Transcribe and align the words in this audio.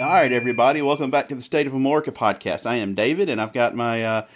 All 0.00 0.08
right, 0.08 0.32
everybody, 0.32 0.80
welcome 0.80 1.10
back 1.10 1.28
to 1.28 1.34
the 1.34 1.42
State 1.42 1.66
of 1.66 1.74
Amorica 1.74 2.10
podcast. 2.10 2.64
I 2.64 2.76
am 2.76 2.94
David, 2.94 3.28
and 3.28 3.38
I've 3.38 3.52
got 3.52 3.76
my 3.76 4.02
uh, 4.02 4.26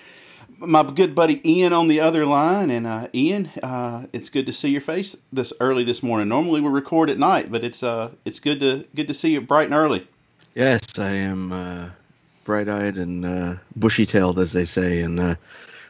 my 0.58 0.82
good 0.82 1.14
buddy 1.14 1.40
Ian 1.42 1.72
on 1.72 1.88
the 1.88 2.00
other 2.00 2.26
line. 2.26 2.68
And 2.68 2.86
uh, 2.86 3.08
Ian, 3.14 3.46
uh, 3.62 4.04
it's 4.12 4.28
good 4.28 4.44
to 4.44 4.52
see 4.52 4.68
your 4.68 4.82
face 4.82 5.16
this 5.32 5.54
early 5.60 5.82
this 5.82 6.02
morning. 6.02 6.28
Normally 6.28 6.60
we 6.60 6.68
record 6.68 7.08
at 7.08 7.18
night, 7.18 7.50
but 7.50 7.64
it's 7.64 7.82
uh 7.82 8.10
it's 8.26 8.40
good 8.40 8.60
to 8.60 8.84
good 8.94 9.08
to 9.08 9.14
see 9.14 9.30
you 9.30 9.40
bright 9.40 9.64
and 9.64 9.74
early. 9.74 10.06
Yes, 10.54 10.98
I 10.98 11.12
am 11.12 11.50
uh, 11.50 11.88
bright 12.44 12.68
eyed 12.68 12.98
and 12.98 13.24
uh, 13.24 13.54
bushy 13.74 14.04
tailed, 14.04 14.38
as 14.38 14.52
they 14.52 14.66
say, 14.66 15.00
and 15.00 15.18
uh, 15.18 15.34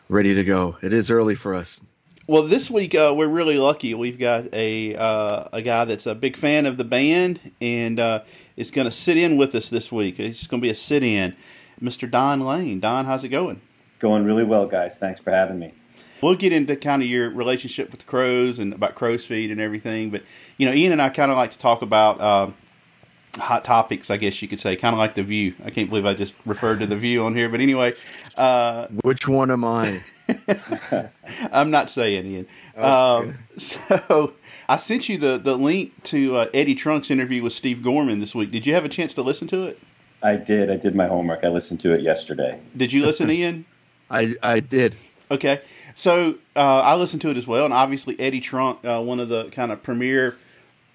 ready 0.08 0.36
to 0.36 0.44
go. 0.44 0.76
It 0.82 0.92
is 0.92 1.10
early 1.10 1.34
for 1.34 1.52
us. 1.52 1.80
Well, 2.28 2.44
this 2.44 2.70
week 2.70 2.94
uh, 2.94 3.12
we're 3.14 3.26
really 3.26 3.58
lucky. 3.58 3.92
We've 3.92 4.20
got 4.20 4.54
a 4.54 4.94
uh, 4.94 5.48
a 5.52 5.62
guy 5.62 5.84
that's 5.84 6.06
a 6.06 6.14
big 6.14 6.36
fan 6.36 6.64
of 6.64 6.76
the 6.76 6.84
band 6.84 7.40
and 7.60 7.98
uh, 7.98 8.20
is 8.56 8.70
going 8.70 8.86
to 8.86 8.92
sit 8.92 9.16
in 9.16 9.36
with 9.36 9.54
us 9.54 9.68
this 9.68 9.90
week. 9.90 10.16
He's 10.16 10.46
going 10.46 10.60
to 10.60 10.64
be 10.66 10.70
a 10.70 10.74
sit 10.74 11.02
in, 11.02 11.34
Mr. 11.82 12.10
Don 12.10 12.40
Lane. 12.40 12.80
Don, 12.80 13.04
how's 13.04 13.24
it 13.24 13.28
going? 13.28 13.60
Going 13.98 14.24
really 14.24 14.44
well, 14.44 14.66
guys. 14.66 14.98
Thanks 14.98 15.20
for 15.20 15.30
having 15.30 15.58
me. 15.58 15.72
We'll 16.22 16.36
get 16.36 16.52
into 16.52 16.76
kind 16.76 17.02
of 17.02 17.08
your 17.08 17.28
relationship 17.30 17.90
with 17.90 18.00
the 18.00 18.06
Crowes 18.06 18.58
and 18.58 18.72
about 18.72 18.94
crow's 18.94 19.24
feet 19.26 19.50
and 19.50 19.60
everything. 19.60 20.10
But 20.10 20.22
you 20.56 20.66
know, 20.66 20.74
Ian 20.74 20.92
and 20.92 21.02
I 21.02 21.10
kind 21.10 21.30
of 21.30 21.36
like 21.36 21.50
to 21.50 21.58
talk 21.58 21.82
about 21.82 22.20
uh, 22.20 22.50
hot 23.36 23.64
topics, 23.64 24.10
I 24.10 24.16
guess 24.16 24.40
you 24.40 24.48
could 24.48 24.60
say, 24.60 24.76
kind 24.76 24.94
of 24.94 24.98
like 24.98 25.14
the 25.14 25.22
View. 25.22 25.54
I 25.64 25.70
can't 25.70 25.88
believe 25.88 26.06
I 26.06 26.14
just 26.14 26.34
referred 26.46 26.80
to 26.80 26.86
the 26.86 26.96
View 26.96 27.24
on 27.24 27.34
here, 27.34 27.48
but 27.48 27.60
anyway. 27.60 27.94
Uh, 28.36 28.86
Which 29.02 29.28
one 29.28 29.50
am 29.50 29.64
I? 29.64 30.02
I'm 31.52 31.70
not 31.70 31.90
saying 31.90 32.26
Ian. 32.26 32.46
Oh, 32.76 33.18
Um, 33.18 33.38
so 33.58 34.32
I 34.68 34.76
sent 34.76 35.08
you 35.08 35.18
the 35.18 35.38
the 35.38 35.56
link 35.56 36.02
to 36.04 36.36
uh, 36.36 36.46
Eddie 36.54 36.74
Trunk's 36.74 37.10
interview 37.10 37.42
with 37.42 37.52
Steve 37.52 37.82
Gorman 37.82 38.20
this 38.20 38.34
week. 38.34 38.50
Did 38.50 38.66
you 38.66 38.74
have 38.74 38.84
a 38.84 38.88
chance 38.88 39.14
to 39.14 39.22
listen 39.22 39.48
to 39.48 39.64
it? 39.66 39.78
I 40.22 40.36
did. 40.36 40.70
I 40.70 40.76
did 40.76 40.94
my 40.94 41.06
homework. 41.06 41.44
I 41.44 41.48
listened 41.48 41.80
to 41.80 41.92
it 41.92 42.00
yesterday. 42.00 42.58
Did 42.76 42.92
you 42.92 43.04
listen, 43.04 43.30
Ian? 43.30 43.66
I 44.10 44.34
I 44.42 44.60
did. 44.60 44.94
Okay, 45.30 45.60
so 45.94 46.36
uh, 46.56 46.80
I 46.80 46.94
listened 46.94 47.22
to 47.22 47.30
it 47.30 47.36
as 47.36 47.46
well, 47.46 47.64
and 47.64 47.74
obviously 47.74 48.18
Eddie 48.20 48.40
Trunk, 48.40 48.84
uh, 48.84 49.00
one 49.00 49.20
of 49.20 49.28
the 49.28 49.50
kind 49.50 49.72
of 49.72 49.82
premier 49.82 50.36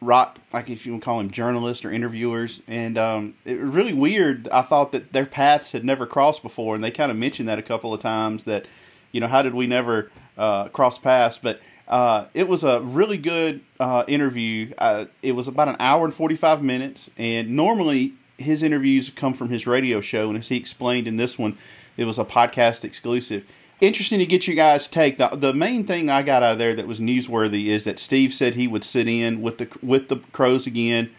rock, 0.02 0.40
like 0.54 0.70
if 0.70 0.86
you 0.86 0.94
want 0.94 1.04
to 1.04 1.06
call 1.06 1.20
him 1.20 1.30
journalists 1.32 1.84
or 1.84 1.92
interviewers, 1.92 2.62
and 2.68 2.98
um, 2.98 3.34
it 3.46 3.60
was 3.60 3.74
really 3.74 3.94
weird. 3.94 4.48
I 4.50 4.62
thought 4.62 4.92
that 4.94 5.14
their 5.14 5.26
paths 5.26 5.72
had 5.72 5.84
never 5.84 6.06
crossed 6.06 6.42
before, 6.42 6.76
and 6.76 6.84
they 6.84 6.92
kind 6.92 7.12
of 7.12 7.18
mentioned 7.18 7.50
that 7.50 7.60
a 7.60 7.64
couple 7.64 7.94
of 7.94 8.02
times. 8.02 8.46
That 8.46 8.66
you 9.12 9.20
know, 9.20 9.28
how 9.28 9.42
did 9.42 9.54
we 9.54 9.68
never 9.68 10.12
uh, 10.38 10.70
cross 10.70 10.98
paths? 10.98 11.40
But 11.42 11.60
uh, 11.90 12.26
it 12.34 12.48
was 12.48 12.64
a 12.64 12.80
really 12.82 13.18
good 13.18 13.62
uh, 13.80 14.04
interview. 14.08 14.74
Uh, 14.78 15.06
it 15.22 15.34
was 15.34 15.48
about 15.48 15.68
an 15.68 15.76
hour 15.80 16.06
and 16.06 16.14
forty 16.14 16.36
five 16.36 16.62
minutes, 16.62 17.10
and 17.18 17.50
normally 17.56 18.14
his 18.38 18.64
interviews 18.64 19.10
come 19.10 19.34
from 19.34 19.50
his 19.50 19.68
radio 19.68 20.00
show, 20.00 20.30
and 20.30 20.38
as 20.38 20.48
he 20.48 20.58
explained 20.58 21.08
in 21.08 21.18
this 21.18 21.38
one, 21.38 21.58
it 21.98 22.06
was 22.06 22.18
a 22.18 22.26
podcast 22.26 22.84
exclusive. 22.84 23.46
Interesting 23.82 24.20
to 24.20 24.26
get 24.26 24.46
you 24.46 24.56
guys' 24.56 24.88
take. 24.88 25.18
The, 25.18 25.30
the 25.30 25.54
main 25.54 25.86
thing 25.86 26.10
I 26.10 26.22
got 26.22 26.44
out 26.44 26.54
of 26.54 26.58
there 26.60 26.74
that 26.74 26.86
was 26.86 27.00
newsworthy 27.00 27.68
is 27.68 27.86
that 27.86 27.98
Steve 27.98 28.34
said 28.34 28.56
he 28.56 28.68
would 28.68 28.84
sit 28.84 29.08
in 29.08 29.42
with 29.42 29.58
the 29.58 29.68
with 29.82 30.10
the 30.10 30.18
Crowes 30.32 30.68
again 30.68 31.10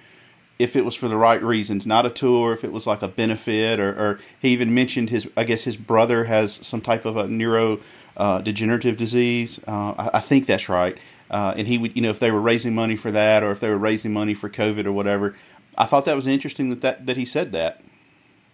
if 0.59 0.77
it 0.77 0.85
was 0.85 0.95
for 0.95 1.09
the 1.09 1.17
right 1.17 1.43
reasons, 1.43 1.87
not 1.87 2.05
a 2.05 2.11
tour, 2.11 2.53
if 2.53 2.65
it 2.65 2.71
was 2.71 2.87
like 2.87 3.01
a 3.01 3.09
benefit, 3.09 3.81
or, 3.81 3.99
or 3.99 4.21
he 4.43 4.51
even 4.51 4.75
mentioned 4.75 5.09
his, 5.09 5.27
I 5.35 5.45
guess 5.45 5.65
his 5.65 5.79
brother 5.79 6.25
has 6.25 6.53
some 6.53 6.83
type 6.83 7.07
of 7.07 7.17
a 7.17 7.27
neuro 7.27 7.81
uh, 8.17 8.41
degenerative 8.41 8.97
disease. 8.97 9.61
Uh, 9.67 9.95
I, 9.97 10.11
I 10.15 10.21
think 10.21 10.47
that's 10.47 10.69
right. 10.69 10.97
Uh, 11.31 11.55
and 11.57 11.69
he 11.69 11.79
would, 11.79 11.95
you 11.95 12.03
know, 12.03 12.11
if 12.11 12.19
they 12.19 12.31
were 12.31 12.41
raising 12.41 12.75
money 12.75 12.97
for 12.97 13.11
that, 13.13 13.43
or 13.43 13.53
if 13.53 13.61
they 13.61 13.69
were 13.69 13.79
raising 13.79 14.13
money 14.13 14.35
for 14.35 14.49
COVID 14.49 14.85
or 14.85 14.93
whatever. 14.93 15.37
I 15.79 15.87
thought 15.87 16.05
that 16.07 16.17
was 16.17 16.27
interesting 16.27 16.71
that 16.71 16.81
that, 16.81 17.07
that 17.07 17.17
he 17.17 17.25
said 17.25 17.53
that. 17.53 17.83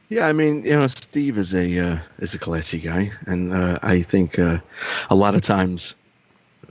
Yeah, 0.08 0.28
I 0.28 0.32
mean, 0.32 0.62
you 0.62 0.70
know, 0.70 0.86
Steve 0.86 1.38
is 1.38 1.54
a 1.54 1.78
uh, 1.78 1.98
is 2.18 2.34
a 2.34 2.38
classy 2.38 2.78
guy, 2.78 3.10
and 3.26 3.52
uh, 3.52 3.78
I 3.82 4.02
think 4.02 4.38
a 4.38 4.62
lot 5.10 5.34
of 5.34 5.42
times 5.42 5.96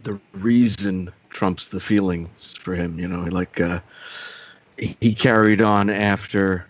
the 0.03 0.19
reason 0.33 1.11
trumps 1.29 1.67
the 1.67 1.81
feelings 1.81 2.55
for 2.55 2.73
him. 2.75 2.97
You 2.97 3.09
know, 3.09 3.23
like 3.23 3.59
uh, 3.59 3.81
he 4.77 4.95
he 5.01 5.13
carried 5.13 5.61
on 5.61 5.89
after 5.89 6.65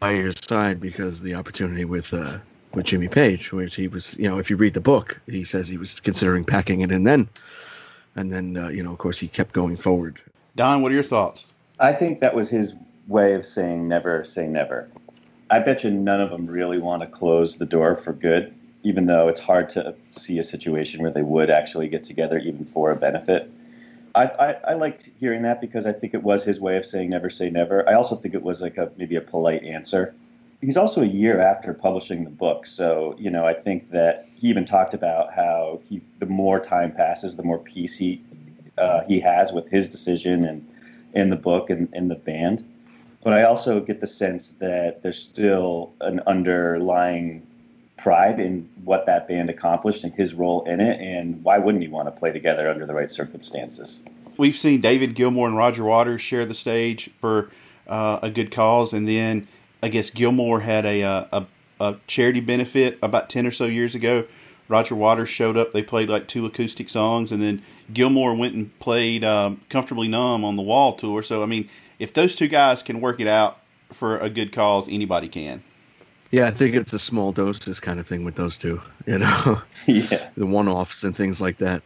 by 0.00 0.12
your 0.12 0.32
side 0.32 0.80
because 0.80 1.20
the 1.20 1.34
opportunity 1.34 1.84
with 1.84 2.14
uh, 2.14 2.38
with 2.74 2.86
Jimmy 2.86 3.08
Page, 3.08 3.52
which 3.52 3.74
he 3.74 3.88
was, 3.88 4.16
you 4.18 4.28
know, 4.28 4.38
if 4.38 4.50
you 4.50 4.56
read 4.56 4.74
the 4.74 4.80
book, 4.80 5.20
he 5.26 5.44
says 5.44 5.68
he 5.68 5.78
was 5.78 6.00
considering 6.00 6.44
packing 6.44 6.80
it 6.80 6.92
in 6.92 7.04
then, 7.04 7.28
and 8.16 8.32
then 8.32 8.56
uh, 8.56 8.68
you 8.68 8.82
know, 8.82 8.92
of 8.92 8.98
course, 8.98 9.18
he 9.18 9.28
kept 9.28 9.52
going 9.52 9.76
forward. 9.76 10.20
Don, 10.56 10.82
what 10.82 10.92
are 10.92 10.94
your 10.94 11.04
thoughts? 11.04 11.46
I 11.78 11.92
think 11.92 12.20
that 12.20 12.34
was 12.34 12.50
his 12.50 12.74
way 13.06 13.34
of 13.34 13.44
saying 13.46 13.88
never 13.88 14.24
say 14.24 14.46
never. 14.46 14.88
I 15.50 15.60
bet 15.60 15.84
you 15.84 15.90
none 15.90 16.20
of 16.20 16.30
them 16.30 16.46
really 16.46 16.78
want 16.78 17.02
to 17.02 17.08
close 17.08 17.56
the 17.56 17.64
door 17.64 17.94
for 17.94 18.12
good, 18.12 18.54
even 18.82 19.06
though 19.06 19.28
it's 19.28 19.40
hard 19.40 19.70
to 19.70 19.94
see 20.10 20.38
a 20.38 20.44
situation 20.44 21.02
where 21.02 21.10
they 21.10 21.22
would 21.22 21.48
actually 21.48 21.88
get 21.88 22.04
together, 22.04 22.38
even 22.38 22.64
for 22.66 22.90
a 22.90 22.96
benefit. 22.96 23.50
I, 24.14 24.24
I, 24.24 24.52
I 24.52 24.74
liked 24.74 25.10
hearing 25.20 25.42
that 25.42 25.60
because 25.60 25.86
I 25.86 25.92
think 25.92 26.12
it 26.12 26.22
was 26.22 26.44
his 26.44 26.60
way 26.60 26.76
of 26.76 26.84
saying 26.84 27.08
never 27.10 27.30
say 27.30 27.50
never. 27.50 27.88
I 27.88 27.94
also 27.94 28.16
think 28.16 28.34
it 28.34 28.42
was 28.42 28.60
like 28.60 28.76
a 28.76 28.90
maybe 28.96 29.16
a 29.16 29.20
polite 29.20 29.62
answer. 29.64 30.14
He's 30.60 30.76
also 30.76 31.02
a 31.02 31.06
year 31.06 31.40
after 31.40 31.72
publishing 31.72 32.24
the 32.24 32.30
book, 32.30 32.66
so 32.66 33.14
you 33.18 33.30
know 33.30 33.46
I 33.46 33.54
think 33.54 33.90
that 33.92 34.28
he 34.34 34.48
even 34.48 34.64
talked 34.64 34.94
about 34.94 35.32
how 35.32 35.80
he 35.88 36.02
the 36.18 36.26
more 36.26 36.58
time 36.58 36.92
passes, 36.92 37.36
the 37.36 37.44
more 37.44 37.58
peace 37.58 37.96
he 37.96 38.22
uh, 38.76 39.02
he 39.06 39.20
has 39.20 39.52
with 39.52 39.68
his 39.68 39.88
decision 39.88 40.44
and 40.44 40.68
in 41.14 41.30
the 41.30 41.36
book 41.36 41.70
and 41.70 41.88
in 41.94 42.08
the 42.08 42.14
band. 42.14 42.64
But 43.22 43.32
I 43.32 43.42
also 43.42 43.80
get 43.80 44.00
the 44.00 44.06
sense 44.06 44.48
that 44.60 45.02
there's 45.02 45.20
still 45.20 45.92
an 46.00 46.20
underlying 46.26 47.46
pride 47.96 48.38
in 48.38 48.68
what 48.84 49.06
that 49.06 49.26
band 49.26 49.50
accomplished 49.50 50.04
and 50.04 50.12
his 50.14 50.34
role 50.34 50.64
in 50.64 50.80
it, 50.80 51.00
and 51.00 51.42
why 51.42 51.58
wouldn't 51.58 51.82
he 51.82 51.88
want 51.88 52.06
to 52.06 52.12
play 52.12 52.32
together 52.32 52.70
under 52.70 52.86
the 52.86 52.94
right 52.94 53.10
circumstances? 53.10 54.04
We've 54.36 54.56
seen 54.56 54.80
David 54.80 55.14
Gilmour 55.14 55.48
and 55.48 55.56
Roger 55.56 55.84
Waters 55.84 56.22
share 56.22 56.46
the 56.46 56.54
stage 56.54 57.10
for 57.20 57.50
uh, 57.88 58.20
a 58.22 58.30
good 58.30 58.52
cause, 58.52 58.92
and 58.92 59.08
then 59.08 59.48
I 59.82 59.88
guess 59.88 60.10
Gilmour 60.10 60.60
had 60.62 60.84
a, 60.84 61.02
uh, 61.02 61.24
a 61.32 61.46
a 61.80 61.96
charity 62.06 62.40
benefit 62.40 62.98
about 63.02 63.30
ten 63.30 63.46
or 63.46 63.52
so 63.52 63.66
years 63.66 63.94
ago. 63.94 64.24
Roger 64.68 64.94
Waters 64.94 65.28
showed 65.28 65.56
up. 65.56 65.72
They 65.72 65.82
played 65.82 66.08
like 66.08 66.28
two 66.28 66.44
acoustic 66.44 66.88
songs, 66.88 67.32
and 67.32 67.42
then 67.42 67.62
Gilmour 67.92 68.34
went 68.34 68.54
and 68.54 68.76
played 68.80 69.24
um, 69.24 69.60
"Comfortably 69.68 70.08
Numb" 70.08 70.44
on 70.44 70.56
the 70.56 70.62
Wall 70.62 70.94
tour. 70.94 71.22
So 71.22 71.42
I 71.42 71.46
mean, 71.46 71.68
if 71.98 72.12
those 72.12 72.34
two 72.34 72.48
guys 72.48 72.82
can 72.82 73.00
work 73.00 73.20
it 73.20 73.26
out 73.26 73.58
for 73.92 74.18
a 74.18 74.28
good 74.28 74.52
cause, 74.52 74.88
anybody 74.88 75.28
can. 75.28 75.62
Yeah, 76.30 76.46
I 76.46 76.50
think 76.50 76.74
it's 76.74 76.92
a 76.92 76.98
small 76.98 77.32
doses 77.32 77.80
kind 77.80 77.98
of 77.98 78.06
thing 78.06 78.24
with 78.24 78.34
those 78.34 78.58
two. 78.58 78.82
You 79.06 79.18
know, 79.18 79.62
yeah. 79.86 80.28
the 80.36 80.46
one-offs 80.46 81.04
and 81.04 81.16
things 81.16 81.40
like 81.40 81.58
that. 81.58 81.82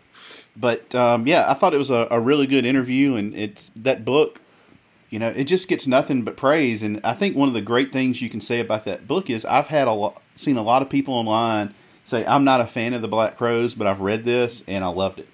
But 0.57 0.95
um, 0.95 1.27
yeah, 1.27 1.51
I 1.51 1.55
thought 1.55 1.75
it 1.75 1.79
was 1.79 1.91
a, 1.91 2.09
a 2.11 2.21
really 2.21 2.47
good 2.47 2.65
interview, 2.65 3.15
and 3.15 3.35
it's 3.35 3.71
that 3.77 4.05
book. 4.05 4.41
You 5.13 5.19
know, 5.19 5.29
it 5.29 5.45
just 5.45 5.69
gets 5.69 5.87
nothing 5.87 6.23
but 6.23 6.39
praise, 6.39 6.83
and 6.83 6.99
I 7.05 7.13
think 7.13 7.37
one 7.37 7.47
of 7.47 7.53
the 7.53 7.61
great 7.61 7.93
things 7.93 8.23
you 8.23 8.31
can 8.31 8.41
say 8.41 8.61
about 8.61 8.87
that 8.87 9.07
book 9.07 9.29
is 9.29 9.45
I've 9.45 9.67
had 9.67 9.87
a 9.87 9.93
lot, 9.93 10.23
seen 10.37 10.57
a 10.57 10.63
lot 10.63 10.81
of 10.81 10.89
people 10.89 11.13
online 11.13 11.75
say 12.07 12.25
I'm 12.25 12.45
not 12.45 12.63
a 12.63 12.65
fan 12.65 12.95
of 12.95 13.03
the 13.03 13.09
Black 13.09 13.37
Crowes, 13.37 13.75
but 13.75 13.87
I've 13.87 14.01
read 14.01 14.25
this 14.25 14.65
and 14.67 14.83
I 14.83 14.89
loved 14.89 15.19
it. 15.19 15.29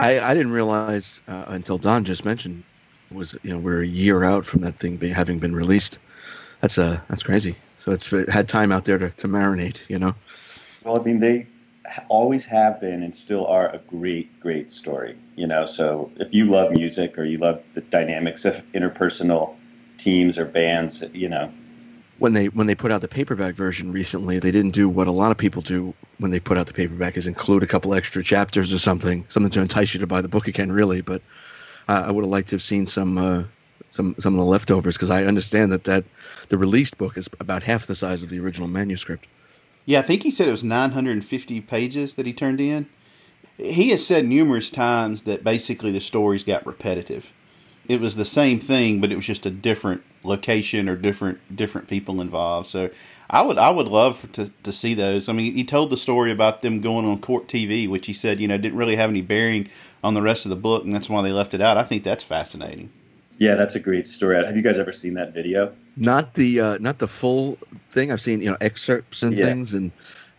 I, 0.00 0.18
I 0.18 0.34
didn't 0.34 0.50
realize 0.50 1.20
uh, 1.28 1.44
until 1.46 1.78
Don 1.78 2.02
just 2.02 2.24
mentioned 2.24 2.64
was 3.12 3.38
you 3.44 3.52
know 3.52 3.60
we're 3.60 3.82
a 3.82 3.86
year 3.86 4.24
out 4.24 4.44
from 4.44 4.62
that 4.62 4.74
thing 4.74 4.96
being, 4.96 5.14
having 5.14 5.38
been 5.38 5.54
released. 5.54 6.00
That's 6.60 6.76
uh 6.76 6.98
that's 7.06 7.22
crazy. 7.22 7.54
So 7.78 7.92
it's 7.92 8.12
it 8.12 8.28
had 8.28 8.48
time 8.48 8.72
out 8.72 8.86
there 8.86 8.98
to, 8.98 9.10
to 9.10 9.28
marinate. 9.28 9.88
You 9.88 10.00
know. 10.00 10.16
Well, 10.82 11.00
I 11.00 11.04
mean, 11.04 11.20
they 11.20 11.38
ha- 11.38 11.46
always 12.08 12.46
have 12.46 12.80
been 12.80 13.02
and 13.02 13.14
still 13.14 13.46
are 13.46 13.68
a 13.68 13.78
great, 13.78 14.40
great 14.40 14.70
story. 14.70 15.16
You 15.36 15.46
know, 15.46 15.64
so 15.64 16.10
if 16.16 16.34
you 16.34 16.46
love 16.46 16.72
music 16.72 17.18
or 17.18 17.24
you 17.24 17.38
love 17.38 17.62
the 17.74 17.80
dynamics 17.80 18.44
of 18.44 18.62
interpersonal 18.72 19.54
teams 19.98 20.38
or 20.38 20.44
bands, 20.44 21.04
you 21.12 21.28
know, 21.28 21.50
When 22.18 22.32
they 22.32 22.46
when 22.46 22.66
they 22.66 22.74
put 22.74 22.92
out 22.92 23.00
the 23.00 23.08
paperback 23.08 23.54
version 23.54 23.92
recently, 23.92 24.38
they 24.38 24.50
didn't 24.50 24.72
do 24.72 24.88
what 24.88 25.06
a 25.06 25.12
lot 25.12 25.30
of 25.32 25.38
people 25.38 25.62
do 25.62 25.94
when 26.18 26.30
they 26.30 26.40
put 26.40 26.56
out 26.58 26.66
the 26.66 26.72
paperback 26.72 27.16
is 27.16 27.26
include 27.26 27.62
a 27.62 27.66
couple 27.66 27.94
extra 27.94 28.22
chapters 28.22 28.72
or 28.72 28.78
something, 28.78 29.24
something 29.28 29.50
to 29.50 29.60
entice 29.60 29.94
you 29.94 30.00
to 30.00 30.06
buy 30.06 30.20
the 30.20 30.28
book 30.28 30.48
again. 30.48 30.70
Really, 30.70 31.00
but 31.00 31.22
uh, 31.88 32.04
I 32.06 32.10
would 32.10 32.24
have 32.24 32.30
liked 32.30 32.48
to 32.48 32.56
have 32.56 32.62
seen 32.62 32.86
some 32.86 33.18
uh, 33.18 33.44
some 33.90 34.14
some 34.18 34.34
of 34.34 34.38
the 34.38 34.44
leftovers 34.44 34.96
because 34.96 35.10
I 35.10 35.24
understand 35.24 35.72
that 35.72 35.84
that 35.84 36.04
the 36.48 36.58
released 36.58 36.96
book 36.98 37.16
is 37.16 37.28
about 37.40 37.62
half 37.62 37.86
the 37.86 37.94
size 37.94 38.22
of 38.22 38.30
the 38.30 38.38
original 38.40 38.68
manuscript. 38.68 39.26
Yeah, 39.84 39.98
I 39.98 40.02
think 40.02 40.22
he 40.22 40.30
said 40.30 40.48
it 40.48 40.52
was 40.52 40.64
950 40.64 41.60
pages 41.62 42.14
that 42.14 42.26
he 42.26 42.32
turned 42.32 42.60
in. 42.60 42.86
He 43.58 43.90
has 43.90 44.06
said 44.06 44.24
numerous 44.24 44.70
times 44.70 45.22
that 45.22 45.44
basically 45.44 45.90
the 45.90 46.00
stories 46.00 46.44
got 46.44 46.66
repetitive. 46.66 47.30
It 47.88 48.00
was 48.00 48.16
the 48.16 48.24
same 48.24 48.60
thing, 48.60 49.00
but 49.00 49.10
it 49.10 49.16
was 49.16 49.26
just 49.26 49.46
a 49.46 49.50
different 49.50 50.02
location 50.24 50.88
or 50.88 50.96
different 50.96 51.54
different 51.54 51.88
people 51.88 52.20
involved. 52.20 52.68
So 52.68 52.90
I 53.28 53.42
would 53.42 53.58
I 53.58 53.70
would 53.70 53.88
love 53.88 54.30
to 54.32 54.50
to 54.62 54.72
see 54.72 54.94
those. 54.94 55.28
I 55.28 55.32
mean, 55.32 55.54
he 55.54 55.64
told 55.64 55.90
the 55.90 55.96
story 55.96 56.30
about 56.30 56.62
them 56.62 56.80
going 56.80 57.04
on 57.04 57.20
court 57.20 57.48
TV, 57.48 57.88
which 57.88 58.06
he 58.06 58.12
said 58.12 58.40
you 58.40 58.48
know 58.48 58.56
didn't 58.56 58.78
really 58.78 58.96
have 58.96 59.10
any 59.10 59.20
bearing 59.20 59.68
on 60.02 60.14
the 60.14 60.22
rest 60.22 60.46
of 60.46 60.50
the 60.50 60.56
book, 60.56 60.84
and 60.84 60.92
that's 60.92 61.08
why 61.08 61.22
they 61.22 61.32
left 61.32 61.54
it 61.54 61.60
out. 61.60 61.76
I 61.76 61.82
think 61.82 62.04
that's 62.04 62.24
fascinating. 62.24 62.90
Yeah, 63.38 63.54
that's 63.56 63.74
a 63.74 63.80
great 63.80 64.06
story. 64.06 64.36
Have 64.44 64.56
you 64.56 64.62
guys 64.62 64.78
ever 64.78 64.92
seen 64.92 65.14
that 65.14 65.32
video? 65.34 65.72
Not 65.96 66.34
the 66.34 66.60
uh, 66.60 66.78
not 66.78 66.98
the 66.98 67.08
full 67.08 67.58
thing. 67.90 68.12
I've 68.12 68.20
seen 68.20 68.40
you 68.40 68.50
know 68.50 68.56
excerpts 68.60 69.22
and 69.22 69.36
Yeah. 69.36 69.46
things, 69.46 69.74
and 69.74 69.90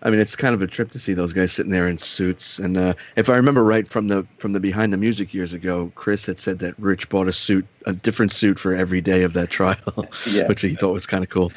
I 0.01 0.09
mean 0.09 0.19
it's 0.19 0.35
kind 0.35 0.55
of 0.55 0.61
a 0.61 0.67
trip 0.67 0.91
to 0.91 0.99
see 0.99 1.13
those 1.13 1.33
guys 1.33 1.51
sitting 1.51 1.71
there 1.71 1.87
in 1.87 1.97
suits. 1.97 2.59
And 2.59 2.77
uh, 2.77 2.93
if 3.15 3.29
I 3.29 3.35
remember 3.35 3.63
right 3.63 3.87
from 3.87 4.07
the 4.07 4.25
from 4.39 4.53
the 4.53 4.59
behind 4.59 4.93
the 4.93 4.97
music 4.97 5.33
years 5.33 5.53
ago, 5.53 5.91
Chris 5.95 6.25
had 6.25 6.39
said 6.39 6.59
that 6.59 6.77
Rich 6.79 7.09
bought 7.09 7.27
a 7.27 7.33
suit, 7.33 7.65
a 7.85 7.93
different 7.93 8.31
suit 8.31 8.57
for 8.57 8.73
every 8.73 9.01
day 9.01 9.23
of 9.23 9.33
that 9.33 9.49
trial, 9.49 9.77
Yeah. 10.31 10.47
which 10.47 10.61
he 10.61 10.69
thought 10.75 10.93
was 10.93 11.05
kind 11.05 11.23
of 11.23 11.29
cool. 11.29 11.51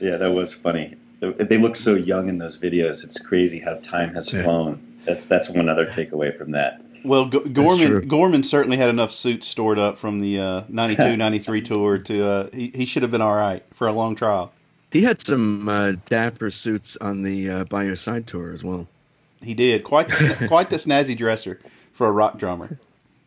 Yeah, 0.00 0.16
that 0.16 0.32
was 0.32 0.52
funny. 0.54 0.96
They 1.20 1.58
look 1.58 1.74
so 1.74 1.94
young 1.94 2.28
in 2.28 2.38
those 2.38 2.58
videos. 2.58 3.02
It's 3.04 3.18
crazy 3.18 3.58
how 3.58 3.74
time 3.82 4.14
has 4.14 4.32
Yeah. 4.32 4.42
flown. 4.42 4.80
That's 5.04 5.26
that's 5.26 5.48
one 5.48 5.68
other 5.68 5.86
takeaway 5.86 6.36
from 6.36 6.50
that. 6.52 6.82
Well, 7.04 7.26
G- 7.26 7.40
Gorman 7.50 8.08
Gorman 8.08 8.42
certainly 8.44 8.76
had 8.76 8.88
enough 8.88 9.12
suits 9.12 9.46
stored 9.46 9.78
up 9.78 9.98
from 9.98 10.20
the 10.20 10.40
uh, 10.40 10.62
92 10.68 11.16
93 11.16 11.62
tour 11.62 11.98
to 11.98 12.28
uh, 12.28 12.48
he, 12.52 12.72
he 12.74 12.86
should 12.86 13.02
have 13.02 13.10
been 13.10 13.22
all 13.22 13.34
right 13.34 13.62
for 13.74 13.86
a 13.86 13.92
long 13.92 14.14
trial. 14.16 14.52
He 14.90 15.02
had 15.02 15.24
some 15.24 15.68
uh, 15.68 15.92
dapper 16.06 16.50
suits 16.50 16.96
on 16.96 17.22
the 17.22 17.50
uh, 17.50 17.64
By 17.64 17.84
Your 17.84 17.96
Side 17.96 18.26
tour 18.26 18.52
as 18.52 18.64
well. 18.64 18.88
He 19.42 19.54
did 19.54 19.84
quite 19.84 20.08
the, 20.08 20.44
quite 20.48 20.70
the 20.70 20.76
snazzy 20.76 21.16
dresser 21.16 21.60
for 21.92 22.06
a 22.08 22.12
rock 22.12 22.38
drummer. 22.38 22.78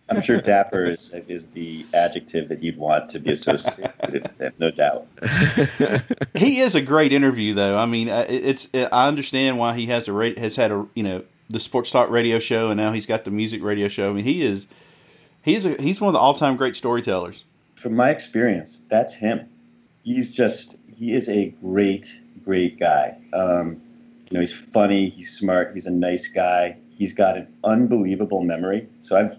I'm 0.10 0.22
sure 0.22 0.42
dapper 0.42 0.84
is 0.84 1.14
is 1.30 1.48
the 1.48 1.86
adjective 1.94 2.50
that 2.50 2.62
you'd 2.62 2.76
want 2.78 3.10
to 3.12 3.20
be 3.20 3.32
associated 3.32 3.94
with 4.12 4.38
them, 4.38 4.52
no 4.60 4.70
doubt. 4.72 5.08
He 6.36 6.60
is 6.60 6.76
a 6.76 6.82
great 6.82 7.14
interview, 7.14 7.54
though. 7.54 7.78
I 7.78 7.86
mean, 7.86 8.10
uh, 8.10 8.26
it- 8.28 8.44
it's 8.44 8.68
uh, 8.74 8.90
I 8.92 9.08
understand 9.08 9.58
why 9.58 9.74
he 9.76 9.86
has 9.86 10.10
a 10.10 10.14
ra- 10.14 10.36
has 10.38 10.58
had 10.58 10.72
a 10.72 10.86
you 10.96 11.04
know 11.04 11.24
the 11.52 11.60
sports 11.60 11.92
talk 11.92 12.10
radio 12.10 12.40
show, 12.40 12.70
and 12.70 12.78
now 12.78 12.92
he's 12.92 13.06
got 13.06 13.24
the 13.24 13.32
music 13.32 13.64
radio 13.64 13.88
show. 13.88 14.10
I 14.10 14.14
mean, 14.14 14.26
he 14.26 14.42
is 14.42 14.68
he's 15.42 15.66
a, 15.66 15.82
he's 15.82 16.02
one 16.02 16.10
of 16.10 16.14
the 16.14 16.20
all 16.20 16.34
time 16.34 16.56
great 16.56 16.76
storytellers. 16.76 17.44
From 17.76 17.96
my 17.96 18.10
experience, 18.10 18.82
that's 18.90 19.14
him. 19.14 19.50
He's 20.04 20.32
just 20.32 20.76
he 20.96 21.14
is 21.14 21.30
a 21.30 21.54
great 21.62 22.14
great 22.44 22.80
guy. 22.80 23.18
Um, 23.34 23.82
you 24.30 24.36
know, 24.36 24.40
he's 24.40 24.54
funny, 24.54 25.10
he's 25.10 25.38
smart, 25.38 25.74
he's 25.74 25.88
a 25.88 25.92
nice 25.92 26.28
guy. 26.28 26.78
He's 26.98 27.14
got 27.14 27.38
an 27.38 27.48
unbelievable 27.64 28.44
memory. 28.44 28.88
So 29.02 29.18
I've 29.18 29.38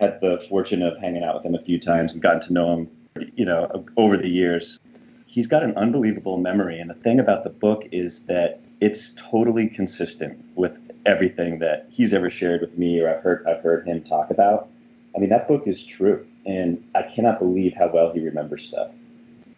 had 0.00 0.20
the 0.20 0.44
fortune 0.48 0.82
of 0.82 0.98
hanging 0.98 1.24
out 1.24 1.36
with 1.36 1.44
him 1.44 1.54
a 1.54 1.62
few 1.62 1.80
times 1.80 2.12
and 2.12 2.22
gotten 2.22 2.40
to 2.42 2.52
know 2.52 2.72
him, 2.74 2.90
you 3.34 3.44
know, 3.44 3.84
over 3.96 4.16
the 4.16 4.28
years. 4.28 4.78
He's 5.26 5.46
got 5.46 5.62
an 5.62 5.76
unbelievable 5.76 6.38
memory, 6.38 6.80
and 6.80 6.90
the 6.90 6.94
thing 6.94 7.20
about 7.20 7.44
the 7.44 7.50
book 7.50 7.84
is 7.92 8.20
that 8.26 8.60
it's 8.80 9.12
totally 9.12 9.68
consistent 9.68 10.44
with 10.54 10.76
everything 11.06 11.58
that 11.60 11.86
he's 11.90 12.12
ever 12.12 12.30
shared 12.30 12.60
with 12.60 12.76
me 12.76 13.00
or 13.00 13.14
I've 13.14 13.22
heard 13.22 13.46
I've 13.46 13.62
heard 13.62 13.86
him 13.86 14.02
talk 14.02 14.30
about. 14.30 14.68
I 15.14 15.18
mean, 15.18 15.30
that 15.30 15.48
book 15.48 15.66
is 15.66 15.84
true, 15.84 16.26
and 16.46 16.84
I 16.94 17.02
cannot 17.02 17.38
believe 17.38 17.74
how 17.74 17.88
well 17.88 18.12
he 18.12 18.20
remembers 18.20 18.68
stuff. 18.68 18.90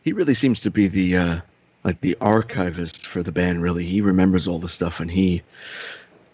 He 0.03 0.12
really 0.12 0.35
seems 0.35 0.61
to 0.61 0.71
be 0.71 0.89
the 0.89 1.17
uh, 1.17 1.41
like 1.85 2.00
the 2.00 2.17
archivist 2.21 3.06
for 3.06 3.23
the 3.23 3.33
band. 3.33 3.62
Really, 3.62 3.85
he 3.85 4.00
remembers 4.00 4.49
all 4.49 4.59
the 4.59 4.69
stuff, 4.69 5.00
and 5.00 5.11
he 5.11 5.43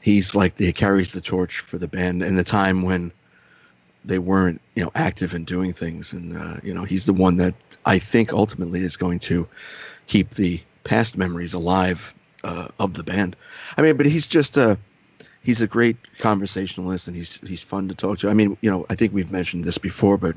he's 0.01 0.35
like 0.35 0.57
the 0.57 0.67
he 0.67 0.73
carries 0.73 1.13
the 1.13 1.21
torch 1.21 1.61
for 1.61 1.79
the 1.79 1.89
band 1.89 2.23
in 2.23 2.37
the 2.37 2.45
time 2.45 2.83
when 2.83 3.13
they 4.05 4.19
weren't 4.19 4.61
you 4.75 4.83
know 4.83 4.91
active 4.95 5.35
and 5.35 5.47
doing 5.47 5.73
things, 5.73 6.13
and 6.13 6.37
uh, 6.37 6.57
you 6.63 6.75
know 6.75 6.85
he's 6.85 7.05
the 7.05 7.13
one 7.13 7.37
that 7.37 7.55
I 7.85 7.99
think 7.99 8.33
ultimately 8.33 8.81
is 8.81 8.97
going 8.97 9.19
to 9.21 9.49
keep 10.07 10.31
the 10.31 10.63
past 10.85 11.19
memories 11.19 11.55
alive 11.55 12.15
uh, 12.45 12.69
of 12.79 12.95
the 12.95 13.03
band. 13.03 13.37
I 13.77 13.83
mean, 13.83 13.97
but 13.97 14.07
he's 14.07 14.29
just 14.29 14.57
a 14.57 14.79
he's 15.43 15.63
a 15.63 15.67
great 15.67 15.97
conversationalist, 16.19 17.09
and 17.09 17.17
he's 17.17 17.39
he's 17.47 17.63
fun 17.63 17.89
to 17.89 17.95
talk 17.95 18.19
to. 18.19 18.29
I 18.29 18.35
mean, 18.35 18.57
you 18.61 18.71
know, 18.71 18.87
I 18.91 18.95
think 18.95 19.13
we've 19.13 19.31
mentioned 19.31 19.65
this 19.65 19.79
before, 19.79 20.19
but 20.19 20.37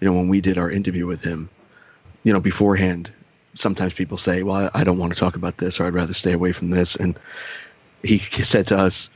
you 0.00 0.06
know, 0.08 0.14
when 0.14 0.28
we 0.28 0.40
did 0.40 0.58
our 0.58 0.70
interview 0.70 1.06
with 1.06 1.22
him, 1.22 1.48
you 2.24 2.32
know, 2.32 2.40
beforehand, 2.40 3.10
sometimes 3.54 3.94
people 3.94 4.16
say, 4.18 4.42
"Well, 4.42 4.70
I 4.74 4.84
don't 4.84 4.98
want 4.98 5.12
to 5.12 5.18
talk 5.18 5.36
about 5.36 5.58
this, 5.58 5.80
or 5.80 5.86
I'd 5.86 5.94
rather 5.94 6.14
stay 6.14 6.32
away 6.32 6.52
from 6.52 6.70
this," 6.70 6.96
and 6.96 7.18
he 8.02 8.18
said 8.18 8.66
to 8.68 8.78
us. 8.78 9.10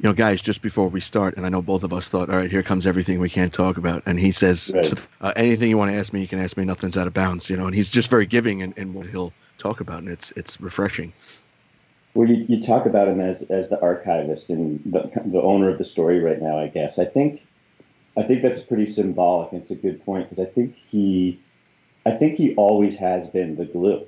You 0.00 0.08
know, 0.08 0.12
guys, 0.12 0.42
just 0.42 0.60
before 0.60 0.88
we 0.88 1.00
start, 1.00 1.36
and 1.36 1.46
I 1.46 1.48
know 1.50 1.62
both 1.62 1.84
of 1.84 1.92
us 1.92 2.08
thought, 2.08 2.28
all 2.28 2.36
right, 2.36 2.50
here 2.50 2.64
comes 2.64 2.84
everything 2.84 3.20
we 3.20 3.30
can't 3.30 3.52
talk 3.52 3.76
about. 3.76 4.02
And 4.06 4.18
he 4.18 4.32
says, 4.32 4.72
Right. 4.74 4.92
uh, 5.20 5.32
anything 5.36 5.70
you 5.70 5.78
want 5.78 5.92
to 5.92 5.96
ask 5.96 6.12
me, 6.12 6.20
you 6.20 6.26
can 6.26 6.40
ask 6.40 6.56
me. 6.56 6.64
Nothing's 6.64 6.96
out 6.96 7.06
of 7.06 7.14
bounds, 7.14 7.48
you 7.48 7.56
know. 7.56 7.66
And 7.66 7.74
he's 7.76 7.90
just 7.90 8.10
very 8.10 8.26
giving 8.26 8.58
in, 8.60 8.74
in 8.76 8.92
what 8.92 9.06
he'll 9.06 9.32
talk 9.56 9.80
about, 9.80 10.00
and 10.00 10.08
it's 10.08 10.32
it's 10.32 10.60
refreshing. 10.60 11.12
Well, 12.14 12.28
you, 12.28 12.46
you 12.48 12.62
talk 12.62 12.86
about 12.86 13.08
him 13.08 13.20
as, 13.20 13.42
as 13.50 13.68
the 13.68 13.80
archivist 13.80 14.48
and 14.48 14.80
the, 14.84 15.10
the 15.26 15.42
owner 15.42 15.68
of 15.68 15.78
the 15.78 15.84
story 15.84 16.20
right 16.20 16.40
now. 16.40 16.58
I 16.58 16.68
guess 16.68 16.98
I 16.98 17.04
think 17.04 17.42
I 18.16 18.22
think 18.22 18.42
that's 18.42 18.60
pretty 18.60 18.86
symbolic. 18.86 19.52
It's 19.52 19.70
a 19.70 19.74
good 19.74 20.04
point 20.04 20.28
because 20.28 20.44
I 20.44 20.48
think 20.48 20.76
he 20.90 21.40
I 22.06 22.12
think 22.12 22.36
he 22.36 22.54
always 22.54 22.96
has 22.98 23.26
been 23.26 23.56
the 23.56 23.64
glue. 23.64 24.06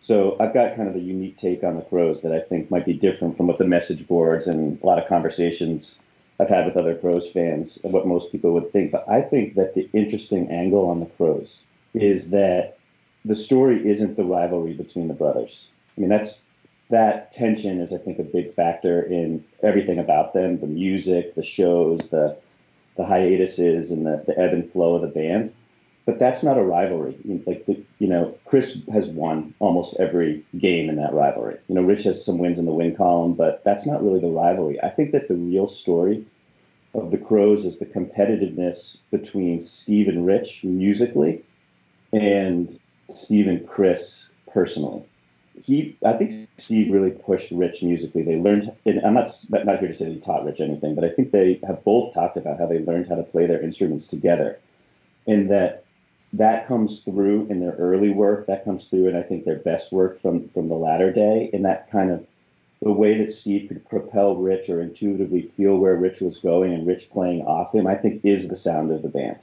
So 0.00 0.36
I've 0.40 0.52
got 0.52 0.76
kind 0.76 0.88
of 0.88 0.96
a 0.96 1.00
unique 1.00 1.38
take 1.38 1.62
on 1.62 1.76
the 1.76 1.82
Crowes 1.82 2.22
that 2.22 2.32
I 2.32 2.40
think 2.40 2.70
might 2.70 2.84
be 2.84 2.92
different 2.92 3.36
from 3.36 3.46
what 3.46 3.58
the 3.58 3.64
message 3.64 4.06
boards 4.08 4.48
and 4.48 4.82
a 4.82 4.86
lot 4.86 4.98
of 4.98 5.08
conversations 5.08 6.00
I've 6.40 6.48
had 6.48 6.66
with 6.66 6.76
other 6.76 6.96
Crowes 6.96 7.28
fans 7.30 7.78
and 7.84 7.92
what 7.92 8.06
most 8.06 8.32
people 8.32 8.52
would 8.52 8.72
think. 8.72 8.90
But 8.90 9.08
I 9.08 9.22
think 9.22 9.54
that 9.54 9.74
the 9.74 9.88
interesting 9.92 10.50
angle 10.50 10.86
on 10.86 10.98
the 10.98 11.06
Crowes 11.06 11.62
is 11.94 12.30
that 12.30 12.78
the 13.24 13.36
story 13.36 13.88
isn't 13.88 14.16
the 14.16 14.24
rivalry 14.24 14.72
between 14.72 15.06
the 15.06 15.14
brothers. 15.14 15.68
I 15.96 16.00
mean, 16.00 16.10
that's 16.10 16.42
that 16.92 17.32
tension 17.32 17.80
is, 17.80 17.90
I 17.90 17.96
think, 17.96 18.18
a 18.18 18.22
big 18.22 18.54
factor 18.54 19.02
in 19.02 19.42
everything 19.62 19.98
about 19.98 20.34
them: 20.34 20.60
the 20.60 20.66
music, 20.66 21.34
the 21.34 21.42
shows, 21.42 22.10
the 22.10 22.36
the 22.96 23.04
hiatuses, 23.04 23.90
and 23.90 24.06
the, 24.06 24.22
the 24.26 24.38
ebb 24.38 24.52
and 24.52 24.70
flow 24.70 24.94
of 24.94 25.02
the 25.02 25.08
band. 25.08 25.52
But 26.04 26.18
that's 26.18 26.42
not 26.42 26.58
a 26.58 26.62
rivalry. 26.62 27.16
Like 27.46 27.64
the, 27.64 27.80
you 27.98 28.08
know, 28.08 28.36
Chris 28.44 28.78
has 28.92 29.06
won 29.06 29.54
almost 29.58 29.96
every 29.98 30.44
game 30.58 30.90
in 30.90 30.96
that 30.96 31.14
rivalry. 31.14 31.56
You 31.68 31.76
know, 31.76 31.82
Rich 31.82 32.02
has 32.04 32.24
some 32.24 32.38
wins 32.38 32.58
in 32.58 32.66
the 32.66 32.72
win 32.72 32.94
column, 32.94 33.34
but 33.34 33.64
that's 33.64 33.86
not 33.86 34.02
really 34.02 34.20
the 34.20 34.26
rivalry. 34.26 34.82
I 34.82 34.90
think 34.90 35.12
that 35.12 35.28
the 35.28 35.34
real 35.34 35.66
story 35.66 36.26
of 36.92 37.10
the 37.10 37.18
Crowes 37.18 37.64
is 37.64 37.78
the 37.78 37.86
competitiveness 37.86 38.98
between 39.10 39.60
Steve 39.62 40.08
and 40.08 40.26
Rich 40.26 40.64
musically, 40.64 41.42
and 42.12 42.78
Steve 43.08 43.46
and 43.46 43.66
Chris 43.66 44.30
personally 44.52 45.04
he 45.60 45.96
I 46.04 46.14
think 46.14 46.32
Steve 46.56 46.92
really 46.92 47.10
pushed 47.10 47.50
Rich 47.50 47.82
musically. 47.82 48.22
They 48.22 48.36
learned, 48.36 48.72
and 48.86 49.00
I'm 49.04 49.14
not 49.14 49.30
not 49.50 49.78
here 49.78 49.88
to 49.88 49.94
say 49.94 50.12
he 50.12 50.20
taught 50.20 50.44
Rich 50.44 50.60
anything, 50.60 50.94
but 50.94 51.04
I 51.04 51.10
think 51.10 51.30
they 51.30 51.60
have 51.66 51.84
both 51.84 52.14
talked 52.14 52.36
about 52.36 52.58
how 52.58 52.66
they 52.66 52.78
learned 52.78 53.08
how 53.08 53.16
to 53.16 53.22
play 53.22 53.46
their 53.46 53.62
instruments 53.62 54.06
together, 54.06 54.58
and 55.26 55.50
that 55.50 55.84
that 56.32 56.66
comes 56.66 57.00
through 57.00 57.46
in 57.48 57.60
their 57.60 57.72
early 57.72 58.10
work. 58.10 58.46
That 58.46 58.64
comes 58.64 58.86
through, 58.86 59.08
and 59.08 59.16
I 59.16 59.22
think 59.22 59.44
their 59.44 59.58
best 59.58 59.92
work 59.92 60.20
from 60.20 60.48
from 60.48 60.68
the 60.68 60.74
latter 60.74 61.12
day, 61.12 61.50
and 61.52 61.64
that 61.64 61.90
kind 61.90 62.10
of 62.10 62.26
the 62.80 62.92
way 62.92 63.16
that 63.18 63.30
Steve 63.30 63.68
could 63.68 63.88
propel 63.88 64.36
Rich 64.36 64.68
or 64.68 64.80
intuitively 64.80 65.42
feel 65.42 65.76
where 65.76 65.94
Rich 65.94 66.20
was 66.20 66.38
going, 66.38 66.72
and 66.72 66.86
Rich 66.86 67.10
playing 67.10 67.42
off 67.42 67.74
him, 67.74 67.86
I 67.86 67.94
think 67.94 68.24
is 68.24 68.48
the 68.48 68.56
sound 68.56 68.90
of 68.90 69.02
the 69.02 69.08
band. 69.08 69.38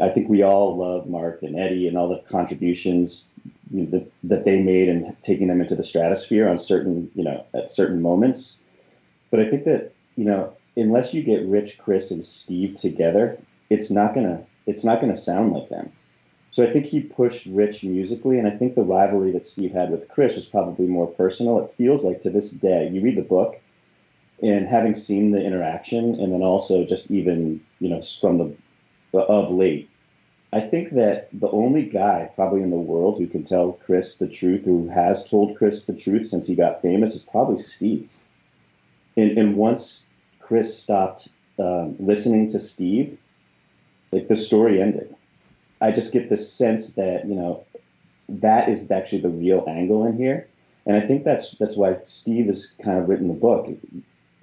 I 0.00 0.08
think 0.08 0.28
we 0.28 0.42
all 0.42 0.76
love 0.76 1.06
Marc 1.06 1.42
and 1.42 1.58
Eddie 1.58 1.86
and 1.86 1.98
all 1.98 2.08
the 2.08 2.22
contributions 2.30 3.28
you 3.70 3.82
know, 3.82 3.90
that, 3.90 4.12
that 4.24 4.44
they 4.44 4.60
made 4.60 4.88
and 4.88 5.14
taking 5.22 5.48
them 5.48 5.60
into 5.60 5.74
the 5.76 5.82
stratosphere 5.82 6.48
on 6.48 6.58
certain, 6.58 7.10
you 7.14 7.22
know, 7.22 7.44
at 7.54 7.70
certain 7.70 8.00
moments. 8.00 8.58
But 9.30 9.40
I 9.40 9.50
think 9.50 9.64
that, 9.64 9.92
you 10.16 10.24
know, 10.24 10.52
unless 10.76 11.12
you 11.12 11.22
get 11.22 11.46
Rich, 11.46 11.78
Chris, 11.78 12.10
and 12.10 12.24
Steve 12.24 12.76
together, 12.76 13.38
it's 13.70 13.90
not 13.90 14.14
gonna 14.14 14.44
it's 14.66 14.84
not 14.84 15.00
gonna 15.00 15.16
sound 15.16 15.52
like 15.52 15.68
them. 15.68 15.90
So 16.50 16.64
I 16.64 16.72
think 16.72 16.86
he 16.86 17.00
pushed 17.00 17.46
Rich 17.46 17.84
musically, 17.84 18.38
and 18.38 18.48
I 18.48 18.50
think 18.50 18.74
the 18.74 18.82
rivalry 18.82 19.30
that 19.32 19.44
Steve 19.44 19.72
had 19.72 19.90
with 19.90 20.08
Chris 20.08 20.36
was 20.36 20.46
probably 20.46 20.86
more 20.86 21.06
personal. 21.06 21.62
It 21.62 21.72
feels 21.72 22.04
like 22.04 22.20
to 22.22 22.30
this 22.30 22.50
day, 22.50 22.88
you 22.88 23.02
read 23.02 23.16
the 23.16 23.22
book, 23.22 23.60
and 24.42 24.66
having 24.66 24.94
seen 24.94 25.32
the 25.32 25.44
interaction, 25.44 26.18
and 26.20 26.32
then 26.32 26.42
also 26.42 26.84
just 26.84 27.10
even 27.10 27.60
you 27.80 27.88
know 27.88 28.00
from 28.00 28.38
the 28.38 28.54
of 29.22 29.50
late, 29.50 29.88
I 30.52 30.60
think 30.60 30.92
that 30.92 31.28
the 31.32 31.50
only 31.50 31.82
guy 31.82 32.30
probably 32.34 32.62
in 32.62 32.70
the 32.70 32.76
world 32.76 33.18
who 33.18 33.26
can 33.26 33.44
tell 33.44 33.72
Chris 33.72 34.16
the 34.16 34.28
truth, 34.28 34.64
who 34.64 34.88
has 34.88 35.28
told 35.28 35.56
Chris 35.56 35.84
the 35.84 35.92
truth 35.92 36.26
since 36.28 36.46
he 36.46 36.54
got 36.54 36.82
famous, 36.82 37.14
is 37.14 37.22
probably 37.22 37.56
Steve. 37.56 38.08
And, 39.16 39.36
and 39.36 39.56
once 39.56 40.06
Chris 40.40 40.80
stopped 40.80 41.28
um, 41.58 41.96
listening 41.98 42.48
to 42.50 42.58
Steve, 42.58 43.18
like 44.12 44.28
the 44.28 44.36
story 44.36 44.80
ended. 44.80 45.14
I 45.80 45.90
just 45.90 46.12
get 46.12 46.30
the 46.30 46.36
sense 46.36 46.92
that 46.94 47.26
you 47.26 47.34
know 47.34 47.64
that 48.28 48.68
is 48.68 48.90
actually 48.90 49.20
the 49.20 49.28
real 49.28 49.64
angle 49.68 50.04
in 50.06 50.16
here, 50.16 50.48
And 50.86 50.96
I 50.96 51.06
think 51.06 51.24
that's 51.24 51.52
that's 51.58 51.76
why 51.76 51.98
Steve 52.04 52.46
has 52.46 52.72
kind 52.82 52.98
of 52.98 53.08
written 53.08 53.28
the 53.28 53.34
book. 53.34 53.68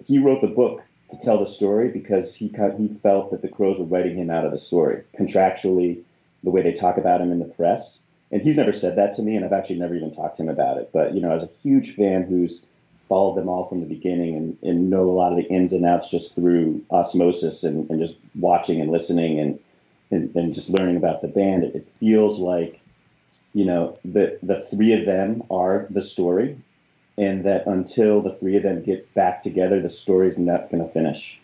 He 0.05 0.19
wrote 0.19 0.41
the 0.41 0.47
book 0.47 0.81
to 1.13 1.25
tell 1.25 1.37
the 1.37 1.45
story 1.45 1.89
because 1.89 2.35
he 2.35 2.47
he 2.77 2.87
felt 3.01 3.31
that 3.31 3.41
the 3.41 3.47
Crowes 3.47 3.79
were 3.79 3.85
writing 3.85 4.17
him 4.17 4.29
out 4.29 4.45
of 4.45 4.51
the 4.51 4.57
story 4.57 5.03
contractually, 5.17 6.01
the 6.43 6.49
way 6.49 6.61
they 6.61 6.73
talk 6.73 6.97
about 6.97 7.21
him 7.21 7.31
in 7.31 7.39
the 7.39 7.45
press. 7.45 7.99
And 8.31 8.41
he's 8.41 8.57
never 8.57 8.73
said 8.73 8.95
that 8.95 9.13
to 9.15 9.21
me, 9.21 9.35
and 9.35 9.45
I've 9.45 9.53
actually 9.53 9.77
never 9.77 9.95
even 9.95 10.13
talked 10.13 10.37
to 10.37 10.43
him 10.43 10.49
about 10.49 10.77
it. 10.77 10.89
But 10.91 11.13
you 11.13 11.21
know, 11.21 11.31
as 11.31 11.43
a 11.43 11.49
huge 11.61 11.95
fan 11.95 12.23
who's 12.23 12.65
followed 13.07 13.35
them 13.35 13.49
all 13.49 13.67
from 13.67 13.79
the 13.81 13.85
beginning 13.85 14.35
and, 14.35 14.57
and 14.63 14.89
know 14.89 15.09
a 15.09 15.11
lot 15.11 15.31
of 15.31 15.37
the 15.37 15.47
ins 15.49 15.73
and 15.73 15.85
outs 15.85 16.09
just 16.09 16.33
through 16.33 16.83
osmosis 16.89 17.63
and, 17.63 17.87
and 17.89 17.99
just 17.99 18.15
watching 18.39 18.81
and 18.81 18.89
listening 18.89 19.39
and, 19.39 19.59
and, 20.09 20.35
and 20.35 20.53
just 20.53 20.69
learning 20.69 20.95
about 20.95 21.21
the 21.21 21.27
band, 21.27 21.63
it, 21.63 21.75
it 21.75 21.87
feels 21.99 22.39
like 22.39 22.79
you 23.53 23.65
know 23.65 23.97
the 24.03 24.37
the 24.41 24.59
three 24.61 24.93
of 24.93 25.05
them 25.05 25.43
are 25.51 25.85
the 25.89 26.01
story 26.01 26.57
and 27.17 27.43
that 27.45 27.65
until 27.67 28.21
the 28.21 28.33
three 28.33 28.57
of 28.57 28.63
them 28.63 28.83
get 28.83 29.13
back 29.13 29.41
together, 29.41 29.81
the 29.81 29.89
story's 29.89 30.37
not 30.37 30.69
going 30.71 30.83
to 30.85 30.91
finish. 30.91 31.39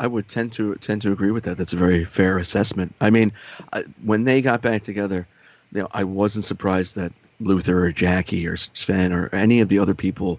I 0.00 0.06
would 0.06 0.28
tend 0.28 0.52
to 0.52 0.76
tend 0.76 1.02
to 1.02 1.12
agree 1.12 1.32
with 1.32 1.44
that. 1.44 1.56
That's 1.56 1.72
a 1.72 1.76
very 1.76 2.04
fair 2.04 2.38
assessment. 2.38 2.94
I 3.00 3.10
mean, 3.10 3.32
I, 3.72 3.82
when 4.04 4.24
they 4.24 4.42
got 4.42 4.62
back 4.62 4.82
together, 4.82 5.26
you 5.72 5.82
know, 5.82 5.88
I 5.92 6.04
wasn't 6.04 6.44
surprised 6.44 6.94
that 6.96 7.12
Luther 7.40 7.86
or 7.86 7.92
Jackie 7.92 8.46
or 8.46 8.56
Sven 8.56 9.12
or 9.12 9.28
any 9.34 9.60
of 9.60 9.68
the 9.68 9.78
other 9.80 9.94
people 9.94 10.38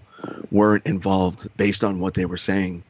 weren't 0.50 0.86
involved 0.86 1.48
based 1.56 1.84
on 1.84 1.98
what 1.98 2.14
they 2.14 2.24
were 2.24 2.36
saying 2.36 2.82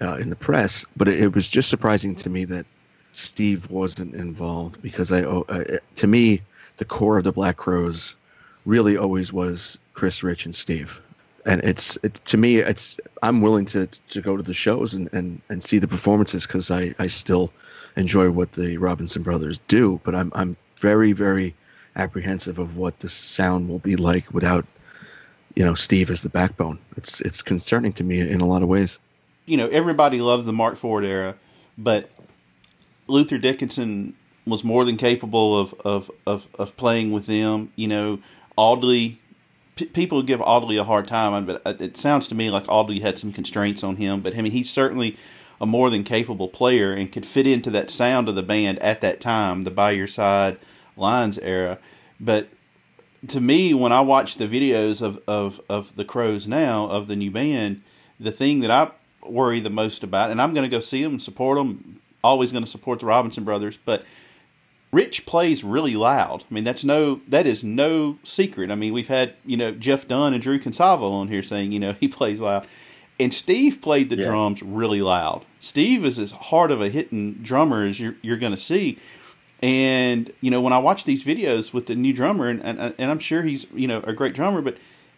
uh, 0.00 0.16
in 0.16 0.30
the 0.30 0.36
press. 0.36 0.86
But 0.96 1.08
it, 1.08 1.20
it, 1.20 1.34
was 1.34 1.48
just 1.48 1.68
surprising 1.68 2.14
to 2.16 2.30
me 2.30 2.44
that 2.46 2.66
Steve 3.12 3.70
wasn't 3.70 4.14
involved 4.14 4.82
because 4.82 5.12
I, 5.12 5.22
uh, 5.22 5.78
to 5.96 6.06
me, 6.06 6.42
the 6.78 6.84
core 6.84 7.18
of 7.18 7.24
the 7.24 7.32
Black 7.32 7.56
Crowes 7.56 8.16
really 8.64 8.96
always 8.96 9.32
was 9.32 9.78
Chris, 9.92 10.22
Rich, 10.22 10.46
and 10.46 10.54
Steve 10.54 11.00
and 11.46 11.62
it's 11.62 11.96
it, 12.02 12.14
to 12.26 12.36
me 12.36 12.58
it's 12.58 13.00
I'm 13.22 13.40
willing 13.40 13.66
to 13.66 13.86
to 13.86 14.20
go 14.20 14.36
to 14.36 14.42
the 14.42 14.54
shows 14.54 14.94
and 14.94 15.12
and, 15.12 15.40
and 15.48 15.62
see 15.62 15.78
the 15.78 15.88
performances 15.88 16.46
because 16.46 16.70
I 16.70 16.94
I 16.98 17.06
still 17.06 17.52
enjoy 17.96 18.30
what 18.30 18.52
the 18.52 18.76
Robinson 18.78 19.22
brothers 19.22 19.60
do, 19.68 20.00
but 20.04 20.14
I'm 20.14 20.32
I'm 20.34 20.56
very 20.76 21.12
very 21.12 21.54
apprehensive 21.96 22.58
of 22.58 22.76
what 22.76 22.98
the 23.00 23.08
sound 23.08 23.68
will 23.68 23.78
be 23.78 23.96
like 23.96 24.32
without 24.32 24.66
you 25.54 25.64
know 25.64 25.74
Steve 25.74 26.10
as 26.10 26.22
the 26.22 26.28
backbone. 26.28 26.78
It's 26.96 27.20
it's 27.20 27.42
concerning 27.42 27.92
to 27.94 28.04
me 28.04 28.20
in 28.20 28.40
a 28.40 28.46
lot 28.46 28.62
of 28.62 28.68
ways. 28.68 28.98
You 29.46 29.56
know, 29.58 29.68
everybody 29.68 30.20
loved 30.20 30.46
the 30.46 30.52
Marc 30.52 30.76
Ford 30.76 31.04
era, 31.04 31.36
but 31.76 32.10
Luther 33.06 33.38
Dickinson 33.38 34.14
was 34.46 34.64
more 34.64 34.84
than 34.84 34.96
capable 34.96 35.58
of 35.58 35.74
of 35.84 36.10
of, 36.26 36.46
of 36.58 36.76
playing 36.76 37.12
with 37.12 37.26
them. 37.26 37.72
You 37.76 37.88
know, 37.88 38.18
Audley 38.56 39.20
p- 39.76 39.86
people 39.86 40.22
give 40.22 40.40
Audley 40.40 40.76
a 40.76 40.84
hard 40.84 41.08
time, 41.08 41.46
but 41.46 41.62
uh, 41.64 41.74
it 41.78 41.96
sounds 41.96 42.28
to 42.28 42.34
me 42.34 42.50
like 42.50 42.64
Audley 42.68 43.00
had 43.00 43.18
some 43.18 43.32
constraints 43.32 43.82
on 43.84 43.96
him. 43.96 44.20
But 44.20 44.36
I 44.36 44.42
mean, 44.42 44.52
he's 44.52 44.70
certainly 44.70 45.16
a 45.60 45.66
more 45.66 45.90
than 45.90 46.04
capable 46.04 46.48
player 46.48 46.92
and 46.92 47.12
could 47.12 47.26
fit 47.26 47.46
into 47.46 47.70
that 47.70 47.90
sound 47.90 48.28
of 48.28 48.34
the 48.34 48.42
band 48.42 48.78
at 48.80 49.00
that 49.00 49.20
time, 49.20 49.64
the 49.64 49.70
by 49.70 49.92
your 49.92 50.06
side 50.06 50.58
lines 50.96 51.38
era. 51.38 51.78
But 52.20 52.48
to 53.28 53.40
me, 53.40 53.72
when 53.74 53.92
I 53.92 54.00
watch 54.00 54.36
the 54.36 54.46
videos 54.46 55.00
of, 55.00 55.20
of, 55.26 55.60
of 55.68 55.96
the 55.96 56.04
Crowes 56.04 56.46
now, 56.46 56.88
of 56.88 57.06
the 57.06 57.16
new 57.16 57.30
band, 57.30 57.82
the 58.18 58.32
thing 58.32 58.60
that 58.60 58.70
I 58.70 58.90
worry 59.26 59.60
the 59.60 59.70
most 59.70 60.02
about, 60.02 60.30
and 60.30 60.40
I'm 60.40 60.54
going 60.54 60.68
to 60.68 60.76
go 60.76 60.80
see 60.80 61.02
them, 61.02 61.18
support 61.18 61.56
them, 61.56 62.00
always 62.22 62.52
going 62.52 62.64
to 62.64 62.70
support 62.70 63.00
the 63.00 63.06
Robinson 63.06 63.44
brothers, 63.44 63.78
but 63.84 64.04
Rich 64.94 65.26
plays 65.26 65.64
really 65.64 65.96
loud. 65.96 66.44
I 66.48 66.54
mean, 66.54 66.62
that's 66.62 66.84
no 66.84 67.20
that 67.26 67.48
is 67.48 67.64
no 67.64 68.16
secret. 68.22 68.70
I 68.70 68.76
mean, 68.76 68.92
we've 68.92 69.08
had 69.08 69.34
you 69.44 69.56
know 69.56 69.72
Jeff 69.72 70.06
Dunn 70.06 70.32
and 70.32 70.40
Drew 70.40 70.60
Consalvo 70.60 71.10
on 71.10 71.26
here 71.26 71.42
saying 71.42 71.72
you 71.72 71.80
know 71.80 71.92
he 72.00 72.06
plays 72.06 72.38
loud, 72.38 72.64
and 73.18 73.34
Steve 73.34 73.82
played 73.82 74.08
the 74.08 74.16
yeah. 74.16 74.26
drums 74.26 74.62
really 74.62 75.02
loud. 75.02 75.44
Steve 75.58 76.04
is 76.04 76.16
as 76.20 76.30
hard 76.30 76.70
of 76.70 76.80
a 76.80 76.90
hitting 76.90 77.32
drummer 77.34 77.84
as 77.84 77.98
you're 77.98 78.14
you're 78.22 78.36
going 78.36 78.54
to 78.54 78.60
see. 78.60 79.00
And 79.60 80.32
you 80.40 80.52
know, 80.52 80.60
when 80.60 80.72
I 80.72 80.78
watch 80.78 81.04
these 81.04 81.24
videos 81.24 81.72
with 81.72 81.86
the 81.86 81.96
new 81.96 82.12
drummer, 82.12 82.46
and, 82.46 82.62
and 82.62 82.94
and 82.96 83.10
I'm 83.10 83.18
sure 83.18 83.42
he's 83.42 83.66
you 83.74 83.88
know 83.88 83.98
a 84.04 84.12
great 84.12 84.34
drummer, 84.34 84.62
but 84.62 84.76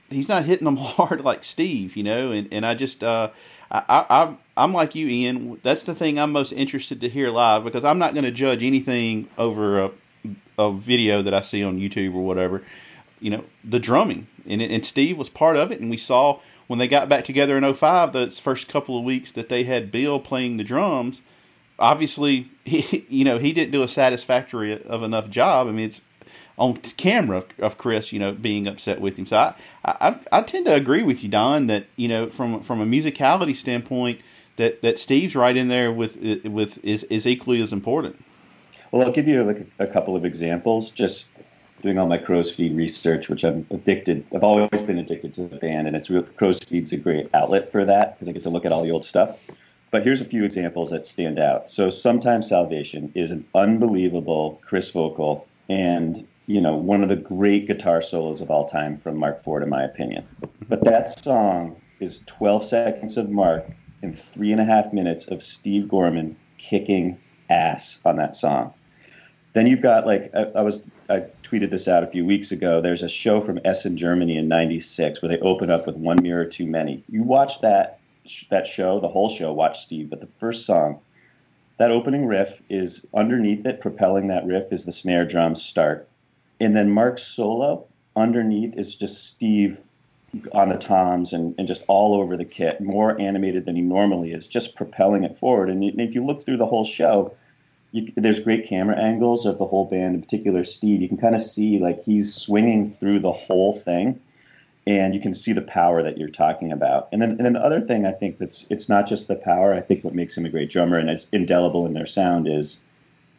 he's 0.08 0.30
not 0.30 0.46
hitting 0.46 0.64
them 0.64 0.76
hard 0.78 1.20
like 1.20 1.44
Steve. 1.44 1.98
You 1.98 2.02
know, 2.02 2.30
and 2.30 2.48
and 2.50 2.64
I 2.64 2.74
just 2.74 3.04
uh, 3.04 3.28
I, 3.70 3.82
I 3.88 4.36
I'm 4.56 4.72
like 4.72 4.94
you, 4.94 5.06
Ian. 5.08 5.60
That's 5.62 5.82
the 5.82 5.94
thing 5.94 6.18
I'm 6.18 6.32
most 6.32 6.52
interested 6.52 7.00
to 7.00 7.08
hear 7.08 7.30
live 7.30 7.64
because 7.64 7.84
I'm 7.84 7.98
not 7.98 8.14
going 8.14 8.24
to 8.24 8.30
judge 8.30 8.62
anything 8.62 9.28
over 9.36 9.80
a, 9.80 9.90
a 10.58 10.72
video 10.72 11.22
that 11.22 11.34
I 11.34 11.40
see 11.40 11.62
on 11.62 11.78
YouTube 11.78 12.14
or 12.14 12.24
whatever. 12.24 12.62
You 13.20 13.30
know, 13.30 13.44
the 13.64 13.80
drumming 13.80 14.26
and 14.48 14.62
and 14.62 14.84
Steve 14.84 15.18
was 15.18 15.28
part 15.28 15.56
of 15.56 15.70
it, 15.70 15.80
and 15.80 15.90
we 15.90 15.96
saw 15.96 16.40
when 16.66 16.78
they 16.78 16.88
got 16.88 17.08
back 17.08 17.24
together 17.24 17.56
in 17.56 17.74
05, 17.74 18.12
those 18.12 18.38
first 18.38 18.68
couple 18.68 18.98
of 18.98 19.04
weeks 19.04 19.30
that 19.32 19.48
they 19.48 19.64
had 19.64 19.92
Bill 19.92 20.18
playing 20.18 20.56
the 20.56 20.64
drums. 20.64 21.20
Obviously, 21.78 22.50
he 22.64 23.04
you 23.08 23.24
know 23.24 23.38
he 23.38 23.52
didn't 23.52 23.72
do 23.72 23.82
a 23.82 23.88
satisfactory 23.88 24.80
of 24.82 25.02
enough 25.02 25.28
job. 25.30 25.66
I 25.66 25.72
mean, 25.72 25.86
it's 25.86 26.00
on 26.58 26.76
camera 26.96 27.44
of 27.58 27.78
Chris, 27.78 28.12
you 28.12 28.18
know, 28.18 28.32
being 28.32 28.66
upset 28.66 29.00
with 29.00 29.16
him. 29.16 29.26
So 29.26 29.36
I, 29.36 29.54
I, 29.84 30.18
I 30.32 30.42
tend 30.42 30.66
to 30.66 30.74
agree 30.74 31.02
with 31.02 31.22
you, 31.22 31.28
Don, 31.28 31.66
that 31.66 31.86
you 31.96 32.08
know, 32.08 32.30
from 32.30 32.62
from 32.62 32.80
a 32.80 32.86
musicality 32.86 33.54
standpoint, 33.54 34.20
that 34.56 34.82
that 34.82 34.98
Steve's 34.98 35.36
right 35.36 35.56
in 35.56 35.68
there 35.68 35.92
with 35.92 36.16
with 36.44 36.82
is 36.84 37.04
is 37.04 37.26
equally 37.26 37.60
as 37.60 37.72
important. 37.72 38.22
Well, 38.90 39.06
I'll 39.06 39.12
give 39.12 39.28
you 39.28 39.42
like 39.44 39.66
a, 39.78 39.86
couple 39.86 40.16
of 40.16 40.24
examples. 40.24 40.90
Just 40.90 41.28
doing 41.82 41.98
all 41.98 42.06
my 42.06 42.18
crow's 42.18 42.50
Feed 42.50 42.74
research, 42.76 43.28
which 43.28 43.44
I'm 43.44 43.66
addicted. 43.70 44.24
I've 44.34 44.44
always 44.44 44.80
been 44.82 44.98
addicted 44.98 45.34
to 45.34 45.42
the 45.42 45.56
band, 45.56 45.86
and 45.86 45.96
it's 45.96 46.08
real. 46.08 46.22
Crowes 46.22 46.58
Feed's 46.60 46.92
a 46.92 46.96
great 46.96 47.28
outlet 47.34 47.70
for 47.70 47.84
that 47.84 48.14
because 48.14 48.28
I 48.28 48.32
get 48.32 48.44
to 48.44 48.50
look 48.50 48.64
at 48.64 48.72
all 48.72 48.82
the 48.82 48.92
old 48.92 49.04
stuff. 49.04 49.38
But 49.90 50.04
here's 50.04 50.20
a 50.20 50.24
few 50.24 50.44
examples 50.44 50.90
that 50.90 51.06
stand 51.06 51.38
out. 51.38 51.70
So, 51.70 51.90
sometimes 51.90 52.48
Salvation 52.48 53.12
is 53.14 53.30
an 53.30 53.46
unbelievable 53.54 54.60
Chris 54.64 54.90
vocal, 54.90 55.46
and 55.68 56.26
you 56.46 56.60
know 56.60 56.76
one 56.76 57.02
of 57.02 57.08
the 57.08 57.16
great 57.16 57.66
guitar 57.66 58.00
solos 58.00 58.40
of 58.40 58.50
all 58.50 58.68
time 58.68 58.96
from 58.96 59.16
Marc 59.16 59.40
Ford, 59.40 59.62
in 59.62 59.68
my 59.68 59.84
opinion. 59.84 60.26
But 60.68 60.84
that 60.84 61.18
song 61.18 61.80
is 62.00 62.22
12 62.26 62.64
seconds 62.64 63.16
of 63.16 63.30
Marc 63.30 63.66
and 64.02 64.18
three 64.18 64.52
and 64.52 64.60
a 64.60 64.64
half 64.64 64.92
minutes 64.92 65.26
of 65.26 65.42
Steve 65.42 65.88
Gorman 65.88 66.36
kicking 66.58 67.18
ass 67.48 68.00
on 68.04 68.16
that 68.16 68.36
song. 68.36 68.74
Then 69.52 69.66
you've 69.66 69.80
got 69.80 70.06
like 70.06 70.30
I, 70.34 70.42
I, 70.56 70.62
was 70.62 70.82
I 71.08 71.24
tweeted 71.42 71.70
this 71.70 71.88
out 71.88 72.02
a 72.02 72.06
few 72.06 72.24
weeks 72.24 72.52
ago. 72.52 72.80
There's 72.80 73.02
a 73.02 73.08
show 73.08 73.40
from 73.40 73.58
Essen, 73.64 73.96
Germany 73.96 74.36
in 74.36 74.48
'96 74.48 75.22
where 75.22 75.30
they 75.30 75.38
open 75.38 75.70
up 75.70 75.86
with 75.86 75.96
"One 75.96 76.22
Mirror 76.22 76.46
Too 76.46 76.66
Many." 76.66 77.02
You 77.08 77.22
watch 77.22 77.60
that 77.62 78.00
that 78.50 78.66
show, 78.66 79.00
the 79.00 79.08
whole 79.08 79.30
show. 79.30 79.52
Watch 79.52 79.82
Steve, 79.82 80.10
but 80.10 80.20
the 80.20 80.26
first 80.26 80.66
song, 80.66 81.00
that 81.78 81.90
opening 81.90 82.26
riff 82.26 82.62
is 82.68 83.06
underneath 83.14 83.64
it, 83.64 83.80
propelling 83.80 84.28
that 84.28 84.46
riff 84.46 84.72
is 84.72 84.84
the 84.84 84.92
snare 84.92 85.24
drum 85.24 85.54
start, 85.54 86.06
and 86.60 86.76
then 86.76 86.90
Marc's 86.90 87.22
solo 87.22 87.86
underneath 88.14 88.76
is 88.76 88.94
just 88.94 89.30
Steve 89.30 89.80
on 90.52 90.68
the 90.68 90.76
toms 90.76 91.32
and, 91.32 91.54
and 91.58 91.68
just 91.68 91.82
all 91.88 92.14
over 92.14 92.36
the 92.36 92.44
kit, 92.44 92.80
more 92.80 93.18
animated 93.20 93.64
than 93.64 93.76
he 93.76 93.82
normally 93.82 94.32
is, 94.32 94.46
just 94.46 94.74
propelling 94.74 95.24
it 95.24 95.36
forward. 95.36 95.70
And 95.70 95.84
if 96.00 96.14
you 96.14 96.24
look 96.24 96.42
through 96.42 96.58
the 96.58 96.66
whole 96.66 96.84
show, 96.84 97.34
you, 97.92 98.12
there's 98.16 98.40
great 98.40 98.68
camera 98.68 98.96
angles 98.96 99.46
of 99.46 99.58
the 99.58 99.66
whole 99.66 99.86
band, 99.86 100.14
in 100.14 100.20
particular 100.20 100.64
Steve. 100.64 101.00
You 101.00 101.08
can 101.08 101.16
kind 101.16 101.34
of 101.34 101.42
see 101.42 101.78
like 101.78 102.04
he's 102.04 102.34
swinging 102.34 102.92
through 102.92 103.20
the 103.20 103.32
whole 103.32 103.72
thing, 103.72 104.20
and 104.86 105.14
you 105.14 105.20
can 105.20 105.34
see 105.34 105.52
the 105.52 105.62
power 105.62 106.02
that 106.02 106.18
you're 106.18 106.28
talking 106.28 106.72
about. 106.72 107.08
And 107.12 107.22
then, 107.22 107.30
and 107.30 107.40
then 107.40 107.52
the 107.54 107.64
other 107.64 107.80
thing 107.80 108.04
I 108.04 108.12
think 108.12 108.38
that's 108.38 108.66
it's 108.70 108.88
not 108.88 109.06
just 109.06 109.28
the 109.28 109.36
power. 109.36 109.72
I 109.72 109.80
think 109.80 110.04
what 110.04 110.14
makes 110.14 110.36
him 110.36 110.44
a 110.44 110.50
great 110.50 110.70
drummer 110.70 110.98
and 110.98 111.08
it's 111.08 111.28
indelible 111.32 111.86
in 111.86 111.94
their 111.94 112.06
sound 112.06 112.48
is 112.48 112.82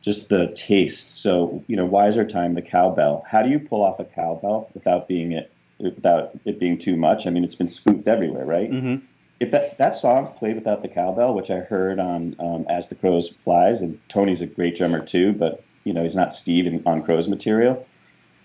just 0.07 0.29
the 0.29 0.47
taste. 0.55 1.21
So 1.21 1.63
you 1.67 1.75
know, 1.75 1.85
Wiser 1.85 2.25
Time, 2.25 2.53
the 2.53 2.61
cowbell. 2.61 3.25
How 3.29 3.43
do 3.43 3.49
you 3.49 3.59
pull 3.59 3.83
off 3.83 3.99
a 3.99 4.05
cowbell 4.05 4.69
without 4.73 5.09
being 5.09 5.33
it 5.33 5.51
without 5.79 6.31
it 6.45 6.59
being 6.59 6.77
too 6.77 6.95
much. 6.95 7.27
I 7.27 7.29
mean, 7.29 7.43
it's 7.43 7.55
been 7.55 7.67
spoofed 7.67 8.07
everywhere, 8.07 8.45
right? 8.45 8.71
Mm-hmm. 8.71 9.05
If 9.39 9.51
that, 9.51 9.77
that 9.77 9.95
song 9.95 10.33
played 10.39 10.55
without 10.55 10.81
the 10.81 10.87
cowbell, 10.87 11.35
which 11.35 11.51
I 11.51 11.59
heard 11.59 11.99
on 11.99 12.35
um, 12.39 12.65
As 12.69 12.87
the 12.87 12.95
Crows 12.95 13.31
Flies, 13.43 13.81
and 13.81 13.99
Tony's 14.09 14.41
a 14.41 14.47
great 14.47 14.75
drummer 14.77 15.05
too, 15.05 15.33
but 15.33 15.63
you 15.83 15.93
know 15.93 16.01
he's 16.01 16.15
not 16.15 16.33
Steve 16.33 16.65
in, 16.67 16.81
on 16.85 17.03
Crowes 17.03 17.27
material. 17.27 17.85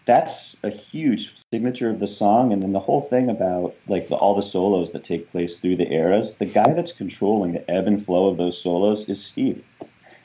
That's 0.04 0.56
a 0.64 0.70
huge 0.70 1.32
signature 1.52 1.88
of 1.88 2.00
the 2.00 2.08
song, 2.08 2.52
and 2.52 2.60
then 2.60 2.72
the 2.72 2.80
whole 2.80 3.00
thing 3.00 3.30
about 3.30 3.74
like 3.86 4.08
the, 4.08 4.16
all 4.16 4.34
the 4.34 4.42
solos 4.42 4.90
that 4.92 5.04
take 5.04 5.30
place 5.30 5.56
through 5.58 5.76
the 5.76 5.90
eras. 5.90 6.34
The 6.34 6.46
guy 6.46 6.74
that's 6.74 6.92
controlling 6.92 7.52
the 7.52 7.70
ebb 7.70 7.86
and 7.86 8.04
flow 8.04 8.26
of 8.26 8.36
those 8.36 8.60
solos 8.60 9.08
is 9.08 9.24
Steve. 9.24 9.64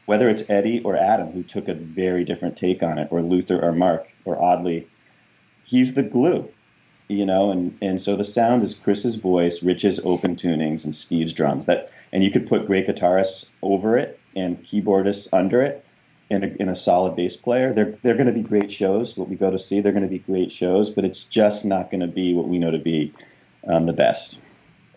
Whether 0.08 0.30
it's 0.30 0.50
Eddie 0.50 0.82
or 0.84 0.98
Adam, 0.98 1.32
who 1.32 1.44
took 1.44 1.68
a 1.68 1.76
very 1.76 2.26
different 2.26 2.58
take 2.58 2.82
on 2.82 2.98
it, 2.98 3.10
or 3.12 3.22
Luther 3.22 3.64
or 3.64 3.72
Marc 3.72 4.08
or 4.26 4.42
Audley, 4.42 4.88
he's 5.64 5.94
the 5.94 6.04
glue 6.04 6.50
you 7.08 7.26
know, 7.26 7.52
and 7.52 7.78
and 7.82 8.02
so 8.02 8.16
the 8.16 8.24
sound 8.24 8.64
is 8.64 8.74
Chris's 8.74 9.16
voice, 9.16 9.64
Rich's 9.64 10.00
open 10.04 10.36
tunings, 10.36 10.84
and 10.84 10.94
Steve's 10.94 11.34
drums. 11.34 11.66
That 11.66 11.90
and 12.12 12.24
you 12.24 12.32
could 12.32 12.48
put 12.48 12.68
great 12.68 12.88
guitarists 12.88 13.46
over 13.62 13.98
it 13.98 14.20
and 14.36 14.62
keyboardists 14.64 15.28
under 15.32 15.62
it, 15.62 15.86
and 16.30 16.44
a, 16.44 16.56
and 16.60 16.70
a 16.70 16.76
solid 16.76 17.16
bass 17.16 17.36
player, 17.36 17.74
they're 17.74 17.98
they're 18.04 18.16
going 18.16 18.28
to 18.28 18.34
be 18.34 18.42
great 18.42 18.72
shows. 18.72 19.16
What 19.16 19.30
we 19.30 19.36
go 19.36 19.50
to 19.50 19.60
see, 19.60 19.80
they're 19.80 19.94
going 19.94 20.04
to 20.04 20.10
be 20.10 20.20
great 20.20 20.52
shows, 20.52 20.90
but 20.90 21.06
it's 21.06 21.24
just 21.24 21.64
not 21.64 21.90
going 21.90 22.02
to 22.02 22.08
be 22.08 22.34
what 22.34 22.48
we 22.48 22.58
know 22.58 22.72
to 22.72 22.78
be 22.78 23.14
um, 23.68 23.86
the 23.86 23.94
best 23.94 24.40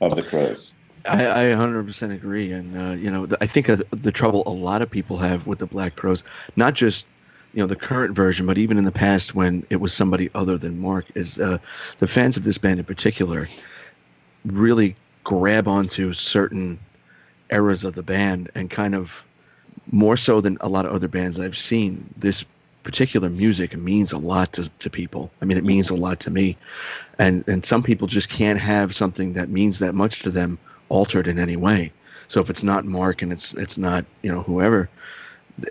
of 0.00 0.16
the 0.16 0.22
Crowes. 0.22 0.72
I, 1.08 1.52
I 1.52 1.54
100% 1.54 2.14
agree, 2.14 2.52
and 2.52 2.76
uh, 2.76 2.92
you 2.92 3.10
know, 3.10 3.26
I 3.40 3.46
think 3.46 3.68
uh, 3.68 3.76
the 3.90 4.12
trouble 4.12 4.42
a 4.46 4.50
lot 4.50 4.82
of 4.82 4.90
people 4.90 5.16
have 5.18 5.46
with 5.46 5.58
the 5.58 5.66
Black 5.66 5.96
Crowes, 5.96 6.24
not 6.56 6.74
just 6.74 7.06
you 7.54 7.60
know 7.60 7.66
the 7.66 7.76
current 7.76 8.14
version, 8.14 8.46
but 8.46 8.58
even 8.58 8.78
in 8.78 8.84
the 8.84 8.92
past 8.92 9.34
when 9.34 9.66
it 9.70 9.76
was 9.76 9.92
somebody 9.92 10.30
other 10.34 10.58
than 10.58 10.78
Marc, 10.80 11.06
is 11.14 11.40
uh, 11.40 11.58
the 11.98 12.06
fans 12.06 12.36
of 12.36 12.44
this 12.44 12.58
band 12.58 12.80
in 12.80 12.86
particular 12.86 13.48
really 14.44 14.96
grab 15.24 15.68
onto 15.68 16.12
certain 16.12 16.78
eras 17.50 17.84
of 17.84 17.94
the 17.94 18.02
band 18.02 18.50
and 18.54 18.70
kind 18.70 18.94
of 18.94 19.24
more 19.90 20.16
so 20.16 20.40
than 20.40 20.56
a 20.60 20.68
lot 20.68 20.86
of 20.86 20.92
other 20.92 21.08
bands 21.08 21.38
I've 21.38 21.56
seen. 21.56 22.08
This 22.16 22.44
particular 22.82 23.28
music 23.28 23.76
means 23.76 24.12
a 24.12 24.18
lot 24.18 24.54
to, 24.54 24.68
to 24.78 24.88
people. 24.88 25.30
I 25.42 25.44
mean, 25.44 25.58
it 25.58 25.64
means 25.64 25.90
a 25.90 25.96
lot 25.96 26.20
to 26.20 26.30
me, 26.30 26.56
and 27.18 27.46
and 27.48 27.64
some 27.64 27.82
people 27.82 28.06
just 28.06 28.28
can't 28.28 28.58
have 28.58 28.94
something 28.94 29.32
that 29.34 29.48
means 29.48 29.78
that 29.78 29.94
much 29.94 30.20
to 30.22 30.30
them 30.30 30.58
altered 30.90 31.26
in 31.26 31.38
any 31.38 31.56
way. 31.56 31.92
So 32.28 32.40
if 32.40 32.50
it's 32.50 32.62
not 32.62 32.84
Marc 32.84 33.22
and 33.22 33.32
it's 33.32 33.54
it's 33.54 33.78
not 33.78 34.04
you 34.22 34.30
know 34.30 34.42
whoever, 34.42 34.90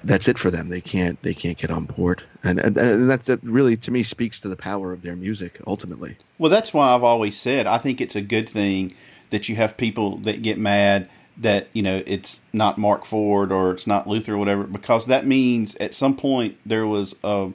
that's 0.04 0.28
it 0.28 0.38
for 0.38 0.52
them. 0.52 0.70
They 0.70 0.82
can't 0.82 1.22
they 1.22 1.34
can't 1.34 1.58
get 1.58 1.70
on 1.70 1.86
board, 1.86 2.24
and 2.44 2.60
and, 2.60 2.76
and 2.76 3.10
that's 3.10 3.28
that 3.28 3.44
really 3.44 3.78
to 3.78 3.92
me 3.92 4.04
speaks 4.04 4.40
to 4.42 4.50
the 4.50 4.56
power 4.56 4.92
of 4.92 5.04
their 5.04 5.16
music 5.16 5.62
ultimately. 5.68 6.18
Well, 6.38 6.50
that's 6.50 6.74
why 6.74 6.94
I've 6.94 7.04
always 7.04 7.40
said 7.40 7.68
I 7.68 7.78
think 7.78 8.02
it's 8.02 8.16
a 8.16 8.22
good 8.22 8.50
thing 8.50 8.92
that 9.30 9.48
you 9.48 9.56
have 9.56 9.78
people 9.78 10.18
that 10.18 10.42
get 10.42 10.58
mad 10.58 11.10
that 11.38 11.70
you 11.72 11.82
know 11.82 12.04
it's 12.06 12.42
not 12.52 12.78
Marc 12.78 13.06
Ford 13.06 13.52
or 13.52 13.72
it's 13.72 13.88
not 13.88 14.08
Luther 14.08 14.34
or 14.34 14.38
whatever 14.38 14.64
because 14.66 15.06
that 15.06 15.26
means 15.26 15.76
at 15.76 15.94
some 15.94 16.16
point 16.16 16.58
there 16.66 16.86
was 16.86 17.16
a 17.24 17.52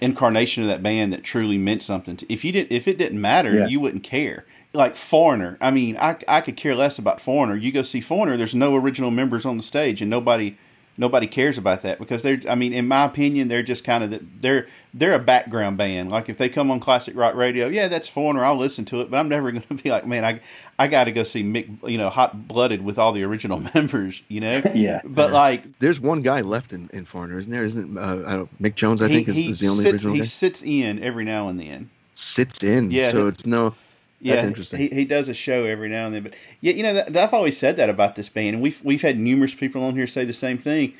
incarnation 0.00 0.62
of 0.62 0.68
that 0.68 0.82
band 0.82 1.12
that 1.12 1.22
truly 1.22 1.56
meant 1.56 1.82
something. 1.82 2.16
To, 2.16 2.30
if 2.30 2.44
you 2.44 2.52
did 2.52 2.70
if 2.70 2.86
it 2.86 2.98
didn't 2.98 3.20
matter, 3.20 3.60
yeah. 3.60 3.66
you 3.66 3.80
wouldn't 3.80 4.04
care. 4.04 4.44
Like 4.74 4.96
Foreigner, 4.96 5.58
I 5.60 5.70
mean, 5.70 5.96
I 5.98 6.16
I 6.26 6.40
could 6.40 6.56
care 6.56 6.74
less 6.74 6.98
about 6.98 7.20
Foreigner. 7.20 7.56
You 7.56 7.72
go 7.72 7.82
see 7.82 8.00
Foreigner, 8.00 8.36
there's 8.36 8.54
no 8.54 8.74
original 8.74 9.10
members 9.10 9.44
on 9.44 9.58
the 9.58 9.62
stage 9.62 10.00
and 10.00 10.10
nobody 10.10 10.56
nobody 10.96 11.26
cares 11.26 11.56
about 11.56 11.82
that 11.82 11.98
because 11.98 12.22
they're 12.22 12.40
I 12.48 12.54
mean 12.54 12.72
in 12.72 12.86
my 12.86 13.04
opinion 13.04 13.48
they're 13.48 13.62
just 13.62 13.84
kind 13.84 14.04
of 14.04 14.10
the, 14.10 14.20
they're 14.38 14.66
they're 14.92 15.14
a 15.14 15.18
background 15.18 15.78
band. 15.78 16.10
Like 16.10 16.28
if 16.28 16.36
they 16.36 16.48
come 16.48 16.70
on 16.70 16.80
classic 16.80 17.16
rock 17.16 17.34
radio 17.34 17.66
yeah 17.66 17.88
that's 17.88 18.08
Foreigner 18.08 18.44
I'll 18.44 18.56
listen 18.56 18.84
to 18.86 19.00
it 19.00 19.10
but 19.10 19.18
I'm 19.18 19.28
never 19.28 19.50
going 19.52 19.62
to 19.62 19.74
be 19.74 19.90
like 19.90 20.06
man 20.06 20.24
I 20.24 20.40
I 20.78 20.88
got 20.88 21.04
to 21.04 21.12
go 21.12 21.22
see 21.22 21.42
Mick 21.42 21.88
you 21.88 21.98
know 21.98 22.10
hot 22.10 22.46
blooded 22.46 22.84
with 22.84 22.98
all 22.98 23.12
the 23.12 23.24
original 23.24 23.60
members 23.74 24.22
you 24.28 24.40
know? 24.40 24.62
Yeah. 24.74 25.00
But 25.04 25.32
like 25.32 25.78
there's 25.78 26.00
one 26.00 26.22
guy 26.22 26.40
left 26.40 26.72
in, 26.72 26.88
in 26.92 27.04
Foreigner 27.04 27.38
isn't 27.38 27.52
there? 27.52 27.64
Isn't 27.64 27.96
uh, 27.96 28.22
I 28.26 28.36
don't, 28.36 28.62
Mick 28.62 28.74
Jones 28.74 29.02
I 29.02 29.08
he, 29.08 29.14
think 29.16 29.28
is, 29.28 29.38
is, 29.38 29.60
the 29.60 29.68
only 29.68 29.84
sits, 29.84 29.94
original 29.94 30.14
he 30.14 30.20
guy? 30.20 30.26
sits 30.26 30.62
in 30.62 31.02
every 31.02 31.24
now 31.24 31.48
and 31.48 31.60
then. 31.60 31.90
Sits 32.14 32.62
in. 32.62 32.90
Yeah. 32.90 33.10
So 33.10 33.26
it's 33.28 33.46
no 33.46 33.74
yeah, 34.22 34.36
That's 34.36 34.46
interesting. 34.46 34.78
He, 34.78 34.88
he 34.88 35.04
does 35.04 35.28
a 35.28 35.34
show 35.34 35.64
every 35.64 35.88
now 35.88 36.06
and 36.06 36.14
then, 36.14 36.22
but 36.22 36.34
yeah, 36.60 36.72
you 36.72 36.82
know, 36.82 36.94
that, 36.94 37.16
I've 37.16 37.34
always 37.34 37.58
said 37.58 37.76
that 37.76 37.90
about 37.90 38.14
this 38.14 38.28
band, 38.28 38.54
and 38.54 38.62
we've 38.62 38.82
we've 38.84 39.02
had 39.02 39.18
numerous 39.18 39.52
people 39.52 39.82
on 39.82 39.94
here 39.94 40.06
say 40.06 40.24
the 40.24 40.32
same 40.32 40.58
thing 40.58 40.94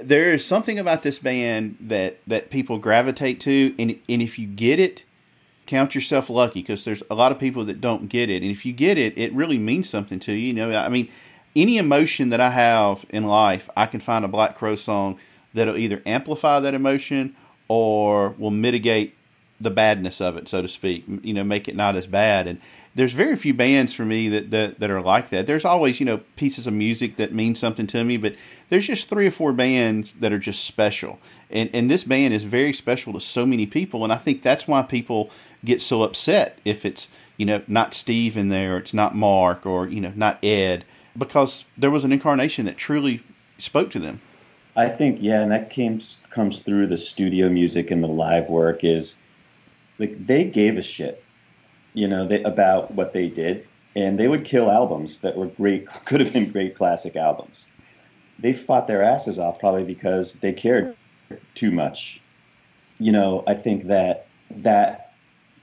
there 0.00 0.32
is 0.32 0.44
something 0.44 0.78
about 0.78 1.02
this 1.02 1.18
band 1.18 1.76
that 1.80 2.18
that 2.26 2.50
people 2.50 2.78
gravitate 2.78 3.40
to, 3.40 3.74
and 3.78 3.98
and 4.08 4.22
if 4.22 4.38
you 4.38 4.46
get 4.46 4.78
it, 4.78 5.04
count 5.66 5.94
yourself 5.94 6.30
lucky 6.30 6.60
because 6.60 6.84
there's 6.84 7.02
a 7.10 7.14
lot 7.14 7.32
of 7.32 7.38
people 7.38 7.64
that 7.64 7.80
don't 7.80 8.08
get 8.08 8.30
it, 8.30 8.42
and 8.42 8.50
if 8.50 8.64
you 8.64 8.72
get 8.72 8.98
it, 8.98 9.16
it 9.16 9.32
really 9.32 9.58
means 9.58 9.88
something 9.88 10.20
to 10.20 10.32
you. 10.32 10.48
You 10.48 10.52
know, 10.54 10.70
I 10.76 10.88
mean, 10.88 11.08
any 11.56 11.78
emotion 11.78 12.30
that 12.30 12.40
I 12.40 12.50
have 12.50 13.04
in 13.10 13.24
life, 13.24 13.68
I 13.76 13.86
can 13.86 14.00
find 14.00 14.24
a 14.24 14.28
Black 14.28 14.56
Crow 14.56 14.76
song 14.76 15.18
that'll 15.54 15.76
either 15.76 16.02
amplify 16.06 16.60
that 16.60 16.74
emotion 16.74 17.34
or 17.68 18.30
will 18.30 18.50
mitigate 18.50 19.14
the 19.60 19.70
badness 19.70 20.20
of 20.20 20.36
it, 20.36 20.48
so 20.48 20.62
to 20.62 20.68
speak. 20.68 21.04
You 21.22 21.34
know, 21.34 21.44
make 21.44 21.68
it 21.68 21.76
not 21.76 21.96
as 21.96 22.06
bad. 22.06 22.46
And 22.46 22.60
there's 22.94 23.12
very 23.12 23.36
few 23.36 23.54
bands 23.54 23.94
for 23.94 24.04
me 24.04 24.28
that, 24.28 24.50
that 24.50 24.80
that 24.80 24.90
are 24.90 25.00
like 25.00 25.30
that. 25.30 25.46
There's 25.46 25.64
always 25.64 26.00
you 26.00 26.06
know 26.06 26.18
pieces 26.36 26.66
of 26.66 26.72
music 26.72 27.16
that 27.16 27.32
mean 27.32 27.54
something 27.54 27.86
to 27.88 28.04
me, 28.04 28.16
but 28.16 28.34
there's 28.68 28.86
just 28.86 29.08
three 29.08 29.26
or 29.26 29.30
four 29.30 29.52
bands 29.52 30.14
that 30.14 30.32
are 30.32 30.38
just 30.38 30.64
special. 30.64 31.18
And 31.50 31.70
and 31.72 31.90
this 31.90 32.04
band 32.04 32.34
is 32.34 32.44
very 32.44 32.72
special 32.72 33.12
to 33.12 33.20
so 33.20 33.46
many 33.46 33.66
people, 33.66 34.04
and 34.04 34.12
I 34.12 34.16
think 34.16 34.42
that's 34.42 34.66
why 34.66 34.82
people 34.82 35.30
get 35.64 35.80
so 35.80 36.02
upset 36.02 36.58
if 36.64 36.84
it's 36.84 37.08
you 37.36 37.46
know 37.46 37.62
not 37.66 37.94
Steve 37.94 38.36
in 38.36 38.48
there, 38.48 38.76
or 38.76 38.78
it's 38.78 38.94
not 38.94 39.14
Marc, 39.14 39.66
or 39.66 39.86
you 39.86 40.00
know 40.00 40.12
not 40.14 40.42
Ed, 40.44 40.84
because 41.16 41.64
there 41.76 41.90
was 41.90 42.04
an 42.04 42.12
incarnation 42.12 42.64
that 42.66 42.76
truly 42.76 43.22
spoke 43.58 43.90
to 43.90 43.98
them. 43.98 44.20
I 44.76 44.88
think 44.88 45.18
yeah, 45.20 45.40
and 45.40 45.50
that 45.50 45.70
came 45.70 46.00
comes 46.30 46.60
through 46.60 46.86
the 46.86 46.96
studio 46.96 47.48
music 47.48 47.90
and 47.90 48.02
the 48.02 48.08
live 48.08 48.48
work 48.48 48.84
is 48.84 49.16
like 49.98 50.26
they 50.26 50.44
gave 50.44 50.76
a 50.76 50.82
shit, 50.82 51.22
you 51.94 52.08
know, 52.08 52.26
they, 52.26 52.42
about 52.42 52.92
what 52.92 53.12
they 53.12 53.28
did, 53.28 53.66
and 53.96 54.18
they 54.18 54.28
would 54.28 54.44
kill 54.44 54.70
albums 54.70 55.20
that 55.20 55.36
were 55.36 55.46
great, 55.46 55.86
could 56.04 56.20
have 56.20 56.32
been 56.32 56.50
great 56.50 56.76
classic 56.76 57.16
albums. 57.16 57.66
They 58.38 58.52
fought 58.52 58.86
their 58.86 59.02
asses 59.02 59.38
off 59.38 59.58
probably 59.58 59.84
because 59.84 60.34
they 60.34 60.52
cared 60.52 60.96
too 61.54 61.70
much. 61.70 62.20
You 63.00 63.12
know, 63.12 63.44
I 63.46 63.54
think 63.54 63.86
that 63.88 64.26
that 64.50 65.12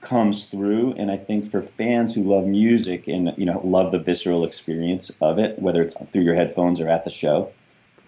comes 0.02 0.46
through, 0.46 0.92
and 0.92 1.10
I 1.10 1.16
think 1.16 1.50
for 1.50 1.62
fans 1.62 2.14
who 2.14 2.22
love 2.22 2.46
music 2.46 3.08
and 3.08 3.32
you 3.36 3.46
know 3.46 3.60
love 3.64 3.92
the 3.92 3.98
visceral 3.98 4.44
experience 4.44 5.10
of 5.20 5.38
it, 5.38 5.58
whether 5.58 5.82
it's 5.82 5.94
through 6.12 6.22
your 6.22 6.34
headphones 6.34 6.80
or 6.80 6.88
at 6.88 7.04
the 7.04 7.10
show, 7.10 7.50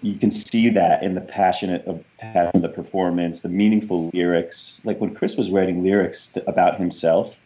you 0.03 0.19
can 0.19 0.31
see 0.31 0.69
that 0.71 1.03
in 1.03 1.15
the 1.15 1.21
passionate 1.21 1.85
of 1.87 2.05
passion, 2.19 2.61
the 2.61 2.69
performance, 2.69 3.41
the 3.41 3.49
meaningful 3.49 4.11
lyrics. 4.15 4.81
Like 4.85 5.01
when 5.01 5.15
Chris 5.15 5.37
was 5.37 5.51
writing 5.51 5.83
lyrics 5.83 6.33
about 6.47 6.79
himself, 6.79 7.37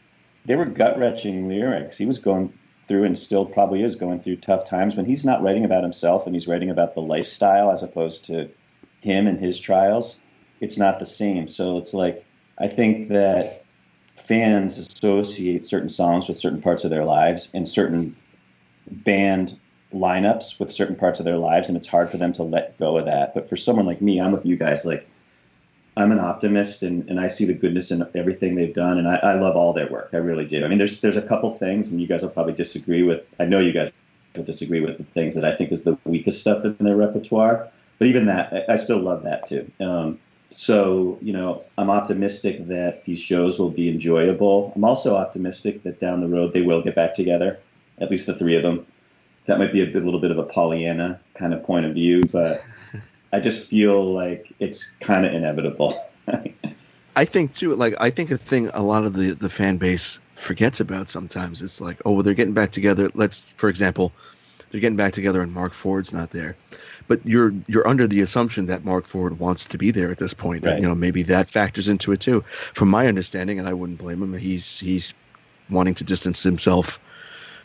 they 0.45 0.57
were 0.57 0.67
gut 0.67 0.99
wrenching 0.99 1.49
lyrics. 1.49 1.97
He 1.97 2.05
was 2.05 2.19
going 2.19 2.53
through 2.89 3.05
and 3.05 3.17
still 3.17 3.47
probably 3.47 3.83
is 3.83 3.95
going 3.95 4.21
through 4.21 4.37
tough 4.37 4.69
times 4.69 4.97
when 4.97 5.07
he's 5.07 5.25
not 5.25 5.43
writing 5.43 5.65
about 5.65 5.83
himself 5.83 6.27
and 6.27 6.35
he's 6.35 6.47
writing 6.47 6.69
about 6.69 6.95
the 6.95 7.01
lifestyle 7.01 7.71
as 7.71 7.83
opposed 7.83 8.25
to 8.27 8.51
him 9.01 9.27
and 9.27 9.39
his 9.41 9.59
trials. 9.59 10.19
It's 10.61 10.77
not 10.77 10.99
the 10.99 11.07
same. 11.07 11.49
So 11.49 11.79
it's 11.79 11.95
like 11.95 12.25
I 12.59 12.69
think 12.69 13.09
that 13.09 13.65
fans 14.17 14.79
associate 14.79 15.65
certain 15.65 15.89
songs 15.89 16.29
with 16.29 16.37
certain 16.37 16.61
parts 16.61 16.85
of 16.85 16.91
their 16.91 17.05
lives 17.05 17.51
and 17.55 17.69
certain 17.69 18.15
band 18.87 19.59
lineups 19.93 20.59
with 20.59 20.73
certain 20.73 20.97
parts 20.97 21.19
of 21.19 21.25
their 21.25 21.39
lives, 21.39 21.69
and 21.69 21.77
it's 21.77 21.87
hard 21.87 22.11
for 22.11 22.17
them 22.17 22.33
to 22.35 22.43
let 22.43 22.79
go 22.79 22.99
of 22.99 23.07
that. 23.07 23.35
But 23.35 23.49
for 23.49 23.57
someone 23.57 23.87
like 23.87 24.01
me, 24.01 24.21
I'm 24.21 24.33
with 24.33 24.47
you 24.47 24.57
guys. 24.57 24.85
Like, 24.85 25.07
I'm 25.97 26.13
an 26.13 26.19
optimist, 26.19 26.83
and, 26.83 27.09
and 27.09 27.21
I 27.21 27.29
see 27.29 27.45
the 27.45 27.53
goodness 27.53 27.91
in 27.91 28.07
everything 28.15 28.55
they've 28.55 28.75
done, 28.75 28.99
and 28.99 29.09
I, 29.09 29.17
I 29.17 29.35
love 29.35 29.57
all 29.57 29.73
their 29.73 29.89
work. 29.89 30.11
I 30.13 30.19
really 30.19 30.47
do. 30.47 30.65
I 30.65 30.69
mean, 30.69 30.79
there's 30.79 31.01
there's 31.01 31.17
a 31.17 31.23
couple 31.23 31.51
things, 31.53 31.89
and 31.89 32.01
you 32.01 32.07
guys 32.07 32.23
will 32.23 32.31
probably 32.31 32.55
disagree 32.55 33.03
with. 33.03 33.23
I 33.39 33.45
know 33.45 33.61
you 33.61 33.73
guys 33.73 33.93
will 34.35 34.45
disagree 34.45 34.81
with 34.81 34.99
the 34.99 35.05
things 35.05 35.35
that 35.35 35.45
I 35.45 35.55
think 35.55 35.73
is 35.73 35.85
the 35.85 35.99
weakest 36.05 36.41
stuff 36.41 36.65
in 36.65 36.77
their 36.81 36.97
repertoire. 36.97 37.69
But 37.99 38.09
even 38.09 38.27
that, 38.27 38.53
I, 38.53 38.73
I 38.73 38.77
still 38.77 38.99
love 38.99 39.23
that 39.25 39.47
too. 39.47 39.71
Um, 39.81 40.19
so 40.51 41.19
you 41.21 41.33
know, 41.33 41.63
I'm 41.77 41.91
optimistic 41.91 42.69
that 42.69 43.05
these 43.05 43.21
shows 43.21 43.59
will 43.59 43.71
be 43.71 43.89
enjoyable. 43.89 44.73
I'm 44.75 44.85
also 44.85 45.17
optimistic 45.17 45.83
that 45.83 46.01
down 46.01 46.21
the 46.21 46.29
road 46.29 46.53
they 46.53 46.63
will 46.63 46.83
get 46.83 46.95
back 46.95 47.15
together, 47.15 47.59
at 47.99 48.11
least 48.11 48.27
the 48.27 48.35
three 48.35 48.57
of 48.57 48.63
them 48.63 48.87
that 49.47 49.59
might 49.59 49.73
be 49.73 49.83
a, 49.83 49.87
bit, 49.87 50.03
a 50.03 50.05
little 50.05 50.21
bit 50.21 50.31
of 50.31 50.39
a 50.39 50.45
Pollyanna 50.45 51.21
kind 51.35 51.53
of 51.53 51.65
point 51.65 51.87
of 51.87 51.95
view, 51.95 52.25
but 52.25 52.65
I 53.33 53.41
just 53.41 53.67
feel 53.67 54.13
like 54.13 54.53
it's 54.59 54.91
kind 55.01 55.27
of 55.27 55.33
inevitable. 55.33 56.05
I 57.17 57.25
think 57.25 57.55
too, 57.55 57.75
like 57.75 57.95
I 58.01 58.11
think 58.11 58.31
a 58.31 58.39
thing 58.39 58.69
a 58.73 58.83
lot 58.83 59.05
of 59.05 59.15
the 59.15 59.33
the 59.33 59.51
fan 59.51 59.77
base 59.77 60.21
forgets 60.35 60.81
about 60.81 61.11
sometimes. 61.11 61.63
It's 61.63 61.81
like, 61.81 62.01
oh, 62.05 62.13
well, 62.13 62.23
they're 62.23 62.35
getting 62.35 62.55
back 62.55 62.73
together. 62.73 63.11
Let's, 63.15 63.43
for 63.43 63.69
example, 63.69 64.13
they're 64.71 64.81
getting 64.81 64.97
back 64.97 65.13
together 65.13 65.43
and 65.43 65.53
Marc 65.53 65.75
Ford's 65.75 66.13
not 66.13 66.31
there, 66.31 66.57
but 67.09 67.27
you're 67.27 67.53
you're 67.67 67.87
under 67.87 68.07
the 68.07 68.23
assumption 68.23 68.67
that 68.67 68.85
Marc 68.85 69.05
Ford 69.05 69.39
wants 69.39 69.67
to 69.67 69.79
be 69.79 69.91
there 69.91 70.11
at 70.11 70.19
this 70.19 70.33
point. 70.33 70.65
Right. 70.65 70.77
You 70.77 70.83
know, 70.83 70.95
maybe 70.95 71.23
that 71.25 71.51
factors 71.51 71.89
into 71.89 72.13
it 72.13 72.21
too. 72.21 72.45
From 72.75 72.89
my 72.89 73.07
understanding, 73.09 73.59
and 73.59 73.69
I 73.69 73.75
wouldn't 73.75 73.99
blame 73.99 74.23
him. 74.23 74.33
He's 74.33 74.79
he's 74.79 75.13
wanting 75.69 75.95
to 75.95 76.05
distance 76.05 76.43
himself 76.43 76.99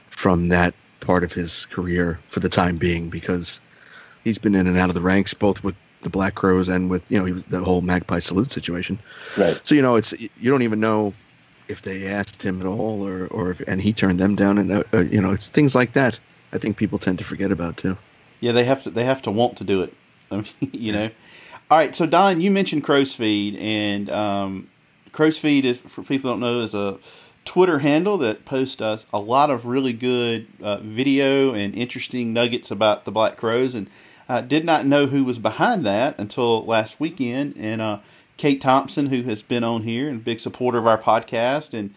from 0.09 0.49
that 0.49 0.73
part 0.99 1.23
of 1.23 1.33
his 1.33 1.65
career 1.67 2.19
for 2.27 2.39
the 2.39 2.49
time 2.49 2.77
being 2.77 3.09
because 3.09 3.61
he's 4.23 4.37
been 4.37 4.55
in 4.55 4.67
and 4.67 4.77
out 4.77 4.89
of 4.89 4.95
the 4.95 5.01
ranks 5.01 5.33
both 5.33 5.63
with 5.63 5.75
the 6.01 6.09
Black 6.09 6.35
Crowes 6.35 6.69
and 6.69 6.89
with 6.89 7.11
you 7.11 7.17
know 7.17 7.25
he 7.25 7.33
was, 7.33 7.43
the 7.45 7.63
whole 7.63 7.81
Magpie 7.81 8.19
Salute 8.19 8.51
situation. 8.51 8.99
Right. 9.37 9.59
So 9.65 9.75
you 9.75 9.81
know 9.81 9.95
it's 9.95 10.13
you 10.19 10.51
don't 10.51 10.61
even 10.61 10.79
know 10.79 11.13
if 11.67 11.81
they 11.81 12.07
asked 12.07 12.41
him 12.43 12.61
at 12.61 12.67
all 12.67 13.05
or 13.05 13.27
or 13.27 13.51
if, 13.51 13.59
and 13.61 13.81
he 13.81 13.93
turned 13.93 14.19
them 14.19 14.35
down 14.35 14.57
and 14.57 14.71
uh, 14.71 14.83
uh, 14.93 14.99
you 14.99 15.21
know 15.21 15.31
it's 15.31 15.49
things 15.49 15.75
like 15.75 15.93
that. 15.93 16.19
I 16.53 16.57
think 16.57 16.77
people 16.77 16.97
tend 16.97 17.17
to 17.19 17.25
forget 17.25 17.51
about 17.51 17.77
too. 17.77 17.97
Yeah, 18.39 18.51
they 18.51 18.63
have 18.63 18.83
to 18.83 18.89
they 18.89 19.05
have 19.05 19.21
to 19.23 19.31
want 19.31 19.57
to 19.57 19.63
do 19.63 19.81
it. 19.81 19.93
I 20.31 20.35
mean, 20.37 20.45
you 20.59 20.91
know. 20.91 21.09
All 21.69 21.77
right, 21.77 21.93
so 21.93 22.05
Don, 22.05 22.39
you 22.39 22.49
mentioned 22.49 22.85
Crow's 22.85 23.13
Feed, 23.13 23.57
and 23.57 24.09
um, 24.09 24.69
Crow's 25.11 25.37
Feed 25.37 25.65
is 25.65 25.77
for 25.77 26.01
people 26.01 26.29
don't 26.31 26.39
know 26.39 26.61
is 26.61 26.73
a 26.73 26.97
Twitter 27.47 27.79
handle 27.79 28.17
that 28.17 28.43
posts 28.43 28.81
us 28.81 29.05
a 29.13 29.19
lot 29.19 29.49
of 29.49 29.65
really 29.65 29.93
good 29.93 30.47
uh, 30.61 30.77
video 30.77 31.53
and 31.53 31.73
interesting 31.73 32.33
nuggets 32.33 32.69
about 32.69 33.05
the 33.05 33.11
Black 33.11 33.37
Crowes. 33.37 33.73
And 33.73 33.89
I 34.27 34.41
did 34.41 34.65
not 34.65 34.85
know 34.85 35.07
who 35.07 35.23
was 35.23 35.39
behind 35.39 35.85
that 35.85 36.19
until 36.19 36.65
last 36.65 36.99
weekend. 36.99 37.55
And 37.57 37.81
uh, 37.81 37.99
Kate 38.35 38.59
Thompson, 38.59 39.07
who 39.07 39.23
has 39.23 39.41
been 39.41 39.63
on 39.63 39.83
here 39.83 40.09
and 40.09 40.17
a 40.17 40.23
big 40.23 40.41
supporter 40.41 40.77
of 40.77 40.85
our 40.85 40.97
podcast 40.97 41.73
and 41.73 41.93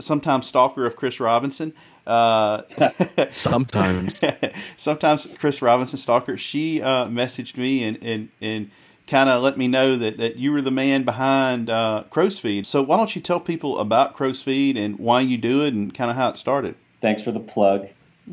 sometimes 0.00 0.46
stalker 0.46 0.86
of 0.86 0.96
Chris 0.96 1.20
Robinson. 1.20 1.74
Uh, 2.06 2.62
sometimes, 3.30 4.18
sometimes 4.78 5.28
Chris 5.38 5.60
Robinson 5.60 5.98
stalker. 5.98 6.38
She 6.38 6.80
uh, 6.80 7.06
messaged 7.06 7.58
me 7.58 7.84
and 7.84 7.98
and 8.02 8.28
and 8.40 8.70
kind 9.06 9.28
of 9.28 9.42
let 9.42 9.56
me 9.56 9.68
know 9.68 9.96
that, 9.96 10.16
that 10.18 10.36
you 10.36 10.52
were 10.52 10.62
the 10.62 10.70
man 10.70 11.04
behind 11.04 11.70
uh, 11.70 12.04
Crow's 12.10 12.38
Feed. 12.38 12.66
So 12.66 12.82
why 12.82 12.96
don't 12.96 13.14
you 13.14 13.22
tell 13.22 13.40
people 13.40 13.78
about 13.78 14.14
Crow's 14.14 14.42
Feed 14.42 14.76
and 14.76 14.98
why 14.98 15.20
you 15.20 15.38
do 15.38 15.64
it 15.64 15.74
and 15.74 15.94
kind 15.94 16.10
of 16.10 16.16
how 16.16 16.30
it 16.30 16.38
started? 16.38 16.74
Thanks 17.00 17.22
for 17.22 17.32
the 17.32 17.40
plug. 17.40 17.88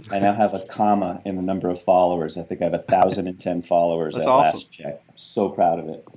I 0.09 0.19
now 0.19 0.33
have 0.33 0.55
a 0.55 0.59
comma 0.59 1.21
in 1.25 1.35
the 1.35 1.43
number 1.43 1.69
of 1.69 1.81
followers. 1.81 2.37
I 2.37 2.41
think 2.41 2.61
I 2.61 2.65
have 2.65 2.73
a 2.73 2.79
thousand 2.79 3.27
and 3.27 3.39
ten 3.39 3.61
followers 3.61 4.15
That's 4.15 4.25
at 4.25 4.31
awesome. 4.31 4.59
last 4.59 4.71
check. 4.71 5.03
I'm 5.07 5.17
so 5.17 5.49
proud 5.49 5.77
of 5.77 5.87
it. 5.89 6.07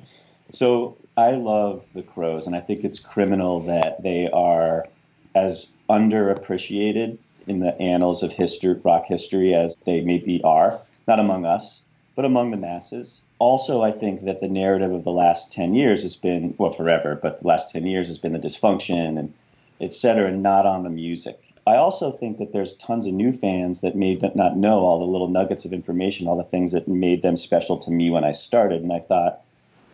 So 0.53 0.97
I 1.17 1.33
love 1.33 1.85
the 1.95 2.03
Crowes, 2.03 2.47
and 2.47 2.57
I 2.57 2.61
think 2.61 2.85
it's 2.85 2.99
criminal 2.99 3.61
that 3.63 4.03
they 4.03 4.31
are 4.33 4.87
as 5.35 5.73
underappreciated 5.91 7.19
in 7.47 7.61
the 7.61 7.79
annals 7.79 8.23
of 8.23 8.33
history, 8.33 8.75
rock 8.83 9.05
history, 9.07 9.55
as 9.55 9.77
they 9.85 10.01
maybe 10.01 10.41
are. 10.43 10.81
Not 11.07 11.21
among 11.21 11.45
us, 11.45 11.83
but 12.17 12.25
among 12.25 12.51
the 12.51 12.57
masses. 12.57 13.21
Also, 13.39 13.83
I 13.83 13.93
think 13.93 14.25
that 14.25 14.41
the 14.41 14.49
narrative 14.49 14.91
of 14.91 15.05
the 15.05 15.13
last 15.13 15.53
ten 15.53 15.75
years 15.75 16.03
has 16.03 16.17
been 16.17 16.55
well, 16.59 16.73
forever, 16.73 17.19
but 17.23 17.43
the 17.43 17.47
last 17.47 17.71
ten 17.71 17.87
years 17.87 18.09
has 18.09 18.19
been 18.19 18.33
the 18.33 18.39
dysfunction 18.39 19.19
and 19.19 19.33
et 19.81 19.93
cetera, 19.93 20.29
and 20.29 20.43
not 20.43 20.67
on 20.67 20.83
the 20.83 20.91
music. 20.91 21.39
I 21.67 21.77
also 21.77 22.13
think 22.13 22.39
that 22.39 22.53
there's 22.53 22.75
tons 22.75 23.07
of 23.07 23.13
new 23.13 23.33
fans 23.33 23.81
that 23.83 23.97
may 23.97 24.15
not 24.35 24.57
know 24.57 24.79
all 24.81 25.01
the 25.01 25.13
little 25.13 25.29
nuggets 25.29 25.65
of 25.65 25.73
information, 25.73 26.27
all 26.27 26.37
the 26.37 26.45
things 26.45 26.73
that 26.73 26.89
made 26.89 27.23
them 27.23 27.37
special 27.37 27.77
to 27.79 27.91
me 27.91 28.09
when 28.09 28.25
I 28.25 28.33
started. 28.33 28.83
And 28.83 28.93
I 28.93 29.01
thought, 29.01 29.43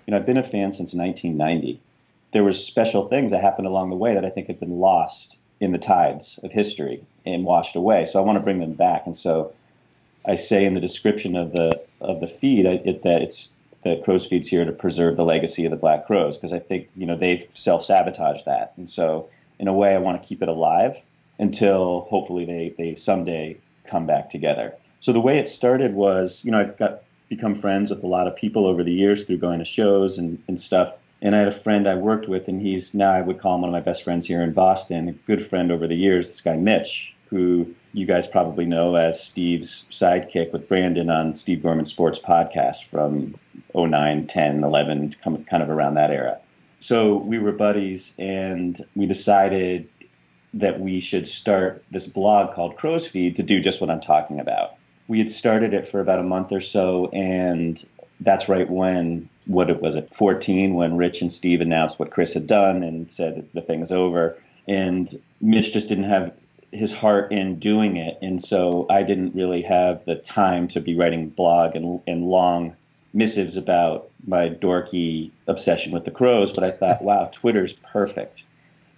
you 0.07 0.13
know, 0.13 0.19
I've 0.19 0.27
been 0.27 0.37
a 0.37 0.43
fan 0.43 0.73
since 0.73 0.95
1990. 0.95 1.81
There 2.33 2.45
were 2.45 2.53
special 2.53 3.09
things 3.09 3.31
that 3.31 3.43
happened 3.43 3.67
along 3.67 3.91
the 3.91 3.97
way 3.97 4.15
that 4.15 4.25
I 4.25 4.31
think 4.31 4.49
have 4.49 4.61
been 4.61 4.81
lost 4.81 5.37
in 5.61 5.73
the 5.73 5.79
tides 5.79 6.39
of 6.43 6.53
history 6.53 7.05
and 7.25 7.45
washed 7.45 7.75
away. 7.75 8.05
So 8.05 8.21
I 8.21 8.23
want 8.23 8.37
to 8.37 8.43
bring 8.43 8.61
them 8.61 8.75
back. 8.75 9.07
And 9.07 9.17
so 9.17 9.53
I 10.27 10.35
say 10.35 10.65
in 10.65 10.75
the 10.75 10.81
description 10.81 11.37
of 11.37 11.53
the 11.53 11.81
of 12.03 12.21
the 12.21 12.29
feed 12.29 12.67
it, 12.67 13.03
that 13.03 13.23
it's 13.23 13.55
that 13.85 14.05
Crow's 14.05 14.27
Feed's 14.27 14.49
here 14.49 14.65
to 14.65 14.73
preserve 14.73 15.17
the 15.17 15.25
legacy 15.25 15.65
of 15.65 15.71
the 15.71 15.77
Black 15.77 16.07
Crowes 16.07 16.37
because 16.37 16.53
I 16.53 16.59
think 16.59 16.89
you 16.97 17.07
know 17.07 17.17
they've 17.17 17.47
self 17.55 17.85
sabotaged 17.85 18.45
that. 18.47 18.73
And 18.77 18.89
so 18.89 19.29
in 19.59 19.69
a 19.69 19.73
way, 19.73 19.95
I 19.95 19.99
want 19.99 20.21
to 20.21 20.29
keep 20.29 20.43
it 20.43 20.49
alive 20.49 20.97
until 21.39 22.03
hopefully 22.11 22.45
they, 22.45 22.75
they 22.77 22.95
someday 22.95 23.57
come 23.87 24.07
back 24.07 24.31
together. 24.31 24.75
So 25.01 25.13
the 25.13 25.21
way 25.21 25.39
it 25.39 25.49
started 25.49 25.95
was, 25.95 26.45
you 26.45 26.51
know, 26.51 26.61
I've 26.61 26.79
got 26.79 27.03
become 27.29 27.55
friends 27.55 27.91
with 27.91 28.03
a 28.03 28.07
lot 28.07 28.27
of 28.27 28.37
people 28.37 28.67
over 28.67 28.85
the 28.85 28.93
years 28.93 29.25
through 29.25 29.39
going 29.39 29.59
to 29.59 29.65
shows 29.65 30.19
and, 30.19 30.43
and 30.49 30.61
stuff. 30.61 30.95
And 31.23 31.35
I 31.35 31.39
had 31.39 31.49
a 31.49 31.53
friend 31.53 31.89
I 31.89 31.95
worked 31.95 32.29
with, 32.29 32.49
and 32.49 32.61
he's 32.61 32.93
now 32.93 33.13
I 33.13 33.21
would 33.21 33.41
call 33.41 33.55
him 33.55 33.63
one 33.63 33.71
of 33.71 33.73
my 33.73 33.81
best 33.81 34.03
friends 34.03 34.27
here 34.27 34.43
in 34.43 34.53
Boston, 34.53 35.09
a 35.09 35.13
good 35.13 35.45
friend 35.45 35.73
over 35.73 35.87
the 35.87 35.95
years, 35.95 36.29
this 36.29 36.41
guy 36.41 36.57
Mitch, 36.57 37.15
who 37.31 37.73
you 37.93 38.07
guys 38.07 38.27
probably 38.27 38.65
know 38.65 38.95
as 38.97 39.23
Steve's 39.23 39.87
sidekick 39.91 40.53
with 40.53 40.69
Brandon 40.69 41.11
on 41.11 41.37
Steve 41.37 41.63
Gorman 41.63 41.87
Sports 41.87 42.19
Podcast 42.19 42.85
from 42.87 43.35
09, 43.75 44.27
10, 44.27 44.65
11, 44.65 45.17
kind 45.23 45.63
of 45.63 45.69
around 45.69 45.95
that 45.95 46.11
era. 46.11 46.39
So 46.81 47.17
we 47.17 47.39
were 47.39 47.53
buddies, 47.53 48.15
and 48.19 48.85
we 48.97 49.07
decided 49.07 49.89
that 50.55 50.81
we 50.81 51.01
should 51.01 51.29
start 51.29 51.85
this 51.91 52.07
blog 52.07 52.55
called 52.55 52.77
Crow's 52.77 53.07
Feed 53.07 53.37
to 53.37 53.43
do 53.43 53.61
just 53.61 53.81
what 53.81 53.91
I'm 53.91 54.01
talking 54.01 54.41
about. 54.41 54.75
We 55.09 55.19
had 55.19 55.31
started 55.31 55.75
it 55.75 55.89
for 55.89 56.01
about 56.01 56.19
a 56.19 56.25
month 56.25 56.53
or 56.53 56.61
so, 56.61 57.09
and 57.09 57.85
that's 58.21 58.49
right 58.49 58.69
when 58.69 59.29
what 59.47 59.71
it 59.71 59.83
was 59.83 59.97
at 59.97 60.15
14 60.15 60.75
when 60.75 60.97
Rich 60.97 61.23
and 61.23 61.33
Steve 61.33 61.61
announced 61.61 61.99
what 61.99 62.11
Chris 62.11 62.35
had 62.35 62.47
done 62.47 62.83
and 62.83 63.11
said 63.13 63.49
the 63.55 63.61
thing's 63.61 63.91
over. 63.91 64.39
And 64.69 65.21
Mitch 65.41 65.73
just 65.73 65.89
didn't 65.89 66.05
have 66.05 66.33
his 66.73 66.93
heart 66.93 67.33
in 67.33 67.59
doing 67.59 67.97
it, 67.97 68.19
and 68.23 68.43
so 68.43 68.87
I 68.91 69.03
didn't 69.03 69.35
really 69.35 69.63
have 69.63 70.05
the 70.05 70.17
time 70.17 70.69
to 70.69 70.81
be 70.81 70.97
writing 70.97 71.29
blog 71.29 71.77
and, 71.77 72.01
and 72.07 72.25
long 72.25 72.77
missives 73.15 73.57
about 73.57 74.11
my 74.27 74.49
dorky 74.49 75.31
obsession 75.47 75.93
with 75.93 76.05
the 76.05 76.11
Crowes. 76.11 76.51
But 76.53 76.65
I 76.65 76.71
thought, 76.71 77.03
wow, 77.03 77.31
Twitter's 77.33 77.75
perfect 77.93 78.43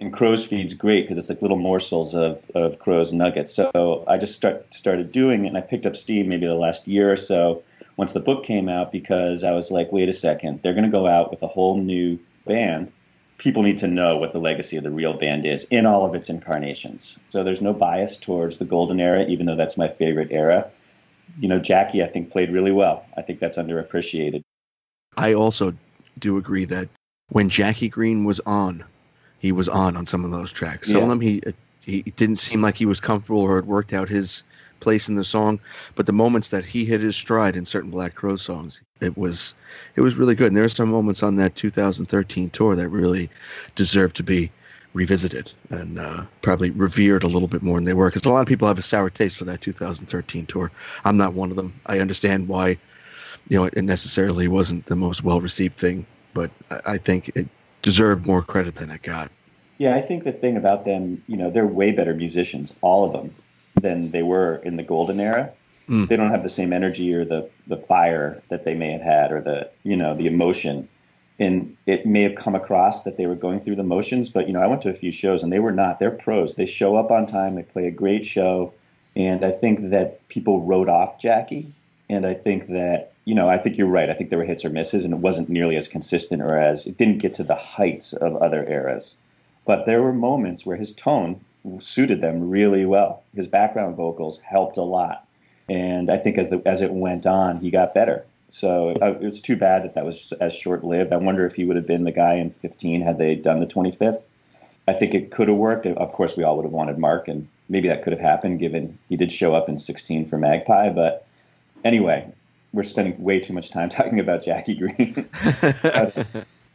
and 0.00 0.12
crow's 0.12 0.44
feed's 0.44 0.74
great 0.74 1.02
because 1.02 1.18
it's 1.18 1.28
like 1.28 1.42
little 1.42 1.56
morsels 1.56 2.14
of, 2.14 2.42
of 2.54 2.78
crow's 2.78 3.12
nuggets. 3.12 3.54
So 3.54 4.04
I 4.06 4.18
just 4.18 4.34
start, 4.34 4.72
started 4.74 5.12
doing 5.12 5.44
it, 5.44 5.48
and 5.48 5.56
I 5.56 5.60
picked 5.60 5.86
up 5.86 5.96
steam 5.96 6.28
maybe 6.28 6.46
the 6.46 6.54
last 6.54 6.86
year 6.86 7.12
or 7.12 7.16
so 7.16 7.62
once 7.96 8.12
the 8.12 8.20
book 8.20 8.44
came 8.44 8.68
out 8.68 8.90
because 8.90 9.44
I 9.44 9.52
was 9.52 9.70
like, 9.70 9.92
wait 9.92 10.08
a 10.08 10.12
second, 10.12 10.60
they're 10.62 10.74
going 10.74 10.84
to 10.84 10.90
go 10.90 11.06
out 11.06 11.30
with 11.30 11.42
a 11.42 11.46
whole 11.46 11.80
new 11.80 12.18
band. 12.44 12.92
People 13.38 13.62
need 13.62 13.78
to 13.78 13.88
know 13.88 14.16
what 14.16 14.32
the 14.32 14.38
legacy 14.38 14.76
of 14.76 14.84
the 14.84 14.90
real 14.90 15.14
band 15.14 15.44
is 15.44 15.64
in 15.64 15.86
all 15.86 16.06
of 16.06 16.14
its 16.14 16.28
incarnations. 16.28 17.18
So 17.30 17.44
there's 17.44 17.60
no 17.60 17.72
bias 17.72 18.16
towards 18.16 18.58
the 18.58 18.64
golden 18.64 19.00
era, 19.00 19.26
even 19.26 19.46
though 19.46 19.56
that's 19.56 19.76
my 19.76 19.88
favorite 19.88 20.28
era. 20.30 20.70
You 21.38 21.48
know, 21.48 21.58
Jackie, 21.58 22.02
I 22.02 22.06
think, 22.06 22.30
played 22.30 22.50
really 22.52 22.72
well. 22.72 23.04
I 23.16 23.22
think 23.22 23.40
that's 23.40 23.56
underappreciated. 23.56 24.42
I 25.16 25.34
also 25.34 25.74
do 26.18 26.36
agree 26.36 26.66
that 26.66 26.88
when 27.28 27.48
Jackie 27.48 27.88
Greene 27.88 28.24
was 28.24 28.40
on, 28.40 28.84
he 29.38 29.52
was 29.52 29.68
on 29.68 29.96
on 29.96 30.06
some 30.06 30.24
of 30.24 30.30
those 30.30 30.52
tracks. 30.52 30.88
Some 30.88 30.98
yeah. 30.98 31.02
of 31.04 31.08
them 31.08 31.20
he 31.20 31.42
he 31.84 32.02
didn't 32.02 32.36
seem 32.36 32.62
like 32.62 32.76
he 32.76 32.86
was 32.86 33.00
comfortable 33.00 33.40
or 33.40 33.56
had 33.56 33.66
worked 33.66 33.92
out 33.92 34.08
his 34.08 34.42
place 34.80 35.08
in 35.08 35.14
the 35.14 35.24
song, 35.24 35.60
but 35.94 36.06
the 36.06 36.12
moments 36.12 36.50
that 36.50 36.64
he 36.64 36.84
hit 36.84 37.00
his 37.00 37.16
stride 37.16 37.56
in 37.56 37.64
certain 37.64 37.90
Black 37.90 38.14
Crow 38.14 38.36
songs, 38.36 38.82
it 39.00 39.16
was 39.16 39.54
it 39.96 40.00
was 40.00 40.16
really 40.16 40.34
good. 40.34 40.48
And 40.48 40.56
there 40.56 40.64
are 40.64 40.68
some 40.68 40.90
moments 40.90 41.22
on 41.22 41.36
that 41.36 41.54
2013 41.54 42.50
tour 42.50 42.76
that 42.76 42.88
really 42.88 43.30
deserve 43.74 44.12
to 44.14 44.22
be 44.22 44.50
revisited 44.92 45.52
and 45.70 45.98
uh, 45.98 46.24
probably 46.40 46.70
revered 46.70 47.24
a 47.24 47.28
little 47.28 47.48
bit 47.48 47.62
more 47.62 47.76
than 47.76 47.84
they 47.84 47.92
were 47.92 48.08
because 48.08 48.24
a 48.24 48.30
lot 48.30 48.40
of 48.40 48.46
people 48.46 48.68
have 48.68 48.78
a 48.78 48.82
sour 48.82 49.10
taste 49.10 49.36
for 49.36 49.44
that 49.44 49.60
2013 49.60 50.46
tour. 50.46 50.70
I'm 51.04 51.16
not 51.16 51.34
one 51.34 51.50
of 51.50 51.56
them. 51.56 51.78
I 51.84 51.98
understand 51.98 52.48
why, 52.48 52.78
you 53.48 53.58
know, 53.58 53.64
it 53.64 53.82
necessarily 53.82 54.48
wasn't 54.48 54.86
the 54.86 54.96
most 54.96 55.22
well 55.22 55.40
received 55.40 55.76
thing, 55.76 56.06
but 56.32 56.50
I 56.86 56.98
think 56.98 57.32
it 57.34 57.48
deserved 57.82 58.26
more 58.26 58.42
credit 58.42 58.76
than 58.76 58.90
it 58.90 59.02
got. 59.02 59.30
Yeah, 59.78 59.96
I 59.96 60.02
think 60.02 60.22
the 60.22 60.32
thing 60.32 60.56
about 60.56 60.84
them, 60.84 61.22
you 61.26 61.36
know, 61.36 61.50
they're 61.50 61.66
way 61.66 61.90
better 61.90 62.14
musicians, 62.14 62.72
all 62.80 63.04
of 63.04 63.12
them, 63.12 63.34
than 63.80 64.10
they 64.10 64.22
were 64.22 64.56
in 64.56 64.76
the 64.76 64.82
golden 64.82 65.20
era. 65.20 65.52
Mm. 65.88 66.08
They 66.08 66.16
don't 66.16 66.30
have 66.30 66.42
the 66.42 66.48
same 66.48 66.72
energy 66.72 67.12
or 67.14 67.24
the 67.24 67.48
the 67.66 67.76
fire 67.76 68.42
that 68.48 68.64
they 68.64 68.74
may 68.74 68.92
have 68.92 69.02
had, 69.02 69.32
or 69.32 69.40
the 69.40 69.70
you 69.82 69.96
know 69.96 70.16
the 70.16 70.26
emotion. 70.26 70.88
And 71.38 71.76
it 71.86 72.06
may 72.06 72.22
have 72.22 72.36
come 72.36 72.54
across 72.54 73.02
that 73.02 73.16
they 73.16 73.26
were 73.26 73.34
going 73.34 73.60
through 73.60 73.74
the 73.74 73.82
motions, 73.82 74.28
but 74.28 74.46
you 74.46 74.52
know, 74.52 74.60
I 74.60 74.68
went 74.68 74.82
to 74.82 74.88
a 74.88 74.94
few 74.94 75.10
shows 75.10 75.42
and 75.42 75.52
they 75.52 75.58
were 75.58 75.72
not. 75.72 75.98
They're 75.98 76.12
pros. 76.12 76.54
They 76.54 76.64
show 76.64 76.94
up 76.94 77.10
on 77.10 77.26
time. 77.26 77.56
They 77.56 77.64
play 77.64 77.88
a 77.88 77.90
great 77.90 78.24
show, 78.24 78.72
and 79.16 79.44
I 79.44 79.50
think 79.50 79.90
that 79.90 80.26
people 80.28 80.62
wrote 80.62 80.88
off 80.88 81.18
Jackie, 81.20 81.72
and 82.08 82.24
I 82.24 82.34
think 82.34 82.68
that 82.68 83.12
you 83.24 83.34
know, 83.34 83.48
I 83.48 83.58
think 83.58 83.76
you're 83.76 83.86
right. 83.86 84.10
I 84.10 84.14
think 84.14 84.30
there 84.30 84.38
were 84.38 84.44
hits 84.44 84.64
or 84.64 84.70
misses, 84.70 85.04
and 85.04 85.12
it 85.14 85.20
wasn't 85.20 85.48
nearly 85.48 85.76
as 85.76 85.88
consistent 85.88 86.42
or 86.42 86.56
as 86.56 86.86
it 86.86 86.96
didn't 86.96 87.18
get 87.18 87.34
to 87.34 87.42
the 87.42 87.54
heights 87.54 88.12
of 88.12 88.36
other 88.36 88.66
eras. 88.68 89.16
But 89.66 89.86
there 89.86 90.02
were 90.02 90.12
moments 90.12 90.66
where 90.66 90.76
his 90.76 90.92
tone 90.92 91.40
suited 91.80 92.20
them 92.20 92.50
really 92.50 92.84
well. 92.84 93.22
His 93.34 93.46
background 93.46 93.96
vocals 93.96 94.38
helped 94.40 94.76
a 94.76 94.82
lot, 94.82 95.26
and 95.68 96.10
I 96.10 96.18
think 96.18 96.38
as 96.38 96.50
the 96.50 96.62
as 96.66 96.80
it 96.80 96.92
went 96.92 97.26
on, 97.26 97.60
he 97.60 97.70
got 97.70 97.94
better. 97.94 98.24
So 98.48 98.90
uh, 99.02 99.14
it's 99.20 99.40
too 99.40 99.56
bad 99.56 99.84
that 99.84 99.94
that 99.94 100.04
was 100.04 100.32
as 100.40 100.54
short 100.54 100.84
lived. 100.84 101.12
I 101.12 101.16
wonder 101.16 101.44
if 101.44 101.54
he 101.54 101.64
would 101.64 101.76
have 101.76 101.86
been 101.86 102.04
the 102.04 102.12
guy 102.12 102.34
in 102.34 102.50
15 102.50 103.00
had 103.00 103.18
they 103.18 103.34
done 103.34 103.58
the 103.58 103.66
25th. 103.66 104.22
I 104.86 104.92
think 104.92 105.14
it 105.14 105.30
could 105.30 105.48
have 105.48 105.56
worked. 105.56 105.86
Of 105.86 106.12
course, 106.12 106.36
we 106.36 106.44
all 106.44 106.56
would 106.56 106.64
have 106.64 106.72
wanted 106.72 106.98
Marc, 106.98 107.26
and 107.26 107.48
maybe 107.68 107.88
that 107.88 108.04
could 108.04 108.12
have 108.12 108.20
happened 108.20 108.60
given 108.60 108.98
he 109.08 109.16
did 109.16 109.32
show 109.32 109.54
up 109.54 109.68
in 109.68 109.78
16 109.78 110.28
for 110.28 110.38
Magpie. 110.38 110.90
But 110.90 111.26
anyway, 111.84 112.30
we're 112.72 112.82
spending 112.82 113.20
way 113.22 113.40
too 113.40 113.54
much 113.54 113.70
time 113.70 113.88
talking 113.90 114.20
about 114.20 114.44
Jackie 114.44 114.74
Greene. 114.74 115.28
but, 115.82 116.26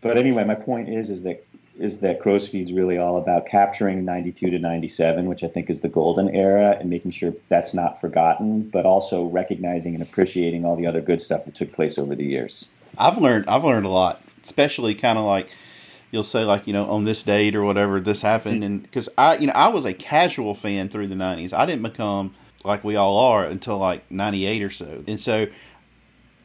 but, 0.02 0.18
anyway, 0.18 0.44
my 0.44 0.56
point 0.56 0.90
is 0.90 1.10
is 1.10 1.24
that 1.24 1.46
is 1.80 2.00
that 2.00 2.20
Crow's 2.22 2.48
Feed's 2.48 2.72
really 2.72 2.98
all 2.98 3.18
about 3.18 3.46
capturing 3.48 4.06
92 4.06 4.52
to 4.52 4.60
97, 4.60 5.28
which 5.28 5.44
I 5.44 5.48
think 5.48 5.70
is 5.70 5.82
the 5.82 5.90
golden 5.90 6.30
era, 6.36 6.78
and 6.80 6.90
making 6.90 7.12
sure 7.12 7.34
that's 7.48 7.74
not 7.74 8.00
forgotten, 8.00 8.70
but 8.70 8.86
also 8.86 9.26
recognizing 9.26 9.94
and 9.94 10.04
appreciating 10.04 10.66
all 10.66 10.76
the 10.76 10.88
other 10.88 11.02
good 11.02 11.22
stuff 11.22 11.46
that 11.46 11.56
took 11.56 11.72
place 11.72 11.98
over 11.98 12.16
the 12.16 12.26
years. 12.26 12.68
I've 12.98 13.18
learned 13.18 13.46
I've 13.48 13.64
learned 13.64 13.86
a 13.86 13.90
lot, 13.90 14.22
especially 14.44 14.96
kind 14.96 15.18
of 15.18 15.26
like 15.26 15.50
you'll 16.12 16.24
say 16.24 16.44
like 16.44 16.68
you 16.68 16.74
know 16.74 16.86
on 16.86 17.06
this 17.06 17.24
date 17.24 17.56
or 17.56 17.64
whatever 17.64 18.00
this 18.00 18.22
happened, 18.22 18.64
and 18.64 18.82
because 18.84 19.10
I 19.18 19.38
you 19.38 19.48
know 19.48 19.54
I 19.54 19.68
was 19.68 19.86
a 19.86 19.94
casual 19.94 20.56
fan 20.56 20.90
through 20.90 21.08
the 21.08 21.16
90s. 21.16 21.54
I 21.54 21.66
didn't 21.66 21.84
become 21.84 22.36
like 22.64 22.84
we 22.84 22.96
all 22.96 23.18
are 23.18 23.46
until 23.46 23.78
like 23.78 24.10
98 24.12 24.64
or 24.64 24.70
so, 24.70 25.04
and 25.08 25.20
so 25.20 25.48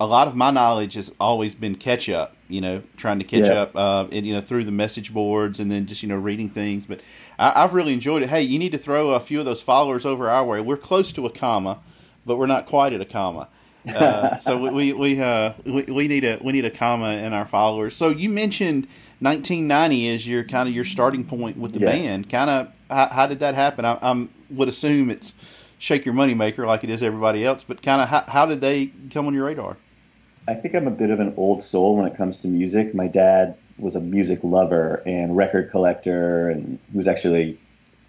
a 0.00 0.06
lot 0.06 0.28
of 0.28 0.34
my 0.34 0.50
knowledge 0.50 0.94
has 0.94 1.12
always 1.20 1.54
been 1.54 1.76
catch 1.76 2.08
up. 2.08 2.36
You 2.48 2.60
know, 2.60 2.82
trying 2.96 3.18
to 3.20 3.24
catch 3.24 3.46
yeah. 3.46 3.62
up, 3.62 3.74
uh, 3.74 4.06
and 4.12 4.26
you 4.26 4.34
know 4.34 4.40
through 4.40 4.64
the 4.64 4.70
message 4.70 5.14
boards, 5.14 5.58
and 5.58 5.70
then 5.70 5.86
just 5.86 6.02
you 6.02 6.08
know 6.08 6.16
reading 6.16 6.50
things. 6.50 6.84
But 6.86 7.00
I, 7.38 7.62
have 7.62 7.72
really 7.72 7.94
enjoyed 7.94 8.22
it. 8.22 8.28
Hey, 8.28 8.42
you 8.42 8.58
need 8.58 8.72
to 8.72 8.78
throw 8.78 9.10
a 9.10 9.20
few 9.20 9.38
of 9.38 9.46
those 9.46 9.62
followers 9.62 10.04
over 10.04 10.28
our 10.28 10.44
way. 10.44 10.60
We're 10.60 10.76
close 10.76 11.10
to 11.14 11.26
a 11.26 11.30
comma, 11.30 11.80
but 12.26 12.36
we're 12.36 12.46
not 12.46 12.66
quite 12.66 12.92
at 12.92 13.00
a 13.00 13.06
comma. 13.06 13.48
Uh, 13.86 14.38
so 14.38 14.56
we 14.56 14.70
we 14.70 14.92
we, 14.92 15.20
uh, 15.20 15.52
we 15.64 15.82
we 15.82 16.08
need 16.08 16.24
a 16.24 16.38
we 16.42 16.52
need 16.52 16.64
a 16.64 16.70
comma 16.70 17.12
in 17.12 17.32
our 17.32 17.46
followers. 17.46 17.96
So 17.96 18.08
you 18.08 18.28
mentioned 18.28 18.86
1990 19.20 20.14
as 20.14 20.26
your 20.26 20.44
kind 20.44 20.68
of 20.68 20.74
your 20.74 20.84
starting 20.84 21.24
point 21.24 21.56
with 21.56 21.72
the 21.72 21.80
Yeah. 21.80 21.92
band. 21.92 22.30
Kind 22.30 22.50
of 22.50 22.68
how, 22.90 23.08
how 23.10 23.26
did 23.26 23.40
that 23.40 23.54
happen? 23.54 23.84
I 23.84 23.98
I'm, 24.02 24.28
would 24.50 24.68
assume 24.68 25.10
it's 25.10 25.32
shake 25.78 26.04
your 26.04 26.14
money 26.14 26.34
maker 26.34 26.66
like 26.66 26.84
it 26.84 26.90
is 26.90 27.02
everybody 27.02 27.44
else, 27.44 27.64
but 27.64 27.82
kind 27.82 28.00
of 28.00 28.08
how, 28.08 28.24
how 28.28 28.46
did 28.46 28.60
they 28.60 28.90
come 29.10 29.26
on 29.26 29.34
your 29.34 29.46
radar? 29.46 29.76
I 30.46 30.54
think 30.54 30.74
I'm 30.74 30.86
a 30.86 30.90
bit 30.90 31.10
of 31.10 31.20
an 31.20 31.34
old 31.36 31.62
soul 31.62 31.96
when 31.96 32.06
it 32.06 32.16
comes 32.16 32.38
to 32.38 32.48
music. 32.48 32.94
My 32.94 33.06
dad 33.06 33.56
was 33.78 33.96
a 33.96 34.00
music 34.00 34.40
lover 34.42 35.02
and 35.06 35.36
record 35.36 35.70
collector, 35.70 36.50
and 36.50 36.78
he 36.90 36.96
was 36.96 37.08
actually 37.08 37.58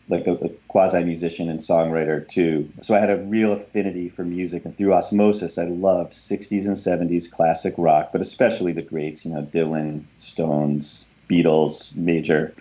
like 0.10 0.28
a, 0.28 0.34
a 0.34 0.50
quasi 0.68 1.04
musician 1.04 1.50
and 1.50 1.60
songwriter 1.60 2.28
too. 2.28 2.70
So 2.82 2.94
I 2.94 3.00
had 3.00 3.10
a 3.10 3.18
real 3.18 3.54
affinity 3.54 4.10
for 4.10 4.24
music, 4.24 4.66
and 4.66 4.78
through 4.78 4.94
osmosis, 4.94 5.58
I 5.58 5.66
loved 5.66 6.14
60s 6.14 6.68
and 6.68 6.76
70s 6.76 7.32
classic 7.32 7.74
rock, 7.78 8.10
but 8.12 8.22
especially 8.22 8.74
the 8.74 8.82
greats, 8.82 9.26
you 9.26 9.32
know, 9.32 9.42
Dylan, 9.42 10.04
Stones, 10.18 11.06
Beatles, 11.30 11.96
Major. 11.96 12.54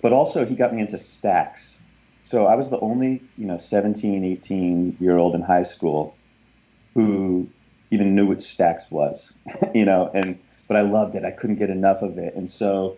But 0.00 0.12
also, 0.12 0.44
he 0.46 0.54
got 0.54 0.74
me 0.74 0.80
into 0.80 0.96
Stax. 0.96 1.78
So 2.22 2.46
I 2.46 2.54
was 2.54 2.70
the 2.70 2.80
only, 2.80 3.22
you 3.36 3.46
know, 3.46 3.58
17, 3.58 4.24
18 4.24 4.96
year 4.98 5.18
old 5.18 5.34
in 5.34 5.42
high 5.42 5.62
school 5.62 6.16
who 6.94 7.48
even 7.94 8.14
knew 8.14 8.26
what 8.26 8.38
Stax 8.38 8.90
was, 8.90 9.32
you 9.74 9.84
know, 9.84 10.10
and 10.12 10.38
but 10.66 10.76
I 10.76 10.80
loved 10.80 11.14
it. 11.14 11.24
I 11.24 11.30
couldn't 11.30 11.56
get 11.56 11.70
enough 11.70 12.02
of 12.02 12.18
it, 12.18 12.34
and 12.34 12.50
so 12.50 12.96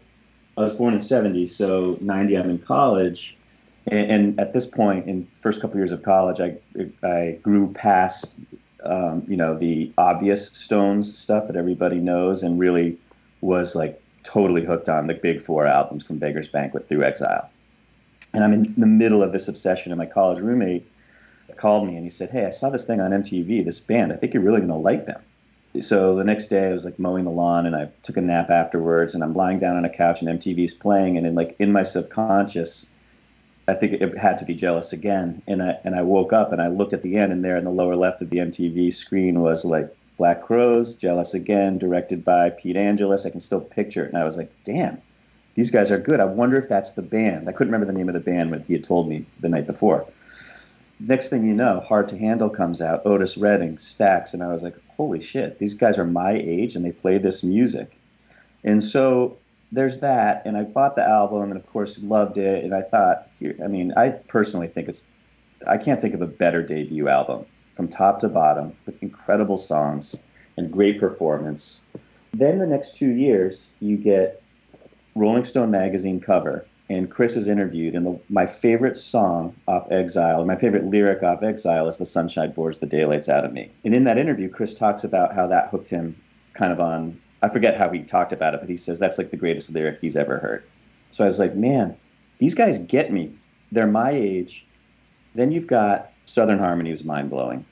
I 0.57 0.63
was 0.63 0.75
born 0.75 0.95
in 0.95 1.01
'70, 1.01 1.47
so 1.47 1.99
'90 2.01 2.39
I'm 2.39 2.51
in 2.51 2.59
college, 2.59 3.37
and, 3.87 4.11
and 4.11 4.41
at 4.41 4.53
this 4.53 4.67
point, 4.67 5.07
in 5.07 5.27
first 5.27 5.61
couple 5.61 5.77
years 5.77 5.93
of 5.93 6.03
college, 6.03 6.41
I 6.41 6.57
I 7.07 7.39
grew 7.43 7.73
past, 7.73 8.39
um, 8.85 9.25
you 9.29 9.37
know, 9.37 9.57
the 9.57 9.93
obvious 9.99 10.49
Stones 10.49 11.17
stuff 11.17 11.47
that 11.47 11.57
everybody 11.57 11.99
knows, 11.99 12.43
and 12.43 12.59
really 12.59 12.97
was 13.43 13.77
like 13.77 14.01
totally 14.25 14.65
hooked 14.65 14.89
on 14.89 15.07
the 15.07 15.15
big 15.15 15.41
four 15.41 15.67
albums 15.67 16.05
from 16.05 16.19
Beggar's 16.19 16.49
Banquet 16.49 16.89
through 16.89 17.05
Exile, 17.05 17.51
and 18.33 18.43
I'm 18.43 18.53
in 18.53 18.75
the 18.77 18.87
middle 18.87 19.23
of 19.23 19.33
this 19.33 19.47
obsession, 19.47 19.93
and 19.93 19.99
my 19.99 20.07
college 20.07 20.41
roommate 20.41 20.87
called 21.55 21.87
me 21.87 21.97
and 21.97 22.05
he 22.05 22.11
said, 22.11 22.31
"Hey, 22.31 22.45
I 22.45 22.51
saw 22.51 22.71
this 22.71 22.85
thing 22.85 23.01
on 23.01 23.13
MTV, 23.13 23.65
this 23.65 23.81
band. 23.81 24.13
I 24.13 24.17
think 24.17 24.35
you're 24.35 24.43
really 24.43 24.59
going 24.59 24.69
to 24.69 24.77
like 24.77 25.07
them." 25.07 25.21
So 25.81 26.17
the 26.17 26.25
next 26.25 26.47
day, 26.47 26.69
I 26.69 26.73
was 26.73 26.85
like 26.85 26.99
mowing 26.99 27.25
the 27.25 27.31
lawn, 27.31 27.67
and 27.67 27.77
I 27.77 27.89
took 28.03 28.17
a 28.17 28.21
nap 28.21 28.51
afterwards, 28.51 29.15
and 29.15 29.23
I'm 29.23 29.35
lying 29.35 29.59
down 29.59 29.77
on 29.77 29.85
a 29.85 29.91
couch, 29.91 30.23
and 30.23 30.41
MTV's 30.41 30.75
playing, 30.75 31.17
and 31.17 31.27
in 31.27 31.35
like 31.35 31.55
in 31.59 31.73
my 31.73 31.83
subconscious, 31.83 32.89
I 33.69 33.75
think 33.75 33.95
it 33.95 34.17
had 34.19 34.39
to 34.39 34.45
be 34.45 34.55
jealous 34.55 34.93
again, 34.93 35.43
and 35.47 35.63
I 35.63 35.79
and 35.85 35.95
I 35.95 36.03
woke 36.03 36.33
up 36.33 36.53
and 36.53 36.63
I 36.63 36.69
looked 36.69 36.93
at 36.93 37.03
the 37.03 37.17
end, 37.17 37.33
and 37.33 37.45
there 37.45 37.57
in 37.57 37.65
the 37.65 37.71
lower 37.71 37.97
left 37.97 38.23
of 38.23 38.31
the 38.31 38.39
MTV 38.39 38.93
screen 38.93 39.41
was 39.41 39.65
like 39.65 39.95
Black 40.19 40.43
Crowes, 40.43 40.95
Jealous 40.95 41.35
Again, 41.35 41.79
directed 41.79 42.25
by 42.25 42.51
Pete 42.51 42.77
Angelus. 42.77 43.27
I 43.27 43.31
can 43.31 43.41
still 43.41 43.61
picture 43.61 44.05
it, 44.05 44.09
and 44.09 44.19
I 44.19 44.25
was 44.25 44.37
like, 44.37 44.51
"Damn." 44.65 44.99
These 45.55 45.71
guys 45.71 45.91
are 45.91 45.99
good. 45.99 46.21
I 46.21 46.27
wonder 46.27 46.59
if 46.59 46.69
that's 46.69 46.91
the 46.91 47.03
band. 47.03 47.49
I 47.49 47.53
couldn't 47.53 47.73
remember 47.73 47.91
the 47.91 47.99
name 47.99 48.09
of 48.09 48.15
the 48.15 48.21
band, 48.21 48.51
but 48.51 48.67
he 48.67 48.75
had 48.75 48.85
told 48.85 49.09
me 49.09 49.25
the 49.41 49.49
night 49.49 49.67
before 49.67 50.07
next 51.01 51.29
thing 51.29 51.45
you 51.45 51.55
know, 51.55 51.81
Hard 51.81 52.09
to 52.09 52.19
Handle 52.19 52.51
comes 52.51 52.81
out, 52.81 53.05
Otis 53.05 53.37
Redding, 53.37 53.77
Stax, 53.77 54.35
and 54.35 54.43
I 54.43 54.49
was 54.49 54.63
like, 54.63 54.77
holy 54.97 55.21
shit, 55.21 55.59
these 55.59 55.75
guys 55.75 55.99
are 55.99 56.07
my 56.07 56.33
age 56.33 56.77
and 56.77 56.85
they 56.85 56.93
play 56.93 57.19
this 57.19 57.43
music. 57.43 57.99
And 58.65 58.83
so 58.83 59.39
there's 59.73 59.99
that, 59.99 60.43
and 60.47 60.57
I 60.57 60.63
bought 60.63 60.97
the 60.97 61.07
album 61.07 61.51
and 61.51 61.57
of 61.57 61.67
course 61.67 61.99
loved 61.99 62.39
it, 62.39 62.65
and 62.65 62.75
I 62.75 62.83
thought, 62.83 63.29
I 63.43 63.67
mean, 63.69 63.93
I 63.97 64.11
personally 64.11 64.69
think 64.69 64.89
it's, 64.89 65.05
I 65.67 65.77
can't 65.77 66.01
think 66.01 66.15
of 66.15 66.23
a 66.23 66.27
better 66.27 66.63
debut 66.63 67.09
album 67.09 67.47
from 67.75 67.89
top 67.89 68.21
to 68.21 68.29
bottom 68.29 68.75
with 68.87 69.03
incredible 69.03 69.59
songs 69.59 70.17
and 70.57 70.73
great 70.73 70.99
performance. 70.99 71.81
Then 72.33 72.59
the 72.59 72.67
next 72.67 72.97
two 72.97 73.11
years, 73.11 73.71
you 73.81 73.97
get 73.97 74.43
Rolling 75.15 75.45
Stone 75.45 75.71
magazine 75.71 76.21
cover 76.21 76.67
and 76.89 77.11
Chris 77.11 77.37
is 77.37 77.49
interviewed, 77.49 77.95
and 77.95 78.07
the, 78.07 78.21
my 78.29 78.47
favorite 78.47 78.97
song 78.97 79.55
off 79.67 79.91
Exile, 79.91 80.45
my 80.45 80.57
favorite 80.57 80.85
lyric 80.85 81.23
off 81.23 81.43
Exile 81.43 81.89
is 81.89 81.97
"The 81.97 82.05
sunshine 82.05 82.53
bores 82.53 82.79
the 82.79 82.87
daylights 82.87 83.29
out 83.29 83.45
of 83.45 83.53
me." 83.53 83.73
And 83.85 83.95
in 83.95 84.05
that 84.05 84.19
interview, 84.19 84.49
Chris 84.49 84.75
talks 84.75 85.03
about 85.03 85.35
how 85.35 85.49
that 85.49 85.71
hooked 85.71 85.89
him, 85.89 86.21
kind 86.55 86.73
of 86.73 86.79
on. 86.81 87.21
I 87.43 87.49
forget 87.49 87.77
how 87.77 87.91
he 87.91 88.01
talked 88.01 88.33
about 88.33 88.55
it, 88.55 88.61
but 88.61 88.69
he 88.69 88.77
says 88.77 88.99
that's 88.99 89.19
like 89.19 89.31
the 89.31 89.37
greatest 89.37 89.73
lyric 89.73 90.01
he's 90.01 90.17
ever 90.17 90.39
heard. 90.39 90.63
So 91.11 91.25
I 91.25 91.27
was 91.27 91.39
like, 91.39 91.55
man, 91.55 91.97
these 92.39 92.55
guys 92.55 92.79
get 92.79 93.13
me. 93.13 93.37
They're 93.73 93.87
my 93.87 94.13
age. 94.13 94.67
Then 95.35 95.51
you've 95.51 95.67
got 95.67 96.13
Southern 96.27 96.59
Harmony, 96.59 96.91
was 96.91 97.05
mind 97.05 97.31
blowing. 97.31 97.65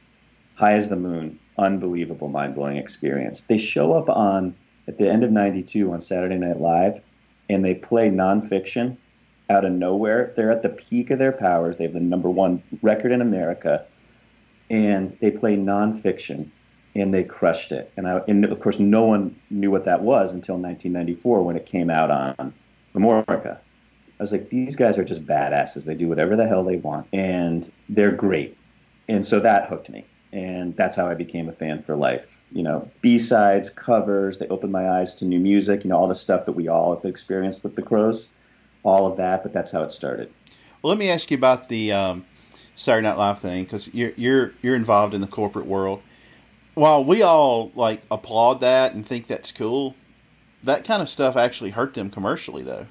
High 0.56 0.74
as 0.74 0.88
the 0.88 0.96
Moon, 0.96 1.38
unbelievable, 1.56 2.28
mind 2.28 2.54
blowing 2.56 2.76
experience. 2.76 3.42
They 3.42 3.58
show 3.58 3.92
up 3.92 4.08
on 4.08 4.56
at 4.88 4.98
the 4.98 5.08
end 5.08 5.22
of 5.22 5.30
'92 5.30 5.92
on 5.92 6.00
Saturday 6.00 6.36
Night 6.36 6.60
Live, 6.60 7.00
and 7.48 7.64
they 7.64 7.74
play 7.74 8.10
nonfiction 8.10 8.96
out 9.50 9.64
of 9.64 9.72
nowhere. 9.72 10.32
They're 10.36 10.50
at 10.50 10.62
the 10.62 10.70
peak 10.70 11.10
of 11.10 11.18
their 11.18 11.32
powers. 11.32 11.76
They 11.76 11.84
have 11.84 11.92
the 11.92 12.00
number 12.00 12.30
one 12.30 12.62
record 12.82 13.12
in 13.12 13.20
America, 13.20 13.84
and 14.70 15.16
they 15.20 15.30
play 15.30 15.56
nonfiction, 15.56 16.48
and 16.94 17.12
they 17.12 17.24
crushed 17.24 17.72
it. 17.72 17.92
And, 17.96 18.08
I, 18.08 18.22
and 18.28 18.44
of 18.44 18.60
course, 18.60 18.78
no 18.78 19.04
one 19.04 19.36
knew 19.50 19.70
what 19.70 19.84
that 19.84 20.02
was 20.02 20.32
until 20.32 20.56
1994 20.56 21.42
when 21.42 21.56
it 21.56 21.66
came 21.66 21.90
out 21.90 22.10
on 22.10 22.54
Amorica. 22.94 23.58
I 24.18 24.22
was 24.22 24.32
like, 24.32 24.48
these 24.48 24.76
guys 24.76 24.96
are 24.96 25.04
just 25.04 25.26
badasses. 25.26 25.84
They 25.84 25.94
do 25.94 26.08
whatever 26.08 26.36
the 26.36 26.46
hell 26.46 26.64
they 26.64 26.76
want, 26.76 27.08
and 27.12 27.70
they're 27.88 28.12
great. 28.12 28.56
And 29.08 29.26
so 29.26 29.40
that 29.40 29.68
hooked 29.68 29.90
me, 29.90 30.06
and 30.32 30.74
that's 30.76 30.96
how 30.96 31.08
I 31.08 31.14
became 31.14 31.48
a 31.48 31.52
fan 31.52 31.82
for 31.82 31.96
life. 31.96 32.40
You 32.52 32.62
know, 32.62 32.88
B 33.02 33.18
sides, 33.18 33.68
covers. 33.68 34.38
They 34.38 34.46
opened 34.48 34.72
my 34.72 34.88
eyes 34.88 35.12
to 35.14 35.24
new 35.24 35.40
music. 35.40 35.82
You 35.82 35.90
know, 35.90 35.98
all 35.98 36.06
the 36.06 36.14
stuff 36.14 36.46
that 36.46 36.52
we 36.52 36.68
all 36.68 36.94
have 36.94 37.04
experienced 37.04 37.64
with 37.64 37.74
the 37.74 37.82
Crowes 37.82 38.28
all 38.84 39.06
of 39.06 39.16
that, 39.16 39.42
but 39.42 39.52
that's 39.52 39.72
how 39.72 39.82
it 39.82 39.90
started. 39.90 40.30
Well, 40.80 40.90
let 40.90 40.98
me 40.98 41.10
ask 41.10 41.30
you 41.30 41.36
about 41.36 41.68
the 41.68 41.90
um, 41.90 42.24
Saturday 42.76 43.08
Night 43.08 43.18
Live 43.18 43.40
thing 43.40 43.64
because 43.64 43.92
you're 43.92 44.12
you're 44.16 44.52
you're 44.62 44.76
involved 44.76 45.14
in 45.14 45.20
the 45.20 45.26
corporate 45.26 45.66
world. 45.66 46.02
While 46.74 47.04
we 47.04 47.22
all 47.22 47.72
like 47.74 48.02
applaud 48.10 48.60
that 48.60 48.94
and 48.94 49.04
think 49.04 49.26
that's 49.26 49.50
cool, 49.50 49.96
that 50.62 50.84
kind 50.84 51.02
of 51.02 51.08
stuff 51.08 51.36
actually 51.36 51.70
hurt 51.70 51.94
them 51.94 52.10
commercially, 52.10 52.62
though. 52.62 52.86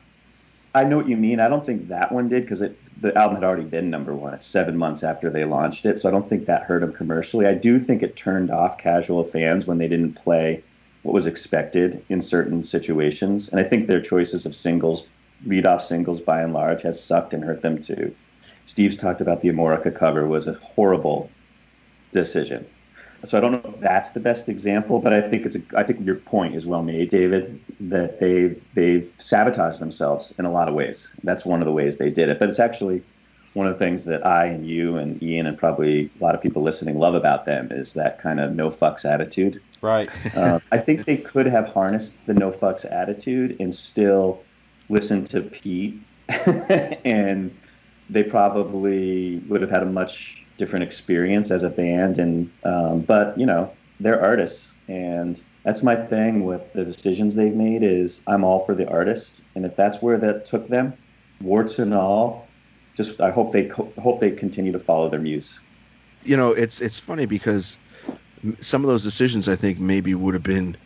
I 0.76 0.86
know 0.86 0.98
what 0.98 1.08
you 1.08 1.18
mean. 1.18 1.40
I 1.40 1.50
don't 1.50 1.64
think 1.64 1.90
that 1.90 2.12
one 2.12 2.30
did 2.30 2.44
because 2.44 2.60
the 2.60 3.16
album 3.16 3.36
had 3.36 3.44
already 3.44 3.66
been 3.66 3.92
number 3.92 4.14
one. 4.16 4.34
It's 4.34 4.48
seven 4.48 4.76
months 4.76 5.04
after 5.04 5.30
they 5.30 5.46
launched 5.46 5.86
it, 5.86 6.00
so 6.00 6.10
I 6.10 6.12
don't 6.12 6.28
think 6.28 6.48
that 6.48 6.64
hurt 6.64 6.82
them 6.82 6.94
commercially. 6.94 7.46
I 7.46 7.54
do 7.54 7.80
think 7.80 8.02
it 8.02 8.16
turned 8.16 8.50
off 8.50 8.80
casual 8.80 9.24
fans 9.24 9.68
when 9.68 9.78
they 9.78 9.88
didn't 9.88 10.14
play 10.14 10.64
what 11.04 11.14
was 11.14 11.28
expected 11.28 12.04
in 12.10 12.22
certain 12.22 12.64
situations, 12.64 13.50
and 13.50 13.60
I 13.60 13.64
think 13.64 13.86
their 13.86 14.02
choices 14.02 14.48
of 14.48 14.56
singles 14.56 15.04
lead 15.46 15.66
off 15.66 15.82
singles 15.82 16.22
by 16.22 16.42
and 16.42 16.54
large 16.54 16.82
has 16.84 17.04
sucked 17.04 17.34
and 17.34 17.44
hurt 17.44 17.62
them 17.62 17.82
too. 17.82 18.16
Steve's 18.66 18.98
talked 18.98 19.22
about 19.22 19.42
the 19.42 19.50
Amorica 19.50 19.94
cover 19.94 20.26
was 20.26 20.48
a 20.48 20.54
horrible 20.54 21.30
decision. 22.12 22.66
So 23.26 23.38
I 23.38 23.42
don't 23.42 23.52
know 23.54 23.72
if 23.72 23.80
that's 23.80 24.10
the 24.12 24.20
best 24.20 24.50
example, 24.50 25.00
but 25.00 25.14
I 25.14 25.22
think 25.22 25.46
it's 25.46 25.56
a, 25.56 25.62
I 25.76 25.84
think 25.84 26.06
your 26.06 26.16
point 26.16 26.56
is 26.56 26.66
well 26.66 26.84
made, 26.84 27.10
David, 27.10 27.60
that 27.80 28.20
they've 28.20 28.64
they've 28.74 29.06
sabotaged 29.18 29.80
themselves 29.80 30.34
in 30.38 30.46
a 30.46 30.52
lot 30.52 30.68
of 30.68 30.74
ways. 30.74 31.10
That's 31.24 31.46
one 31.46 31.62
of 31.62 31.66
the 31.66 31.72
ways 31.72 31.98
they 31.98 32.10
did 32.10 32.28
it. 32.28 32.38
But 32.38 32.50
it's 32.50 32.60
actually 32.60 33.02
one 33.54 33.68
of 33.68 33.74
the 33.74 33.80
things 33.80 34.06
that 34.06 34.26
I 34.26 34.48
and 34.48 34.68
you 34.68 34.98
and 34.98 35.22
Ian 35.24 35.48
and 35.48 35.58
probably 35.58 36.10
a 36.20 36.24
lot 36.24 36.36
of 36.36 36.42
people 36.42 36.64
listening 36.64 37.00
love 37.00 37.16
about 37.16 37.46
them 37.46 37.72
is 37.72 37.94
that 37.94 38.20
kind 38.20 38.42
of 38.42 38.54
no 38.56 38.68
fucks 38.68 39.10
attitude. 39.10 39.62
Right. 39.82 40.10
uh, 40.36 40.60
I 40.72 40.80
think 40.80 41.06
they 41.06 41.18
could 41.18 41.46
have 41.46 41.70
harnessed 41.70 42.26
the 42.26 42.34
no 42.34 42.50
fucks 42.50 42.90
attitude 42.90 43.58
and 43.60 43.74
still 43.74 44.44
listened 44.90 45.30
to 45.32 45.42
Pete, 45.42 46.00
and 47.06 47.56
they 48.10 48.24
probably 48.24 49.38
would 49.48 49.62
have 49.62 49.70
had 49.70 49.84
a 49.84 49.88
much 49.88 50.46
different 50.58 50.84
experience 50.84 51.52
as 51.52 51.64
a 51.64 51.70
band. 51.70 52.20
And 52.20 52.52
um, 52.64 53.02
but 53.02 53.38
you 53.38 53.46
know, 53.46 53.72
they're 54.00 54.22
artists, 54.22 54.76
and 54.88 55.42
that's 55.64 55.84
my 55.84 55.96
thing 55.96 56.46
with 56.46 56.72
the 56.74 56.84
decisions 56.84 57.36
they've 57.36 57.56
made. 57.56 57.84
Is 57.84 58.22
I'm 58.28 58.44
all 58.44 58.60
for 58.60 58.76
the 58.76 58.88
artist, 58.90 59.42
and 59.56 59.66
if 59.66 59.76
that's 59.76 60.02
where 60.02 60.18
that 60.18 60.46
took 60.46 60.68
them, 60.68 60.94
warts 61.42 61.80
and 61.80 61.94
all, 61.94 62.48
just 62.96 63.22
I 63.22 63.32
hope 63.32 63.52
they 63.52 63.66
co- 63.66 63.92
hope 64.02 64.20
they 64.20 64.32
continue 64.32 64.72
to 64.72 64.80
follow 64.80 65.10
their 65.10 65.20
muse. 65.20 65.60
You 66.24 66.38
know, 66.38 66.52
it's 66.52 66.82
it's 66.82 67.00
funny 67.00 67.26
because 67.26 67.78
some 68.60 68.84
of 68.84 68.90
those 68.90 69.04
decisions 69.04 69.48
I 69.48 69.56
think 69.56 69.80
maybe 69.80 70.14
would 70.14 70.34
have 70.34 70.44
been 70.44 70.78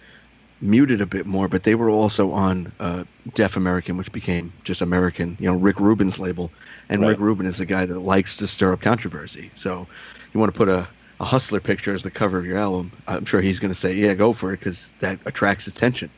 muted 0.62 1.02
a 1.02 1.06
bit 1.06 1.26
more, 1.26 1.48
but 1.48 1.64
they 1.64 1.76
were 1.76 1.90
also 1.90 2.32
on 2.32 2.72
uh, 2.80 3.04
Def 3.34 3.58
American, 3.58 3.98
which 3.98 4.12
became 4.12 4.52
just 4.64 4.82
American. 4.82 5.38
You 5.40 5.52
know, 5.52 5.58
Rick 5.58 5.80
Rubin's 5.80 6.20
label, 6.20 6.52
and 6.90 7.02
Right. 7.02 7.10
Rick 7.10 7.20
Rubin 7.20 7.46
is 7.46 7.60
a 7.60 7.66
guy 7.66 7.86
that 7.86 8.00
likes 8.00 8.38
to 8.38 8.48
stir 8.48 8.74
up 8.74 8.82
controversy. 8.82 9.52
So, 9.56 9.88
you 10.34 10.40
want 10.40 10.52
to 10.52 10.58
put 10.58 10.70
a, 10.70 10.88
a 11.20 11.26
hustler 11.26 11.60
picture 11.60 11.94
as 11.94 12.04
the 12.04 12.12
cover 12.12 12.38
of 12.38 12.46
your 12.46 12.58
album? 12.58 12.92
I'm 13.08 13.26
sure 13.26 13.42
he's 13.42 13.60
going 13.60 13.72
to 13.72 13.80
say, 13.80 13.94
"Yeah, 13.94 14.14
go 14.14 14.34
for 14.34 14.54
it," 14.54 14.60
because 14.60 14.94
that 15.00 15.20
attracts 15.26 15.68
attention. 15.68 16.10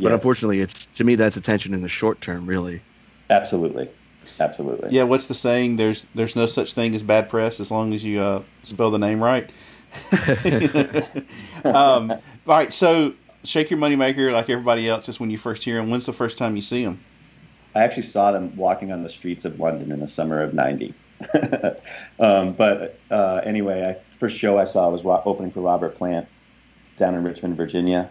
But 0.00 0.12
unfortunately, 0.12 0.60
it's 0.60 0.86
to 0.86 1.04
me 1.04 1.16
that's 1.16 1.36
attention 1.36 1.74
in 1.74 1.82
the 1.82 1.88
short 1.88 2.20
term, 2.20 2.46
really. 2.46 2.80
Absolutely, 3.30 3.88
absolutely. 4.38 4.90
Yeah. 4.90 5.02
What's 5.04 5.26
the 5.26 5.34
saying? 5.34 5.76
There's 5.76 6.06
there's 6.14 6.36
no 6.36 6.46
such 6.46 6.72
thing 6.72 6.94
as 6.94 7.02
bad 7.02 7.28
press 7.28 7.58
as 7.58 7.70
long 7.70 7.92
as 7.92 8.04
you 8.04 8.20
uh, 8.20 8.42
spell 8.62 8.90
the 8.90 8.98
name 8.98 9.22
right. 9.22 9.50
um, 11.64 12.12
all 12.12 12.20
right, 12.46 12.72
so 12.72 13.14
Shake 13.44 13.70
Your 13.70 13.78
Moneymaker, 13.78 14.32
like 14.32 14.50
everybody 14.50 14.88
else, 14.88 15.08
is 15.08 15.20
when 15.20 15.30
you 15.30 15.38
first 15.38 15.64
hear 15.64 15.76
them. 15.76 15.90
When's 15.90 16.06
the 16.06 16.12
first 16.12 16.38
time 16.38 16.56
you 16.56 16.62
see 16.62 16.84
them? 16.84 17.00
I 17.74 17.82
actually 17.82 18.04
saw 18.04 18.32
them 18.32 18.56
walking 18.56 18.90
on 18.92 19.02
the 19.02 19.08
streets 19.08 19.44
of 19.44 19.60
London 19.60 19.92
in 19.92 20.00
the 20.00 20.08
summer 20.08 20.42
of 20.42 20.54
'90. 20.54 20.94
um, 22.20 22.52
but 22.52 22.98
uh, 23.10 23.40
anyway, 23.44 23.84
I, 23.84 24.16
first 24.18 24.36
show 24.36 24.58
I 24.58 24.64
saw 24.64 24.88
was 24.90 25.02
opening 25.04 25.50
for 25.50 25.60
Robert 25.60 25.96
Plant 25.96 26.28
down 26.96 27.14
in 27.14 27.22
Richmond, 27.22 27.56
Virginia. 27.56 28.10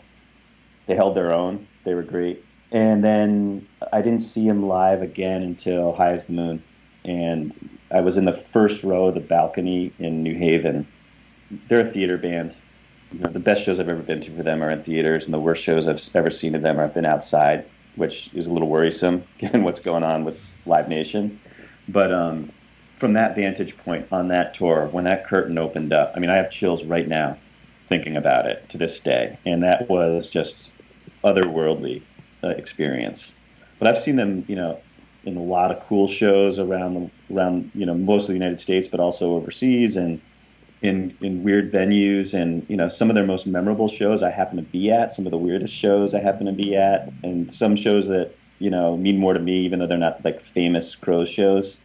They 0.86 0.96
held 0.96 1.16
their 1.16 1.34
own. 1.34 1.68
They 1.84 1.94
were 1.94 2.04
great. 2.04 2.44
And 2.72 3.04
then 3.04 3.68
I 3.94 4.02
didn't 4.02 4.22
see 4.22 4.48
him 4.48 4.68
live 4.68 5.02
again 5.02 5.42
until 5.42 5.94
High 5.94 6.12
as 6.12 6.26
the 6.26 6.34
Moon. 6.34 6.64
And 7.06 7.54
I 7.92 8.02
was 8.02 8.18
in 8.18 8.26
the 8.26 8.34
first 8.34 8.84
row 8.84 9.08
of 9.08 9.14
the 9.14 9.22
balcony 9.22 9.92
in 10.00 10.24
New 10.24 10.36
Haven. 10.36 10.88
They're 11.68 11.88
a 11.88 11.92
theater 11.92 12.18
band. 12.18 12.56
You 13.12 13.20
know, 13.20 13.30
the 13.30 13.40
best 13.40 13.64
shows 13.64 13.80
I've 13.80 13.90
ever 13.90 14.02
been 14.02 14.22
to 14.22 14.32
for 14.32 14.44
them 14.44 14.62
are 14.64 14.70
in 14.70 14.84
theaters, 14.84 15.26
and 15.26 15.34
the 15.34 15.40
worst 15.40 15.64
shows 15.64 15.88
I've 15.88 16.16
ever 16.16 16.30
seen 16.30 16.56
of 16.56 16.62
them 16.62 16.80
are 16.80 16.84
have 16.84 16.94
been 16.94 17.06
outside, 17.06 17.66
which 17.96 18.30
is 18.34 18.48
a 18.48 18.52
little 18.52 18.68
worrisome 18.68 19.24
given 19.38 19.64
what's 19.64 19.80
going 19.80 20.04
on 20.04 20.26
with 20.26 20.44
Live 20.66 20.90
Nation. 20.90 21.40
But 21.88 22.12
um, 22.12 22.52
from 22.96 23.14
that 23.14 23.36
vantage 23.36 23.78
point 23.78 24.08
on 24.12 24.28
that 24.30 24.56
tour, 24.56 24.88
when 24.88 25.06
that 25.06 25.26
curtain 25.26 25.58
opened 25.58 25.94
up, 25.94 26.14
I 26.16 26.20
mean, 26.20 26.30
I 26.30 26.36
have 26.36 26.52
chills 26.52 26.84
right 26.84 27.08
now 27.08 27.38
thinking 27.88 28.18
about 28.18 28.46
it 28.46 28.68
to 28.70 28.78
this 28.78 29.00
day, 29.00 29.38
and 29.46 29.64
that 29.64 29.88
was 29.88 30.30
just 30.30 30.72
otherworldly 31.24 32.02
uh, 32.44 32.50
experience. 32.50 33.34
But 33.80 33.88
I've 33.88 34.00
seen 34.00 34.18
them, 34.18 34.44
you 34.48 34.56
know, 34.56 34.80
in 35.24 35.38
a 35.38 35.44
lot 35.44 35.72
of 35.72 35.80
cool 35.88 36.08
shows 36.08 36.58
around 36.58 37.12
around 37.30 37.70
you 37.76 37.86
know 37.86 37.94
most 37.94 38.24
of 38.24 38.28
the 38.28 38.34
United 38.34 38.60
States, 38.60 38.88
but 38.88 39.00
also 39.00 39.36
overseas 39.36 39.98
and 39.98 40.22
in 40.82 41.16
in 41.22 41.44
weird 41.44 41.72
venues. 41.72 42.34
And 42.34 42.66
you 42.70 42.78
know 42.78 42.90
some 42.90 43.10
of 43.10 43.16
their 43.16 43.26
most 43.26 43.46
memorable 43.46 43.88
shows 43.88 44.24
I 44.24 44.30
happen 44.30 44.58
to 44.58 44.64
be 44.64 44.92
at. 44.92 45.14
Some 45.14 45.26
of 45.26 45.32
the 45.32 45.38
weirdest 45.38 45.74
shows 45.74 46.14
I 46.14 46.20
happen 46.20 46.46
to 46.46 46.52
be 46.52 46.76
at, 46.76 47.12
and 47.24 47.52
some 47.52 47.76
shows 47.76 48.08
that 48.08 48.36
you 48.60 48.70
know 48.70 48.98
mean 48.98 49.18
more 49.18 49.34
to 49.34 49.40
me, 49.40 49.60
even 49.66 49.80
though 49.80 49.88
they're 49.88 49.98
not 49.98 50.24
like 50.24 50.42
famous 50.42 50.96
Crowes 50.96 51.30
shows, 51.30 51.78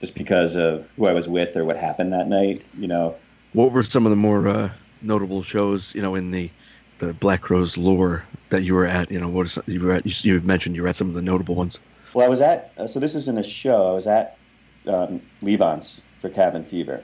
just 0.00 0.14
because 0.14 0.56
of 0.56 0.90
who 0.96 1.06
I 1.06 1.12
was 1.12 1.28
with 1.28 1.56
or 1.56 1.64
what 1.64 1.76
happened 1.76 2.12
that 2.12 2.28
night. 2.28 2.64
You 2.78 2.88
know, 2.88 3.16
what 3.52 3.72
were 3.72 3.82
some 3.82 4.06
of 4.06 4.10
the 4.10 4.16
more 4.16 4.48
uh, 4.48 4.70
notable 5.02 5.42
shows? 5.42 5.94
You 5.94 6.02
know, 6.02 6.14
in 6.14 6.30
the 6.30 6.50
the 6.98 7.12
Black 7.14 7.42
Crowes 7.42 7.76
lore 7.76 8.24
that 8.50 8.62
you 8.62 8.74
were 8.74 8.86
at. 8.86 9.10
You 9.10 9.20
know, 9.20 9.28
what 9.28 9.46
is, 9.46 9.58
you 9.66 9.80
were 9.80 9.92
at? 9.92 10.06
You, 10.06 10.34
you 10.34 10.40
mentioned 10.40 10.76
you 10.76 10.82
were 10.82 10.88
at 10.88 10.96
some 10.96 11.08
of 11.08 11.14
the 11.14 11.22
notable 11.22 11.54
ones. 11.54 11.80
Well, 12.14 12.24
I 12.24 12.28
was 12.28 12.40
at, 12.40 12.72
uh, 12.78 12.86
so 12.86 12.98
this 12.98 13.14
isn't 13.14 13.36
a 13.36 13.42
show. 13.42 13.90
I 13.90 13.94
was 13.94 14.06
at 14.06 14.38
um, 14.86 15.20
Levon's 15.42 16.00
for 16.22 16.30
Cabin 16.30 16.64
Fever, 16.64 17.02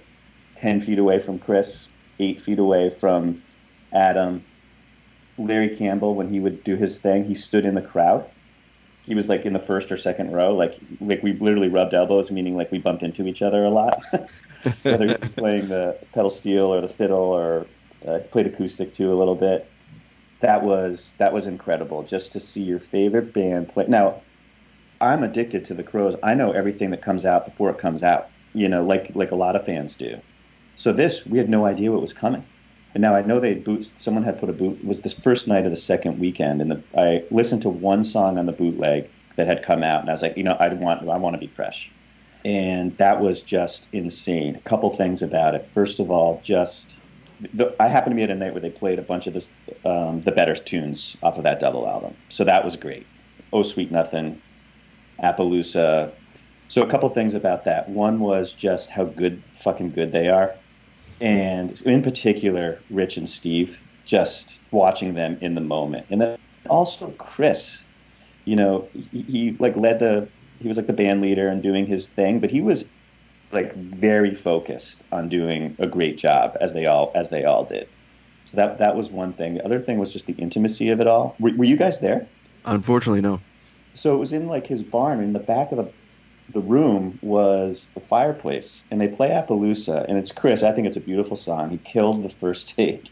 10 0.63 0.81
feet 0.81 0.99
away 0.99 1.19
from 1.19 1.41
Chris, 1.41 1.89
8 2.21 2.41
feet 2.41 2.59
away 2.61 2.89
from 2.89 3.43
Adam. 3.93 4.45
Larry 5.37 5.77
Campbell, 5.77 6.15
when 6.15 6.29
he 6.29 6.39
would 6.39 6.63
do 6.63 6.77
his 6.77 6.99
thing, 6.99 7.25
he 7.25 7.35
stood 7.35 7.65
in 7.65 7.75
the 7.75 7.83
crowd. 7.83 8.25
He 9.05 9.17
was 9.17 9.29
like 9.29 9.45
in 9.45 9.53
the 9.53 9.59
first 9.59 9.91
or 9.91 9.97
second 9.97 10.31
row. 10.31 10.55
Like, 10.55 10.79
like 11.01 11.21
we 11.21 11.33
literally 11.33 11.69
rubbed 11.69 11.95
elbows, 11.95 12.31
meaning 12.31 12.57
like 12.57 12.71
we 12.71 12.79
bumped 12.79 13.03
into 13.03 13.27
each 13.27 13.43
other 13.43 13.65
a 13.65 13.71
lot. 13.71 14.01
Whether 14.85 15.09
he 15.09 15.15
was 15.21 15.29
playing 15.31 15.69
the 15.69 15.99
pedal 16.13 16.31
steel 16.31 16.73
or 16.73 16.81
the 16.81 16.89
fiddle 16.89 17.19
or 17.19 17.67
uh, 18.07 18.21
played 18.31 18.47
acoustic 18.47 18.95
too 18.95 19.13
a 19.13 19.17
little 19.17 19.35
bit. 19.35 19.69
That 20.41 20.63
was 20.63 21.13
that 21.19 21.33
was 21.33 21.47
incredible 21.47 22.05
just 22.05 22.33
to 22.33 22.41
see 22.41 22.63
your 22.63 22.79
favorite 22.79 23.33
band 23.33 23.69
play. 23.69 23.87
Now, 23.89 24.23
I'm 25.01 25.25
addicted 25.25 25.65
to 25.67 25.75
the 25.75 25.83
Crowes. 25.83 26.15
I 26.23 26.35
know 26.35 26.53
everything 26.53 26.91
that 26.91 27.03
comes 27.03 27.27
out 27.27 27.45
before 27.45 27.71
it 27.71 27.79
comes 27.79 28.05
out. 28.05 28.29
You 28.55 28.69
know, 28.69 28.85
like 28.85 29.11
like 29.17 29.33
a 29.33 29.37
lot 29.37 29.57
of 29.57 29.67
fans 29.67 29.95
do. 29.95 30.21
So 30.77 30.93
this, 30.93 31.25
we 31.27 31.39
had 31.39 31.49
no 31.49 31.67
idea 31.67 31.93
what 31.93 32.03
was 32.03 32.13
coming. 32.13 32.45
And 32.95 33.01
now 33.01 33.15
I 33.15 33.23
know 33.23 33.41
they 33.41 33.55
boot. 33.55 33.91
Someone 33.99 34.23
had 34.23 34.39
put 34.39 34.51
a 34.51 34.53
boot. 34.53 34.79
It 34.81 34.85
was 34.85 35.01
the 35.01 35.11
first 35.11 35.49
night 35.49 35.65
of 35.65 35.71
the 35.71 35.77
second 35.77 36.19
weekend, 36.19 36.61
and 36.61 36.71
the, 36.71 36.83
I 36.97 37.25
listened 37.31 37.63
to 37.63 37.71
one 37.71 38.05
song 38.05 38.39
on 38.39 38.47
the 38.47 38.53
bootleg 38.53 39.09
that 39.37 39.47
had 39.47 39.63
come 39.63 39.83
out, 39.83 40.03
and 40.03 40.11
I 40.11 40.13
was 40.13 40.23
like, 40.23 40.37
you 40.37 40.43
know, 40.43 40.57
I 40.61 40.69
want 40.69 41.09
I 41.09 41.17
want 41.17 41.35
to 41.35 41.41
be 41.41 41.47
fresh, 41.47 41.91
and 42.45 42.97
that 42.99 43.21
was 43.21 43.41
just 43.41 43.87
insane. 43.93 44.57
A 44.57 44.69
couple 44.69 44.95
things 44.95 45.23
about 45.23 45.55
it. 45.55 45.67
First 45.73 46.01
of 46.01 46.11
all, 46.11 46.43
just 46.45 46.99
the, 47.55 47.75
I 47.81 47.89
happened 47.89 48.13
to 48.13 48.17
be 48.17 48.25
at 48.25 48.31
a 48.31 48.35
night 48.35 48.53
where 48.53 48.61
they 48.61 48.71
played 48.71 48.99
a 48.99 49.03
bunch 49.03 49.27
of 49.27 49.33
this, 49.33 49.49
um, 49.87 50.21
the 50.23 50.33
better 50.33 50.55
tunes 50.55 51.17
off 51.23 51.39
of 51.39 51.45
that 51.45 51.61
double 51.61 51.89
album, 51.89 52.15
so 52.29 52.45
that 52.45 52.63
was 52.63 52.77
great. 52.77 53.07
Oh 53.55 53.63
Sweet 53.63 53.91
Nothing, 53.91 54.41
Appaloosa. 55.19 56.11
So 56.69 56.83
a 56.83 56.87
couple 56.87 57.09
things 57.09 57.35
about 57.35 57.65
that. 57.65 57.89
One 57.89 58.21
was 58.21 58.53
just 58.53 58.91
how 58.91 59.05
good, 59.05 59.43
fucking 59.61 59.93
good 59.93 60.13
they 60.13 60.29
are, 60.29 60.55
and 61.23 61.81
in 61.83 62.03
particular, 62.03 62.81
Rich 62.91 63.17
and 63.17 63.29
Steve. 63.29 63.79
Just 64.05 64.59
watching 64.73 65.15
them 65.15 65.39
in 65.41 65.55
the 65.55 65.61
moment, 65.61 66.07
and 66.11 66.21
then 66.21 66.39
also 66.69 67.11
Chris. 67.13 67.81
You 68.45 68.57
know, 68.57 68.89
he, 69.13 69.23
he 69.23 69.51
like 69.53 69.77
led 69.77 70.01
the. 70.01 70.29
He 70.61 70.69
was 70.69 70.77
like 70.77 70.89
the 70.89 70.93
band 70.93 71.23
leader 71.23 71.49
and 71.49 71.63
doing 71.63 71.87
his 71.87 72.09
thing, 72.09 72.41
but 72.41 72.51
he 72.51 72.61
was 72.61 72.85
like 73.53 73.75
very 73.75 74.35
focused 74.35 75.03
on 75.13 75.29
doing 75.29 75.77
a 75.79 75.87
great 75.87 76.19
job 76.19 76.57
as 76.61 76.73
they 76.73 76.87
all 76.87 77.13
as 77.15 77.31
they 77.31 77.45
all 77.45 77.65
did. 77.65 77.89
So 78.51 78.57
that 78.57 78.79
that 78.79 78.97
was 78.97 79.09
one 79.09 79.33
thing. 79.33 79.55
The 79.55 79.65
other 79.65 79.81
thing 79.81 79.99
was 79.99 80.13
just 80.13 80.27
the 80.27 80.35
intimacy 80.35 80.91
of 80.91 81.01
it 81.01 81.07
all. 81.07 81.37
Were, 81.39 81.53
were 81.53 81.65
you 81.65 81.77
guys 81.77 82.01
there? 82.01 82.27
Unfortunately, 82.65 83.21
no. 83.21 83.41
So 83.95 84.15
it 84.15 84.19
was 84.19 84.33
in 84.33 84.49
like 84.49 84.67
his 84.67 84.83
barn. 84.83 85.21
In 85.21 85.33
the 85.33 85.39
back 85.39 85.71
of 85.71 85.79
the 85.79 85.91
the 86.53 86.61
room 86.61 87.19
was 87.23 87.87
the 87.95 88.01
fireplace, 88.01 88.83
and 88.91 89.01
they 89.01 89.09
play 89.09 89.31
Appaloosa, 89.31 90.05
and 90.09 90.19
it's 90.19 90.33
Chris. 90.33 90.63
I 90.63 90.73
think 90.73 90.87
it's 90.87 90.97
a 90.97 91.01
beautiful 91.01 91.37
song. 91.37 91.71
He 91.71 91.79
killed 91.79 92.23
the 92.23 92.29
first 92.29 92.69
take, 92.77 93.11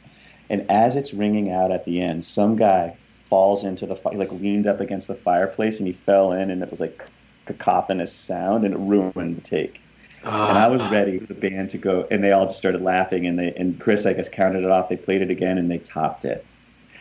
and 0.49 0.71
as 0.71 0.97
it's 0.97 1.15
ringing 1.15 1.51
out 1.51 1.71
at 1.71 1.85
the 1.85 2.01
end, 2.01 2.25
some 2.25 2.57
guy 2.57 2.97
falls 3.29 3.65
into 3.65 3.87
the 3.87 3.97
fire, 3.97 4.15
like 4.15 4.33
leaned 4.33 4.67
up 4.67 4.81
against 4.81 5.07
the 5.07 5.15
fireplace, 5.15 5.79
and 5.79 5.87
he 5.87 5.93
fell 5.93 6.33
in, 6.33 6.51
and 6.51 6.63
it 6.63 6.71
was 6.71 6.81
like 6.81 7.05
cacophonous 7.47 8.13
sound, 8.13 8.65
and 8.65 8.75
it 8.75 8.79
ruined 8.79 9.37
the 9.37 9.43
take. 9.43 9.81
And 10.23 10.59
I 10.59 10.69
was 10.69 10.83
ready 10.89 11.19
for 11.19 11.27
the 11.27 11.35
band 11.35 11.71
to 11.71 11.79
go, 11.79 12.07
and 12.11 12.23
they 12.23 12.33
all 12.33 12.47
just 12.47 12.59
started 12.59 12.83
laughing, 12.83 13.27
and 13.27 13.39
they 13.39 13.55
and 13.55 13.81
Chris, 13.81 14.05
I 14.05 14.13
guess, 14.13 14.29
counted 14.29 14.65
it 14.65 14.71
off. 14.71 14.89
They 14.89 14.97
played 14.97 15.23
it 15.23 15.31
again, 15.31 15.57
and 15.57 15.71
they 15.71 15.79
topped 15.79 16.25
it. 16.25 16.45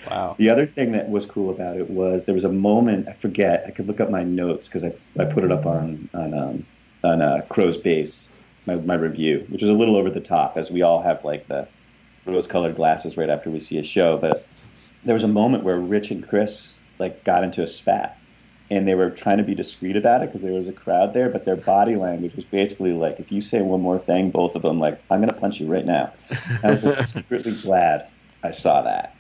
Wow. 0.08 0.36
The 0.38 0.50
other 0.50 0.66
thing 0.66 0.92
that 0.94 1.10
was 1.10 1.26
cool 1.26 1.50
about 1.50 1.78
it 1.78 1.90
was 1.90 2.26
there 2.26 2.36
was 2.36 2.44
a 2.44 2.52
moment 2.52 3.08
I 3.08 3.14
forget. 3.14 3.64
I 3.68 3.72
could 3.72 3.88
look 3.88 4.00
up 4.00 4.10
my 4.10 4.24
notes 4.24 4.68
because 4.68 4.84
I, 4.84 4.94
I 5.20 5.26
put 5.26 5.44
it 5.44 5.52
up 5.52 5.66
on 5.66 6.10
on 6.14 6.34
um, 6.34 6.66
on 7.04 7.22
uh, 7.22 7.42
Crowes 7.50 7.78
Base, 7.78 8.30
my 8.66 8.76
my 8.76 8.96
review, 8.96 9.46
which 9.50 9.62
was 9.62 9.70
a 9.70 9.74
little 9.74 9.96
over 9.96 10.10
the 10.10 10.22
top, 10.22 10.58
as 10.58 10.72
we 10.72 10.82
all 10.82 11.02
have 11.02 11.24
like 11.26 11.48
the 11.48 11.68
rose-colored 12.26 12.76
glasses 12.76 13.18
right 13.18 13.30
after 13.30 13.50
we 13.50 13.60
see 13.60 13.78
a 13.78 13.84
show. 13.84 14.18
But 14.18 14.48
there 15.04 15.14
was 15.14 15.24
a 15.24 15.30
moment 15.30 15.64
where 15.64 15.78
Rich 15.78 16.12
and 16.12 16.28
Chris 16.28 16.78
like 16.98 17.24
got 17.24 17.44
into 17.44 17.62
a 17.62 17.68
spat, 17.68 18.18
and 18.70 18.88
they 18.88 18.96
were 18.96 19.10
trying 19.10 19.38
to 19.38 19.44
be 19.44 19.56
discreet 19.56 19.98
about 19.98 20.22
it 20.22 20.28
because 20.28 20.42
there 20.42 20.54
was 20.54 20.68
a 20.68 20.74
crowd 20.74 21.14
there. 21.14 21.30
But 21.30 21.44
their 21.44 21.58
body 21.58 21.98
language 21.98 22.36
was 22.36 22.46
basically 22.46 22.94
like, 22.94 23.20
if 23.20 23.34
you 23.34 23.42
say 23.42 23.62
one 23.62 23.82
more 23.82 24.00
thing, 24.00 24.32
both 24.32 24.56
of 24.56 24.62
them 24.62 24.80
like, 24.80 25.02
I'm 25.12 25.20
gonna 25.20 25.34
punch 25.34 25.60
you 25.60 25.68
right 25.68 25.86
now. 25.86 26.14
I 26.64 26.72
was 26.72 26.84
just 26.84 27.14
secretly 27.14 27.56
glad 27.62 28.08
I 28.44 28.52
saw 28.52 28.82
that 28.84 29.16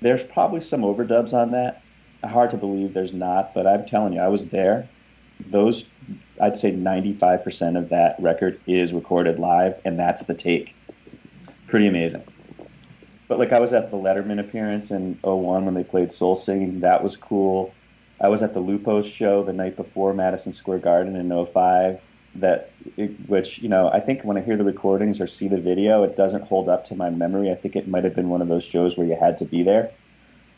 there's 0.00 0.22
probably 0.22 0.60
some 0.60 0.82
overdubs 0.82 1.32
on 1.32 1.52
that. 1.52 1.82
Hard 2.24 2.50
to 2.50 2.56
believe 2.56 2.92
there's 2.92 3.12
not, 3.12 3.54
but 3.54 3.66
I'm 3.66 3.86
telling 3.86 4.12
you, 4.12 4.20
I 4.20 4.28
was 4.28 4.48
there. 4.48 4.88
Those, 5.48 5.88
I'd 6.40 6.58
say 6.58 6.72
95% 6.72 7.78
of 7.78 7.90
that 7.90 8.16
record 8.18 8.60
is 8.66 8.92
recorded 8.92 9.38
live, 9.38 9.76
and 9.84 9.98
that's 9.98 10.22
the 10.22 10.34
take. 10.34 10.74
Pretty 11.68 11.86
amazing. 11.86 12.24
But 13.28 13.38
like 13.38 13.52
I 13.52 13.60
was 13.60 13.72
at 13.72 13.90
the 13.90 13.96
Letterman 13.96 14.40
appearance 14.40 14.90
in 14.90 15.18
01 15.22 15.64
when 15.64 15.74
they 15.74 15.84
played 15.84 16.12
Soul 16.12 16.36
Singing. 16.36 16.80
That 16.80 17.02
was 17.02 17.16
cool. 17.16 17.74
I 18.20 18.28
was 18.28 18.42
at 18.42 18.54
the 18.54 18.60
Lupo's 18.60 19.06
show 19.06 19.42
the 19.42 19.52
night 19.52 19.76
before 19.76 20.14
Madison 20.14 20.52
Square 20.52 20.78
Garden 20.78 21.16
in 21.16 21.46
05 21.46 22.00
that 22.40 22.70
which 23.26 23.58
you 23.58 23.68
know 23.68 23.88
I 23.88 24.00
think 24.00 24.22
when 24.22 24.36
I 24.36 24.40
hear 24.40 24.56
the 24.56 24.64
recordings 24.64 25.20
or 25.20 25.26
see 25.26 25.48
the 25.48 25.60
video, 25.60 26.02
it 26.02 26.16
doesn't 26.16 26.42
hold 26.42 26.68
up 26.68 26.86
to 26.86 26.94
my 26.94 27.10
memory. 27.10 27.50
I 27.50 27.54
think 27.54 27.76
it 27.76 27.88
might 27.88 28.04
have 28.04 28.14
been 28.14 28.28
one 28.28 28.42
of 28.42 28.48
those 28.48 28.64
shows 28.64 28.96
where 28.96 29.06
you 29.06 29.16
had 29.16 29.38
to 29.38 29.44
be 29.44 29.62
there, 29.62 29.90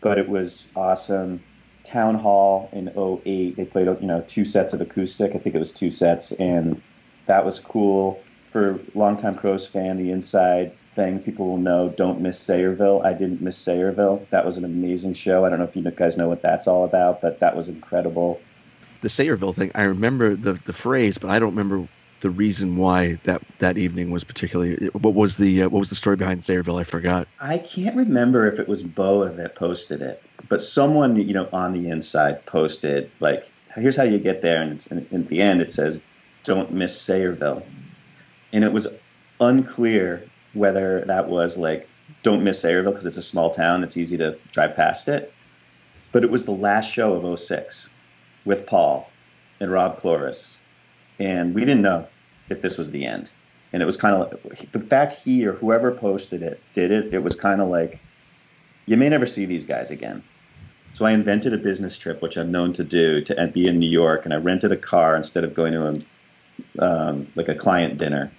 but 0.00 0.18
it 0.18 0.28
was 0.28 0.66
awesome. 0.76 1.40
Town 1.84 2.16
Hall 2.16 2.68
in 2.72 2.88
08, 2.88 3.56
they 3.56 3.64
played 3.64 3.86
you 4.00 4.06
know 4.06 4.24
two 4.28 4.44
sets 4.44 4.72
of 4.72 4.80
acoustic. 4.80 5.34
I 5.34 5.38
think 5.38 5.54
it 5.54 5.58
was 5.58 5.72
two 5.72 5.90
sets, 5.90 6.32
and 6.32 6.80
that 7.26 7.44
was 7.44 7.60
cool. 7.60 8.22
For 8.50 8.78
longtime 8.94 9.36
Crowes 9.36 9.66
fan, 9.66 9.98
the 9.98 10.10
inside 10.10 10.72
thing 10.94 11.18
people 11.18 11.46
will 11.46 11.58
know: 11.58 11.88
don't 11.96 12.20
miss 12.20 12.44
Sayreville. 12.44 13.04
I 13.04 13.12
didn't 13.12 13.40
miss 13.40 13.62
Sayreville. 13.62 14.28
That 14.30 14.44
was 14.44 14.56
an 14.56 14.64
amazing 14.64 15.14
show. 15.14 15.44
I 15.44 15.48
don't 15.48 15.58
know 15.58 15.64
if 15.64 15.76
you 15.76 15.82
guys 15.90 16.16
know 16.16 16.28
what 16.28 16.42
that's 16.42 16.66
all 16.66 16.84
about, 16.84 17.20
but 17.20 17.40
that 17.40 17.56
was 17.56 17.68
incredible 17.68 18.40
the 19.00 19.08
Sayreville 19.08 19.54
thing, 19.54 19.70
I 19.74 19.84
remember 19.84 20.34
the 20.34 20.54
the 20.54 20.72
phrase, 20.72 21.18
but 21.18 21.30
I 21.30 21.38
don't 21.38 21.50
remember 21.50 21.86
the 22.20 22.30
reason 22.30 22.76
why 22.76 23.14
that 23.24 23.42
that 23.58 23.78
evening 23.78 24.10
was 24.10 24.24
particularly. 24.24 24.88
What 24.88 25.14
was 25.14 25.36
the 25.36 25.62
uh, 25.62 25.68
what 25.68 25.78
was 25.78 25.90
the 25.90 25.96
story 25.96 26.16
behind 26.16 26.40
Sayreville? 26.40 26.80
I 26.80 26.84
forgot. 26.84 27.28
I 27.40 27.58
can't 27.58 27.96
remember 27.96 28.50
if 28.50 28.58
it 28.58 28.68
was 28.68 28.82
Boa 28.82 29.30
that 29.30 29.54
posted 29.54 30.02
it, 30.02 30.22
but 30.48 30.62
someone 30.62 31.16
you 31.16 31.34
know 31.34 31.48
on 31.52 31.72
the 31.72 31.88
inside 31.88 32.44
posted 32.46 33.10
like, 33.20 33.48
"Here's 33.74 33.96
how 33.96 34.04
you 34.04 34.18
get 34.18 34.42
there," 34.42 34.62
and, 34.62 34.86
and 34.90 35.06
at 35.12 35.28
the 35.28 35.40
end 35.40 35.60
it 35.60 35.70
says, 35.70 36.00
"Don't 36.44 36.72
miss 36.72 37.00
Sayreville," 37.00 37.62
and 38.52 38.64
it 38.64 38.72
was 38.72 38.88
unclear 39.40 40.22
whether 40.54 41.02
that 41.02 41.28
was 41.28 41.56
like 41.56 41.88
don't 42.22 42.42
miss 42.42 42.62
Sayreville 42.62 42.90
because 42.90 43.06
it's 43.06 43.16
a 43.16 43.22
small 43.22 43.50
town. 43.50 43.84
It's 43.84 43.96
easy 43.96 44.16
to 44.16 44.36
drive 44.52 44.74
past 44.74 45.08
it. 45.08 45.32
But 46.10 46.24
it 46.24 46.30
was 46.30 46.44
the 46.44 46.52
last 46.52 46.90
show 46.90 47.12
of 47.12 47.38
06 47.38 47.90
with 48.44 48.66
Paul 48.66 49.10
and 49.60 49.70
Rob 49.70 50.00
Clores. 50.00 50.56
And 51.18 51.54
we 51.54 51.62
didn't 51.62 51.82
know 51.82 52.06
if 52.48 52.62
this 52.62 52.78
was 52.78 52.90
the 52.90 53.04
end. 53.06 53.30
And 53.72 53.82
it 53.82 53.86
was 53.86 53.96
kind 53.96 54.14
of 54.16 54.44
like, 54.44 54.70
the 54.72 54.80
fact 54.80 55.20
he 55.20 55.46
or 55.46 55.52
whoever 55.52 55.92
posted 55.92 56.42
it 56.42 56.60
did 56.72 56.90
it, 56.90 57.12
it 57.12 57.22
was 57.22 57.34
kind 57.34 57.60
of 57.60 57.68
like, 57.68 57.98
you 58.86 58.96
may 58.96 59.08
never 59.08 59.26
see 59.26 59.44
these 59.44 59.64
guys 59.64 59.90
again. 59.90 60.22
So 60.94 61.04
I 61.04 61.12
invented 61.12 61.52
a 61.52 61.58
business 61.58 61.96
trip, 61.96 62.22
which 62.22 62.36
I'm 62.36 62.50
known 62.50 62.72
to 62.72 62.84
do, 62.84 63.20
to 63.22 63.46
be 63.48 63.66
in 63.66 63.78
New 63.78 63.88
York, 63.88 64.24
and 64.24 64.32
I 64.32 64.38
rented 64.38 64.72
a 64.72 64.76
car 64.76 65.14
instead 65.16 65.44
of 65.44 65.54
going 65.54 65.72
to 65.74 65.86
a 65.86 66.00
um, 66.78 67.28
like 67.36 67.48
a 67.48 67.54
client 67.54 67.98
dinner. 67.98 68.32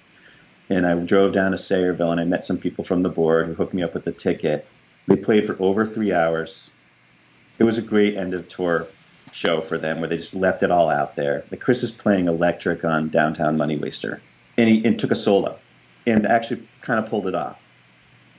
And 0.68 0.86
I 0.86 0.94
drove 0.94 1.32
down 1.32 1.52
to 1.52 1.56
Sayreville, 1.56 2.12
and 2.12 2.20
I 2.20 2.24
met 2.24 2.44
some 2.44 2.58
people 2.58 2.84
from 2.84 3.02
the 3.02 3.08
board 3.08 3.46
who 3.46 3.54
hooked 3.54 3.74
me 3.74 3.82
up 3.82 3.94
with 3.94 4.04
the 4.04 4.12
ticket. 4.12 4.66
They 5.06 5.16
played 5.16 5.46
for 5.46 5.56
over 5.58 5.86
three 5.86 6.12
hours. 6.12 6.70
It 7.58 7.64
was 7.64 7.78
a 7.78 7.82
great 7.82 8.16
end 8.16 8.34
of 8.34 8.48
tour 8.48 8.86
show 9.32 9.60
for 9.60 9.78
them, 9.78 10.00
where 10.00 10.08
they 10.08 10.16
just 10.16 10.34
left 10.34 10.62
it 10.62 10.70
all 10.70 10.90
out 10.90 11.16
there. 11.16 11.44
Like 11.50 11.60
Chris 11.60 11.82
is 11.82 11.90
playing 11.90 12.28
electric 12.28 12.84
on 12.84 13.08
Downtown 13.08 13.56
Money 13.56 13.76
Waster, 13.76 14.20
and 14.56 14.68
he 14.68 14.84
and 14.84 14.98
took 14.98 15.10
a 15.10 15.16
solo, 15.16 15.58
and 16.06 16.26
actually 16.26 16.62
kind 16.82 16.98
of 16.98 17.08
pulled 17.08 17.26
it 17.26 17.34
off 17.34 17.60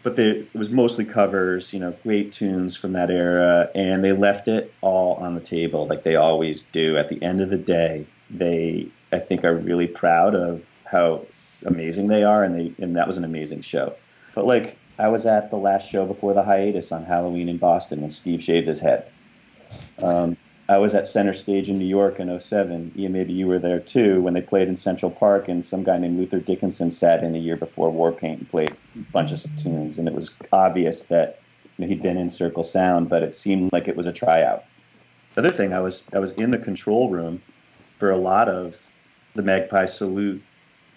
but 0.04 0.16
they, 0.16 0.30
it 0.30 0.56
was 0.56 0.70
mostly 0.70 1.06
covers, 1.06 1.74
you 1.74 1.80
know, 1.80 1.92
great 2.04 2.34
tunes 2.34 2.76
from 2.76 2.94
that 2.94 3.12
era, 3.12 3.70
and 3.76 4.04
they 4.04 4.12
left 4.12 4.48
it 4.48 4.74
all 4.82 5.16
on 5.16 5.36
the 5.36 5.42
table 5.42 5.88
like 5.88 6.04
they 6.04 6.16
always 6.16 6.64
do. 6.64 6.98
At 6.98 7.10
the 7.10 7.22
end 7.22 7.42
of 7.42 7.50
the 7.50 7.58
day, 7.58 8.06
they, 8.30 8.88
I 9.12 9.20
think, 9.20 9.44
are 9.44 9.56
really 9.56 9.88
proud 9.88 10.36
of 10.36 10.66
how 10.86 11.26
amazing 11.66 12.08
they 12.08 12.24
are, 12.24 12.44
and 12.44 12.56
they, 12.56 12.84
and 12.84 12.96
that 12.96 13.08
was 13.08 13.18
an 13.18 13.24
amazing 13.24 13.62
show. 13.62 13.94
But 14.34 14.46
like, 14.46 14.78
I 14.98 15.08
was 15.08 15.26
at 15.26 15.50
the 15.50 15.58
last 15.58 15.90
show 15.90 16.06
before 16.06 16.34
the 16.34 16.44
hiatus 16.44 16.92
on 16.92 17.06
Halloween 17.06 17.50
in 17.50 17.58
Boston 17.58 18.02
when 18.02 18.12
Steve 18.12 18.42
shaved 18.42 18.68
his 18.68 18.80
head. 18.80 19.08
Um, 20.02 20.36
I 20.72 20.78
was 20.78 20.94
at 20.94 21.06
Center 21.06 21.34
Stage 21.34 21.70
in 21.70 21.78
New 21.78 21.86
York 21.86 22.18
in 22.22 22.40
07. 22.40 22.94
Ian, 22.98 23.12
maybe 23.12 23.34
you 23.34 23.46
were 23.46 23.60
there 23.60 23.82
too 23.82 24.22
when 24.22 24.34
they 24.34 24.42
played 24.42 24.70
in 24.70 24.78
Central 24.78 25.12
Park, 25.12 25.50
and 25.50 25.66
some 25.66 25.84
guy 25.84 25.98
named 25.98 26.18
Luther 26.18 26.40
Dickinson 26.40 26.92
sat 26.92 27.26
in 27.26 27.36
a 27.36 27.38
year 27.38 27.58
before 27.58 27.92
Warpaint 27.92 28.38
and 28.38 28.50
played 28.50 28.72
a 28.72 29.00
bunch 29.12 29.34
of 29.34 29.44
tunes, 29.58 29.98
and 29.98 30.08
it 30.08 30.14
was 30.14 30.32
obvious 30.54 31.04
that 31.04 31.42
you 31.78 31.84
know, 31.84 31.90
he'd 31.90 32.02
been 32.02 32.16
in 32.16 32.30
Circle 32.30 32.64
Sound, 32.64 33.10
but 33.10 33.22
it 33.22 33.36
seemed 33.36 33.74
like 33.74 33.90
it 33.90 33.98
was 33.98 34.06
a 34.06 34.14
tryout. 34.14 34.64
The 35.36 35.42
other 35.42 35.52
thing, 35.52 35.74
I 35.74 35.82
was 35.82 36.04
I 36.14 36.20
was 36.20 36.32
in 36.34 36.52
the 36.52 36.58
control 36.58 37.10
room 37.10 37.42
for 38.00 38.10
a 38.10 38.18
lot 38.18 38.48
of 38.48 38.80
the 39.36 39.44
Magpie 39.44 39.86
Salute 39.86 40.42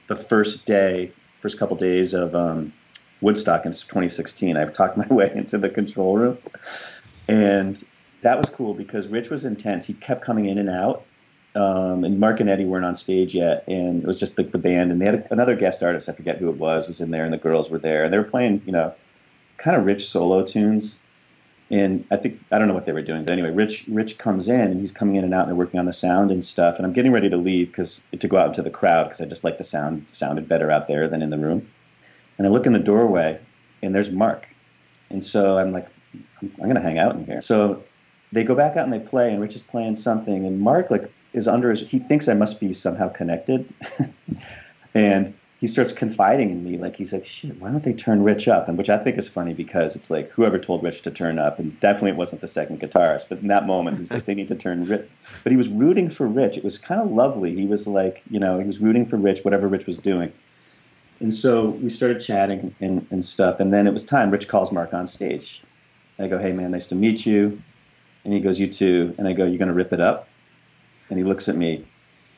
the 0.07 0.15
first 0.15 0.67
day, 0.67 1.11
first 1.41 1.59
couple 1.59 1.77
days 1.77 2.15
of 2.15 2.33
um, 2.37 2.73
Woodstock 3.21 3.67
in 3.67 3.73
2016. 3.73 4.57
I've 4.57 4.73
talked 4.73 4.97
my 5.05 5.09
way 5.09 5.33
into 5.35 5.59
the 5.59 5.69
control 5.69 6.17
room, 6.17 6.39
and 7.27 7.85
that 8.25 8.39
was 8.39 8.49
cool 8.49 8.73
because 8.73 9.07
Rich 9.07 9.29
was 9.29 9.45
intense. 9.45 9.87
He 9.87 9.93
kept 9.93 10.23
coming 10.23 10.47
in 10.47 10.57
and 10.59 10.71
out. 10.71 11.05
Um, 11.55 12.05
and 12.05 12.19
Marc 12.19 12.41
and 12.41 12.49
Eddie 12.51 12.65
weren't 12.65 12.85
on 12.85 12.97
stage 12.97 13.35
yet, 13.35 13.63
and 13.69 14.03
it 14.03 14.07
was 14.07 14.19
just 14.19 14.37
like 14.37 14.51
the 14.51 14.59
band. 14.59 14.91
And 14.91 15.01
they 15.01 15.05
had 15.05 15.29
another 15.31 15.55
guest 15.55 15.83
artist, 15.85 16.09
I 16.09 16.13
forget 16.13 16.39
who 16.39 16.49
it 16.49 16.57
was, 16.57 16.89
was 16.89 17.01
in 17.01 17.13
there, 17.13 17.25
and 17.25 17.33
the 17.33 17.39
girls 17.39 17.71
were 17.71 17.79
there, 17.79 18.05
and 18.05 18.13
they 18.13 18.19
were 18.19 18.25
playing, 18.25 18.63
you 18.67 18.73
know, 18.73 18.93
kind 19.59 19.77
of 19.77 19.85
rich 19.87 20.09
solo 20.09 20.43
tunes. 20.45 20.99
And 21.71 22.05
I 22.11 22.17
think 22.17 22.41
I 22.51 22.59
don't 22.59 22.67
know 22.67 22.75
what 22.75 22.87
they 22.87 22.93
were 22.93 23.03
doing, 23.03 23.25
but 23.25 23.33
anyway, 23.33 23.51
Rich 23.51 23.85
Rich 23.89 24.19
comes 24.19 24.49
in 24.49 24.61
and 24.61 24.81
he's 24.81 24.93
coming 24.93 25.17
in 25.17 25.25
and 25.25 25.33
out 25.33 25.43
and 25.43 25.49
they're 25.49 25.57
working 25.57 25.81
on 25.81 25.87
the 25.87 25.95
sound 25.95 26.31
and 26.31 26.45
stuff. 26.45 26.77
And 26.77 26.85
I'm 26.85 26.93
getting 26.93 27.11
ready 27.11 27.31
to 27.31 27.39
leave 27.39 27.69
because 27.69 28.03
to 28.19 28.29
go 28.29 28.37
out 28.37 28.49
into 28.49 28.63
the 28.63 28.71
crowd 28.71 29.05
because 29.05 29.23
I 29.23 29.25
just 29.25 29.45
like 29.45 29.57
the 29.57 29.65
sound 29.65 30.07
sounded 30.13 30.47
better 30.47 30.71
out 30.71 30.89
there 30.89 31.09
than 31.09 31.23
in 31.23 31.31
the 31.31 31.39
room. 31.39 31.67
And 32.37 32.47
I 32.47 32.51
look 32.51 32.67
in 32.67 32.75
the 32.75 32.79
doorway 32.79 33.39
and 33.83 33.95
there's 33.95 34.11
Marc, 34.11 34.47
and 35.09 35.25
so 35.25 35.57
I'm 35.57 35.73
like, 35.73 35.89
I'm, 36.43 36.53
I'm 36.61 36.69
gonna 36.69 36.83
hang 36.83 36.99
out 36.99 37.15
in 37.15 37.25
here. 37.25 37.41
So 37.41 37.83
they 38.35 38.45
go 38.45 38.55
back 38.55 38.77
out 38.77 38.85
and 38.85 38.93
they 38.93 38.99
play, 38.99 39.31
and 39.31 39.41
Rich 39.41 39.55
is 39.55 39.63
playing 39.63 39.97
something, 39.97 40.45
and 40.45 40.61
Marc 40.61 40.91
like 40.91 41.11
is 41.33 41.49
under 41.49 41.71
his. 41.71 41.81
He 41.81 41.99
thinks 41.99 42.29
I 42.29 42.35
must 42.35 42.61
be 42.61 42.73
somehow 42.73 43.09
connected, 43.09 43.73
and 44.95 45.33
he 45.61 45.69
starts 45.69 45.93
confiding 45.93 46.51
in 46.51 46.65
me. 46.65 46.77
Like 46.77 46.97
he's 46.97 47.13
like, 47.13 47.25
"Shit, 47.25 47.61
why 47.61 47.71
don't 47.71 47.85
they 47.85 47.93
turn 47.93 48.25
Rich 48.25 48.49
up?" 48.49 48.69
And 48.69 48.77
which 48.77 48.91
I 48.91 48.99
think 48.99 49.17
is 49.17 49.29
funny 49.29 49.55
because 49.55 49.95
it's 49.95 50.11
like 50.11 50.31
whoever 50.31 50.59
told 50.59 50.83
Rich 50.83 51.03
to 51.03 51.13
turn 51.13 51.39
up, 51.39 51.61
and 51.61 51.79
definitely 51.79 52.11
it 52.11 52.17
wasn't 52.17 52.41
the 52.41 52.49
second 52.49 52.81
guitarist. 52.81 53.27
But 53.29 53.39
in 53.39 53.47
that 53.49 53.67
moment, 53.67 53.99
he's 53.99 54.13
like, 54.13 54.25
"They 54.25 54.35
need 54.35 54.49
to 54.49 54.57
turn 54.57 54.87
Rich." 54.87 55.09
But 55.45 55.53
he 55.53 55.57
was 55.57 55.69
rooting 55.69 56.11
for 56.11 56.27
Rich. 56.27 56.59
It 56.59 56.65
was 56.65 56.77
kind 56.77 57.01
of 57.01 57.13
lovely. 57.13 57.55
He 57.55 57.67
was 57.67 57.87
like, 57.87 58.23
you 58.31 58.41
know, 58.41 58.59
he 58.59 58.67
was 58.67 58.81
rooting 58.81 59.07
for 59.07 59.17
Rich, 59.17 59.45
whatever 59.45 59.69
Rich 59.69 59.87
was 59.87 59.99
doing. 59.99 60.33
And 61.21 61.33
so 61.33 61.71
we 61.71 61.89
started 61.89 62.21
chatting 62.21 62.75
and, 62.81 63.07
and 63.13 63.25
stuff. 63.25 63.61
And 63.61 63.73
then 63.73 63.87
it 63.87 63.93
was 63.93 64.05
time. 64.05 64.33
Rich 64.33 64.49
calls 64.49 64.73
Marc 64.73 64.93
on 64.93 65.07
stage. 65.07 65.63
I 66.19 66.27
go, 66.27 66.39
"Hey 66.39 66.53
man, 66.53 66.73
nice 66.73 66.89
to 66.89 66.97
meet 66.97 67.25
you." 67.25 67.63
And 68.25 68.33
he 68.33 68.41
goes, 68.41 68.59
You 68.59 68.67
too. 68.67 69.15
And 69.19 69.29
I 69.29 69.33
go, 69.33 69.45
You're 69.45 69.59
going 69.59 69.69
to 69.69 69.75
rip 69.75 69.93
it 69.93 70.01
up? 70.01 70.29
And 71.11 71.19
he 71.19 71.25
looks 71.25 71.49
at 71.49 71.57
me 71.57 71.85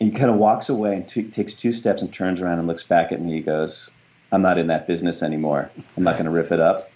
and 0.00 0.12
he 0.12 0.18
kind 0.18 0.30
of 0.30 0.36
walks 0.36 0.68
away 0.68 0.94
and 0.94 1.08
t- 1.08 1.24
takes 1.24 1.54
two 1.54 1.72
steps 1.72 2.02
and 2.02 2.12
turns 2.12 2.40
around 2.40 2.58
and 2.58 2.68
looks 2.68 2.82
back 2.82 3.12
at 3.12 3.20
me. 3.20 3.32
He 3.32 3.40
goes, 3.40 3.90
I'm 4.32 4.42
not 4.42 4.58
in 4.58 4.66
that 4.66 4.86
business 4.86 5.22
anymore. 5.22 5.70
I'm 5.96 6.02
not 6.02 6.14
going 6.14 6.26
to 6.26 6.30
rip 6.30 6.52
it 6.52 6.60
up. 6.60 6.90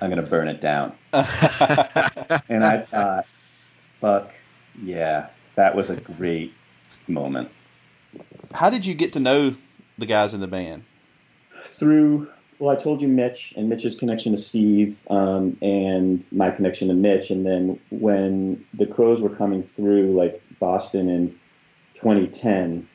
I'm 0.00 0.10
going 0.10 0.22
to 0.22 0.28
burn 0.28 0.48
it 0.48 0.60
down. 0.60 0.92
and 1.12 2.64
I 2.64 2.86
thought, 2.90 3.26
fuck, 4.00 4.32
yeah, 4.82 5.28
that 5.54 5.74
was 5.74 5.90
a 5.90 5.96
great 5.96 6.52
moment. 7.08 7.50
How 8.52 8.70
did 8.70 8.86
you 8.86 8.94
get 8.94 9.12
to 9.14 9.20
know 9.20 9.56
the 9.98 10.06
guys 10.06 10.34
in 10.34 10.40
the 10.40 10.46
band? 10.46 10.84
Through 11.66 12.30
well, 12.58 12.74
I 12.74 12.80
told 12.80 13.02
you 13.02 13.08
Mitch 13.08 13.52
and 13.56 13.68
Mitch's 13.68 13.94
connection 13.94 14.32
to 14.32 14.38
Steve 14.38 14.98
um, 15.10 15.56
and 15.60 16.24
my 16.32 16.50
connection 16.50 16.88
to 16.88 16.94
Mitch. 16.94 17.30
And 17.30 17.44
then 17.44 17.78
when 17.90 18.64
the 18.74 18.86
Crowes 18.86 19.20
were 19.20 19.30
coming 19.30 19.62
through, 19.62 20.12
like 20.12 20.40
Boston 20.58 21.08
in 21.08 21.30
2010, 21.96 22.86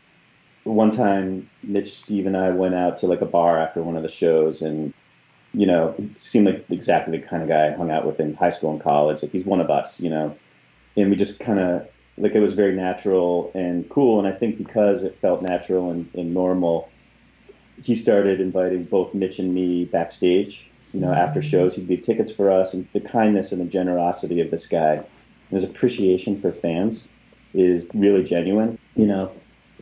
one 0.63 0.91
time 0.91 1.49
Mitch, 1.63 1.93
Steve, 1.93 2.27
and 2.27 2.37
I 2.37 2.49
went 2.51 2.75
out 2.75 2.97
to 2.99 3.07
like 3.07 3.21
a 3.21 3.25
bar 3.25 3.59
after 3.59 3.81
one 3.81 3.95
of 3.95 4.03
the 4.03 4.09
shows, 4.09 4.61
and 4.61 4.93
you 5.53 5.65
know, 5.65 5.95
seemed 6.17 6.45
like 6.45 6.65
exactly 6.69 7.17
the 7.17 7.25
kind 7.25 7.43
of 7.43 7.49
guy 7.49 7.67
I 7.67 7.71
hung 7.71 7.91
out 7.91 8.05
with 8.05 8.19
in 8.19 8.35
high 8.35 8.51
school 8.51 8.71
and 8.71 8.81
college. 8.81 9.21
Like 9.21 9.31
he's 9.31 9.45
one 9.45 9.59
of 9.59 9.69
us, 9.69 9.99
you 9.99 10.09
know, 10.09 10.37
and 10.95 11.09
we 11.09 11.15
just 11.15 11.39
kind 11.39 11.59
of 11.59 11.87
like 12.17 12.33
it 12.35 12.39
was 12.39 12.53
very 12.53 12.75
natural 12.75 13.51
and 13.55 13.89
cool. 13.89 14.19
And 14.19 14.27
I 14.27 14.37
think 14.37 14.57
because 14.57 15.03
it 15.03 15.17
felt 15.19 15.41
natural 15.41 15.89
and, 15.89 16.09
and 16.13 16.33
normal 16.33 16.90
he 17.83 17.95
started 17.95 18.39
inviting 18.39 18.83
both 18.83 19.13
Mitch 19.13 19.39
and 19.39 19.53
me 19.53 19.85
backstage. 19.85 20.67
You 20.93 20.99
know, 20.99 21.13
after 21.13 21.41
shows, 21.41 21.75
he'd 21.75 21.87
get 21.87 22.03
tickets 22.03 22.31
for 22.31 22.51
us, 22.51 22.73
and 22.73 22.87
the 22.93 22.99
kindness 22.99 23.51
and 23.51 23.61
the 23.61 23.65
generosity 23.65 24.41
of 24.41 24.51
this 24.51 24.67
guy, 24.67 24.95
and 24.95 25.05
his 25.49 25.63
appreciation 25.63 26.39
for 26.39 26.51
fans 26.51 27.07
is 27.53 27.87
really 27.93 28.23
genuine. 28.23 28.77
You 28.95 29.07
know, 29.07 29.31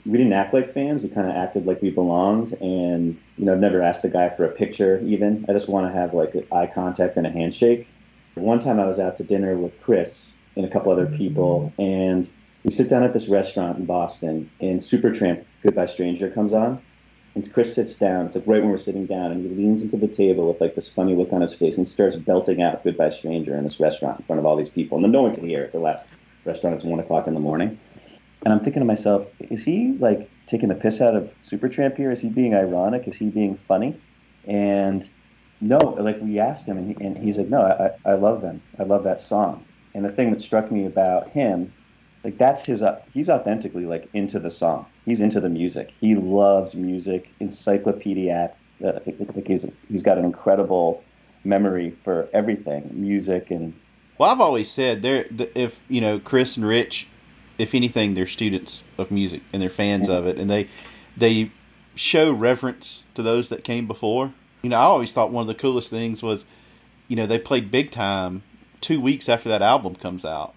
we 0.05 0.17
didn't 0.17 0.33
act 0.33 0.53
like 0.53 0.73
fans; 0.73 1.01
we 1.01 1.09
kind 1.09 1.27
of 1.27 1.35
acted 1.35 1.65
like 1.65 1.81
we 1.81 1.89
belonged. 1.89 2.53
And 2.61 3.17
you 3.37 3.45
know, 3.45 3.53
I've 3.53 3.59
never 3.59 3.81
asked 3.81 4.03
the 4.03 4.09
guy 4.09 4.29
for 4.29 4.45
a 4.45 4.51
picture. 4.51 4.99
Even 5.03 5.45
I 5.49 5.53
just 5.53 5.67
want 5.67 5.91
to 5.91 5.99
have 5.99 6.13
like 6.13 6.33
eye 6.51 6.67
contact 6.67 7.17
and 7.17 7.25
a 7.25 7.31
handshake. 7.31 7.87
One 8.35 8.59
time, 8.59 8.79
I 8.79 8.85
was 8.85 8.99
out 8.99 9.17
to 9.17 9.23
dinner 9.23 9.57
with 9.57 9.81
Chris 9.81 10.31
and 10.55 10.65
a 10.65 10.69
couple 10.69 10.91
other 10.91 11.07
people, 11.07 11.73
and 11.79 12.29
we 12.63 12.71
sit 12.71 12.89
down 12.89 13.03
at 13.03 13.13
this 13.13 13.27
restaurant 13.29 13.79
in 13.79 13.85
Boston, 13.85 14.49
and 14.61 14.79
Supertramp 14.79 15.43
"Goodbye 15.63 15.87
Stranger" 15.87 16.29
comes 16.29 16.53
on 16.53 16.79
and 17.39 17.53
Chris 17.53 17.73
sits 17.73 17.95
down. 17.95 18.25
It's 18.25 18.35
like 18.35 18.47
right 18.47 18.61
when 18.61 18.71
we're 18.71 18.77
sitting 18.77 19.05
down, 19.05 19.31
and 19.31 19.41
he 19.41 19.49
leans 19.49 19.81
into 19.81 19.97
the 19.97 20.07
table 20.07 20.47
with 20.47 20.61
like 20.61 20.75
this 20.75 20.89
funny 20.89 21.15
look 21.15 21.31
on 21.31 21.41
his 21.41 21.53
face 21.53 21.77
and 21.77 21.87
starts 21.87 22.17
belting 22.17 22.61
out 22.61 22.83
"Goodbye 22.83 23.11
Stranger" 23.11 23.55
in 23.55 23.63
this 23.63 23.79
restaurant 23.79 24.19
in 24.19 24.25
front 24.25 24.39
of 24.39 24.45
all 24.45 24.55
these 24.55 24.69
people, 24.69 25.03
and 25.03 25.11
no 25.11 25.21
one 25.21 25.35
can 25.35 25.47
hear. 25.47 25.63
It's 25.63 25.75
a 25.75 25.79
left 25.79 26.07
restaurant. 26.45 26.75
It's 26.75 26.85
one 26.85 26.99
o'clock 26.99 27.27
in 27.27 27.33
the 27.33 27.39
morning, 27.39 27.79
and 28.43 28.53
I'm 28.53 28.59
thinking 28.59 28.81
to 28.81 28.85
myself, 28.85 29.27
is 29.39 29.63
he 29.63 29.93
like 29.93 30.29
taking 30.47 30.69
the 30.69 30.75
piss 30.75 31.01
out 31.01 31.15
of 31.15 31.33
Supertramp 31.41 31.95
here? 31.95 32.11
Is 32.11 32.21
he 32.21 32.29
being 32.29 32.53
ironic? 32.53 33.07
Is 33.07 33.15
he 33.15 33.29
being 33.29 33.55
funny? 33.55 33.95
And 34.45 35.07
no, 35.61 35.77
like 35.77 36.19
we 36.21 36.39
asked 36.39 36.65
him, 36.65 36.77
and, 36.77 36.95
he, 36.95 37.05
and 37.05 37.17
he's 37.17 37.37
like, 37.37 37.47
no, 37.47 37.61
I, 37.61 38.09
I 38.09 38.13
love 38.15 38.41
them. 38.41 38.61
I 38.77 38.83
love 38.83 39.03
that 39.03 39.21
song. 39.21 39.65
And 39.93 40.05
the 40.05 40.11
thing 40.11 40.31
that 40.31 40.39
struck 40.39 40.71
me 40.71 40.85
about 40.85 41.29
him 41.29 41.73
like 42.23 42.37
that's 42.37 42.65
his 42.65 42.81
uh, 42.81 43.01
he's 43.13 43.29
authentically 43.29 43.85
like 43.85 44.09
into 44.13 44.39
the 44.39 44.49
song. 44.49 44.85
He's 45.05 45.21
into 45.21 45.39
the 45.39 45.49
music. 45.49 45.93
He 45.99 46.15
loves 46.15 46.75
music 46.75 47.29
encyclopedic 47.39 48.53
uh, 48.83 48.99
like 49.35 49.47
he's 49.47 49.67
he's 49.89 50.03
got 50.03 50.17
an 50.17 50.25
incredible 50.25 51.03
memory 51.43 51.89
for 51.89 52.27
everything 52.33 52.89
music 52.91 53.49
and 53.49 53.73
well 54.17 54.29
i've 54.29 54.41
always 54.41 54.69
said 54.69 55.01
they're 55.01 55.25
if 55.55 55.79
you 55.87 56.01
know 56.01 56.19
chris 56.19 56.57
and 56.57 56.65
rich 56.65 57.07
if 57.59 57.75
anything 57.75 58.13
they're 58.15 58.25
students 58.25 58.81
of 58.97 59.11
music 59.11 59.41
and 59.53 59.61
they're 59.61 59.69
fans 59.69 60.07
mm-hmm. 60.07 60.13
of 60.13 60.25
it. 60.25 60.39
And 60.39 60.49
they 60.49 60.67
they 61.15 61.51
show 61.93 62.31
reverence 62.31 63.03
to 63.13 63.21
those 63.21 63.49
that 63.49 63.63
came 63.63 63.85
before. 63.85 64.33
You 64.63 64.69
know 64.69 64.77
i 64.77 64.83
always 64.83 65.13
thought 65.13 65.31
one 65.31 65.41
of 65.41 65.47
the 65.47 65.53
coolest 65.53 65.89
things 65.89 66.23
was 66.23 66.45
you 67.07 67.15
know 67.15 67.27
they 67.27 67.37
played 67.37 67.69
big 67.69 67.91
time 67.91 68.41
two 68.81 68.99
weeks 68.99 69.29
after 69.29 69.47
that 69.49 69.61
album 69.61 69.95
comes 69.95 70.25
out 70.25 70.53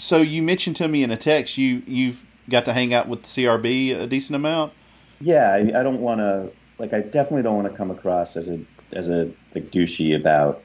so 0.00 0.18
you 0.18 0.42
mentioned 0.42 0.76
to 0.76 0.88
me 0.88 1.02
in 1.02 1.10
a 1.10 1.16
text 1.16 1.58
you 1.58 1.82
you've 1.86 2.24
got 2.48 2.64
to 2.64 2.72
hang 2.72 2.92
out 2.92 3.08
with 3.08 3.22
the 3.22 3.28
CRB 3.28 3.98
a 3.98 4.06
decent 4.06 4.36
amount. 4.36 4.72
Yeah, 5.20 5.52
I, 5.52 5.80
I 5.80 5.82
don't 5.82 6.00
want 6.00 6.20
to 6.20 6.50
like 6.78 6.92
I 6.92 7.00
definitely 7.00 7.42
don't 7.42 7.56
want 7.56 7.70
to 7.70 7.76
come 7.76 7.90
across 7.90 8.36
as 8.36 8.48
a 8.48 8.60
as 8.92 9.08
a 9.08 9.30
like 9.54 9.70
douchey 9.70 10.16
about 10.16 10.62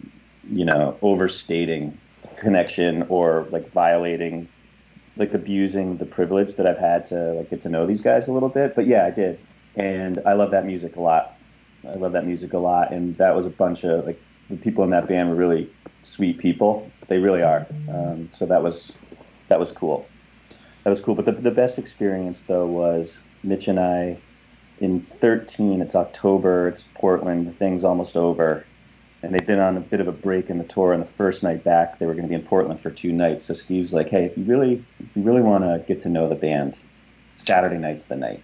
you 0.49 0.65
know 0.65 0.97
overstating 1.01 1.97
connection 2.37 3.03
or 3.03 3.47
like 3.51 3.69
violating 3.71 4.47
like 5.17 5.33
abusing 5.33 5.97
the 5.97 6.05
privilege 6.05 6.55
that 6.55 6.67
I've 6.67 6.77
had 6.77 7.05
to 7.07 7.33
like 7.33 7.49
get 7.49 7.61
to 7.61 7.69
know 7.69 7.85
these 7.85 8.01
guys 8.01 8.27
a 8.27 8.31
little 8.33 8.49
bit. 8.49 8.75
But 8.75 8.85
yeah, 8.87 9.05
I 9.05 9.11
did, 9.11 9.39
and 9.75 10.21
I 10.25 10.33
love 10.33 10.51
that 10.51 10.65
music 10.65 10.95
a 10.95 11.01
lot. 11.01 11.37
I 11.87 11.95
love 11.95 12.13
that 12.13 12.25
music 12.25 12.53
a 12.53 12.57
lot, 12.57 12.91
and 12.91 13.15
that 13.17 13.35
was 13.35 13.45
a 13.45 13.49
bunch 13.49 13.83
of 13.83 14.05
like 14.05 14.19
the 14.49 14.57
people 14.57 14.83
in 14.83 14.89
that 14.91 15.07
band 15.07 15.29
were 15.29 15.35
really 15.35 15.69
sweet 16.03 16.37
people. 16.37 16.89
They 17.07 17.19
really 17.19 17.43
are. 17.43 17.65
Um, 17.89 18.29
so 18.31 18.45
that 18.45 18.63
was 18.63 18.93
that 19.47 19.59
was 19.59 19.71
cool. 19.71 20.07
That 20.83 20.89
was 20.89 21.01
cool. 21.01 21.15
But 21.15 21.25
the 21.25 21.31
the 21.31 21.51
best 21.51 21.77
experience 21.77 22.43
though 22.43 22.65
was 22.65 23.23
Mitch 23.43 23.67
and 23.67 23.79
I 23.79 24.17
in 24.79 25.01
13. 25.01 25.81
It's 25.81 25.95
October. 25.95 26.67
It's 26.67 26.83
Portland. 26.95 27.47
The 27.47 27.51
thing's 27.51 27.83
almost 27.83 28.17
over 28.17 28.65
and 29.25 29.33
they've 29.33 29.45
been 29.45 29.59
on 29.59 29.75
a 29.75 29.79
bit 29.79 29.99
of 29.99 30.07
a 30.07 30.11
break 30.11 30.51
in 30.51 30.59
the 30.59 30.63
tour. 30.63 30.93
And 30.93 31.01
the 31.01 31.07
first 31.07 31.41
night 31.41 31.63
back, 31.63 31.97
they 31.97 32.05
were 32.05 32.13
going 32.13 32.25
to 32.25 32.29
be 32.29 32.35
in 32.35 32.43
Portland 32.43 32.79
for 32.79 32.91
two 32.91 33.11
nights. 33.11 33.45
So 33.45 33.55
Steve's 33.55 33.91
like, 33.91 34.09
"Hey, 34.09 34.25
if 34.25 34.37
you 34.37 34.43
really, 34.43 34.83
if 34.99 35.15
you 35.15 35.23
really 35.23 35.41
want 35.41 35.63
to 35.63 35.83
get 35.87 36.03
to 36.03 36.09
know 36.09 36.29
the 36.29 36.35
band, 36.35 36.77
Saturday 37.37 37.77
night's 37.77 38.05
the 38.05 38.15
night. 38.15 38.41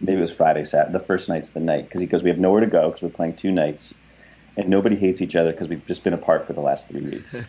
Maybe 0.00 0.18
it 0.18 0.20
was 0.20 0.32
Friday, 0.32 0.64
Saturday. 0.64 0.92
The 0.92 1.04
first 1.04 1.28
night's 1.28 1.50
the 1.50 1.60
night 1.60 1.84
because 1.84 2.00
he 2.00 2.06
goes, 2.06 2.22
we 2.22 2.30
have 2.30 2.38
nowhere 2.38 2.60
to 2.60 2.66
go 2.66 2.88
because 2.88 3.02
we're 3.02 3.08
playing 3.10 3.36
two 3.36 3.52
nights, 3.52 3.94
and 4.56 4.68
nobody 4.68 4.96
hates 4.96 5.20
each 5.20 5.36
other 5.36 5.52
because 5.52 5.68
we've 5.68 5.86
just 5.86 6.02
been 6.02 6.14
apart 6.14 6.46
for 6.46 6.52
the 6.52 6.60
last 6.60 6.88
three 6.88 7.02
weeks. 7.02 7.44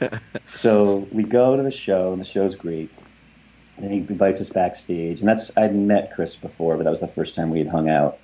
so 0.52 1.08
we 1.10 1.24
go 1.24 1.56
to 1.56 1.62
the 1.62 1.70
show, 1.70 2.12
and 2.12 2.20
the 2.20 2.24
show's 2.24 2.54
great. 2.54 2.90
And 3.78 3.90
he 3.90 3.98
invites 3.98 4.40
us 4.40 4.50
backstage, 4.50 5.20
and 5.20 5.28
that's 5.28 5.50
I'd 5.56 5.74
met 5.74 6.12
Chris 6.12 6.36
before, 6.36 6.76
but 6.76 6.84
that 6.84 6.90
was 6.90 7.00
the 7.00 7.08
first 7.08 7.34
time 7.34 7.50
we 7.50 7.58
had 7.58 7.68
hung 7.68 7.88
out. 7.88 8.18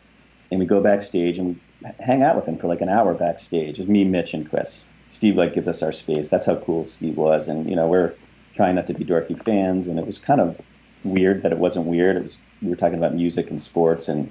And 0.51 0.61
we 0.61 0.67
go 0.67 0.81
backstage, 0.81 1.39
and 1.39 1.59
we 1.83 1.91
hang 2.01 2.23
out 2.23 2.37
with 2.37 2.47
him 2.47 2.59
for 2.59 2.69
like 2.69 2.81
an 2.81 2.89
hour 2.89 3.15
backstage. 3.15 3.79
It's 3.79 3.89
me, 3.89 4.05
Mitch, 4.05 4.35
and 4.35 4.49
Chris. 4.49 4.85
Steve 5.11 5.37
like 5.37 5.55
gives 5.55 5.67
us 5.67 5.83
our 5.83 5.93
space. 5.93 6.29
That's 6.29 6.47
how 6.47 6.57
cool 6.57 6.85
Steve 6.85 7.17
was, 7.17 7.49
and 7.49 7.69
you 7.69 7.75
know 7.75 7.89
we're 7.89 8.15
trying 8.55 8.75
not 8.75 8.87
to 8.89 8.95
be 8.95 9.05
dorky 9.05 9.43
fans, 9.43 9.87
and 9.87 9.99
it 9.99 10.07
was 10.07 10.19
kind 10.19 10.41
of 10.41 10.61
weird 11.03 11.43
that 11.43 11.53
it 11.53 11.59
wasn't 11.59 11.87
weird. 11.87 12.17
It 12.17 12.23
was 12.23 12.39
we 12.63 12.69
were 12.69 12.77
talking 12.77 12.99
about 12.99 13.15
music 13.15 13.51
and 13.51 13.61
sports 13.61 14.09
and 14.09 14.31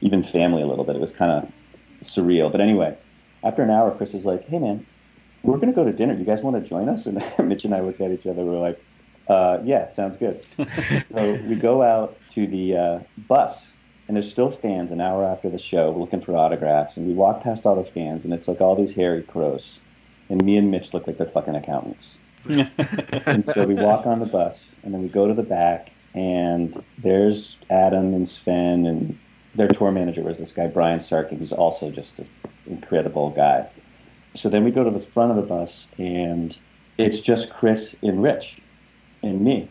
even 0.00 0.22
family 0.22 0.62
a 0.62 0.66
little 0.66 0.84
bit. 0.84 0.96
It 0.96 1.00
was 1.00 1.12
kind 1.12 1.32
of 1.32 1.52
surreal. 2.02 2.50
But 2.50 2.60
anyway, 2.60 2.96
after 3.42 3.62
an 3.62 3.70
hour, 3.70 3.90
Chris 3.90 4.14
is 4.14 4.26
like, 4.26 4.46
"Hey 4.46 4.58
man, 4.58 4.86
we're 5.42 5.58
gonna 5.58 5.72
go 5.72 5.84
to 5.84 5.92
dinner. 5.92 6.14
You 6.14 6.24
guys 6.24 6.42
want 6.42 6.62
to 6.62 6.68
join 6.68 6.88
us?" 6.88 7.06
And 7.38 7.48
Mitch 7.48 7.64
and 7.64 7.74
I 7.74 7.80
look 7.80 8.00
at 8.00 8.10
each 8.10 8.26
other. 8.26 8.42
We 8.44 8.56
are 8.56 8.60
like, 8.60 8.84
uh, 9.28 9.58
"Yeah, 9.64 9.88
sounds 9.88 10.16
good." 10.16 10.44
so 11.14 11.40
we 11.46 11.54
go 11.54 11.82
out 11.82 12.18
to 12.30 12.46
the 12.46 12.76
uh, 12.76 12.98
bus 13.28 13.72
and 14.08 14.16
there's 14.16 14.30
still 14.30 14.50
fans 14.50 14.90
an 14.90 15.00
hour 15.02 15.24
after 15.24 15.50
the 15.50 15.58
show 15.58 15.94
looking 15.96 16.22
for 16.22 16.34
autographs. 16.34 16.96
And 16.96 17.06
we 17.06 17.12
walk 17.12 17.42
past 17.42 17.66
all 17.66 17.76
the 17.76 17.84
fans, 17.84 18.24
and 18.24 18.32
it's 18.32 18.48
like 18.48 18.60
all 18.60 18.74
these 18.74 18.94
hairy 18.94 19.22
crows. 19.22 19.78
And 20.30 20.42
me 20.42 20.56
and 20.56 20.70
Mitch 20.70 20.94
look 20.94 21.06
like 21.06 21.18
they're 21.18 21.26
fucking 21.26 21.54
accountants. 21.54 22.16
and 22.48 23.46
so 23.46 23.66
we 23.66 23.74
walk 23.74 24.06
on 24.06 24.20
the 24.20 24.26
bus, 24.26 24.74
and 24.82 24.94
then 24.94 25.02
we 25.02 25.08
go 25.08 25.28
to 25.28 25.34
the 25.34 25.42
back, 25.42 25.90
and 26.14 26.82
there's 26.96 27.58
Adam 27.68 28.14
and 28.14 28.26
Sven, 28.26 28.86
and 28.86 29.18
their 29.54 29.68
tour 29.68 29.92
manager 29.92 30.22
was 30.22 30.38
this 30.38 30.52
guy, 30.52 30.66
Brian 30.66 31.00
Starkey, 31.00 31.36
who's 31.36 31.52
also 31.52 31.90
just 31.90 32.18
an 32.20 32.28
incredible 32.68 33.30
guy. 33.30 33.68
So 34.34 34.48
then 34.48 34.64
we 34.64 34.70
go 34.70 34.84
to 34.84 34.90
the 34.90 35.00
front 35.00 35.30
of 35.30 35.36
the 35.36 35.42
bus, 35.42 35.86
and 35.98 36.56
it's 36.96 37.20
just 37.20 37.50
Chris 37.50 37.96
and 38.02 38.22
Rich 38.22 38.58
and 39.22 39.40
me 39.40 39.68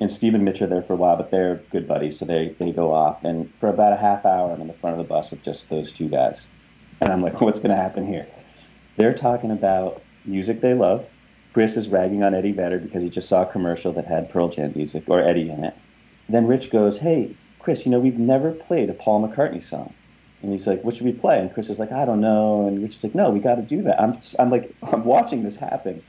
and 0.00 0.10
Steve 0.10 0.34
and 0.34 0.44
Mitch 0.44 0.62
are 0.62 0.66
there 0.66 0.82
for 0.82 0.92
a 0.92 0.96
while, 0.96 1.16
but 1.16 1.30
they're 1.30 1.56
good 1.70 1.88
buddies, 1.88 2.18
so 2.18 2.24
they, 2.24 2.48
they 2.58 2.70
go 2.70 2.92
off. 2.92 3.24
And 3.24 3.52
for 3.54 3.68
about 3.68 3.92
a 3.92 3.96
half 3.96 4.24
hour, 4.24 4.52
I'm 4.52 4.60
in 4.60 4.68
the 4.68 4.72
front 4.72 4.98
of 4.98 5.04
the 5.04 5.08
bus 5.08 5.30
with 5.30 5.42
just 5.42 5.68
those 5.68 5.92
two 5.92 6.08
guys. 6.08 6.48
And 7.00 7.12
I'm 7.12 7.22
like, 7.22 7.40
what's 7.40 7.58
going 7.58 7.70
to 7.70 7.80
happen 7.80 8.06
here? 8.06 8.26
They're 8.96 9.14
talking 9.14 9.50
about 9.50 10.02
music 10.24 10.60
they 10.60 10.74
love. 10.74 11.08
Chris 11.52 11.76
is 11.76 11.88
ragging 11.88 12.22
on 12.22 12.34
Eddie 12.34 12.52
Vedder 12.52 12.78
because 12.78 13.02
he 13.02 13.08
just 13.08 13.28
saw 13.28 13.42
a 13.42 13.46
commercial 13.46 13.92
that 13.94 14.04
had 14.04 14.30
Pearl 14.30 14.48
Jam 14.48 14.72
music 14.76 15.04
or 15.08 15.20
Eddie 15.20 15.50
in 15.50 15.64
it. 15.64 15.74
Then 16.28 16.46
Rich 16.46 16.70
goes, 16.70 16.98
hey, 16.98 17.34
Chris, 17.58 17.84
you 17.84 17.90
know, 17.90 17.98
we've 17.98 18.18
never 18.18 18.52
played 18.52 18.90
a 18.90 18.94
Paul 18.94 19.26
McCartney 19.26 19.62
song. 19.62 19.92
And 20.42 20.52
he's 20.52 20.66
like, 20.66 20.84
what 20.84 20.94
should 20.94 21.04
we 21.04 21.12
play? 21.12 21.40
And 21.40 21.52
Chris 21.52 21.68
is 21.68 21.78
like, 21.78 21.90
I 21.90 22.04
don't 22.04 22.20
know. 22.20 22.66
And 22.66 22.82
Rich 22.82 22.96
is 22.96 23.04
like, 23.04 23.14
no, 23.14 23.30
we 23.30 23.40
got 23.40 23.56
to 23.56 23.62
do 23.62 23.82
that. 23.82 24.00
I'm, 24.00 24.16
I'm 24.38 24.50
like, 24.50 24.72
I'm 24.82 25.04
watching 25.04 25.42
this 25.42 25.56
happen. 25.56 26.02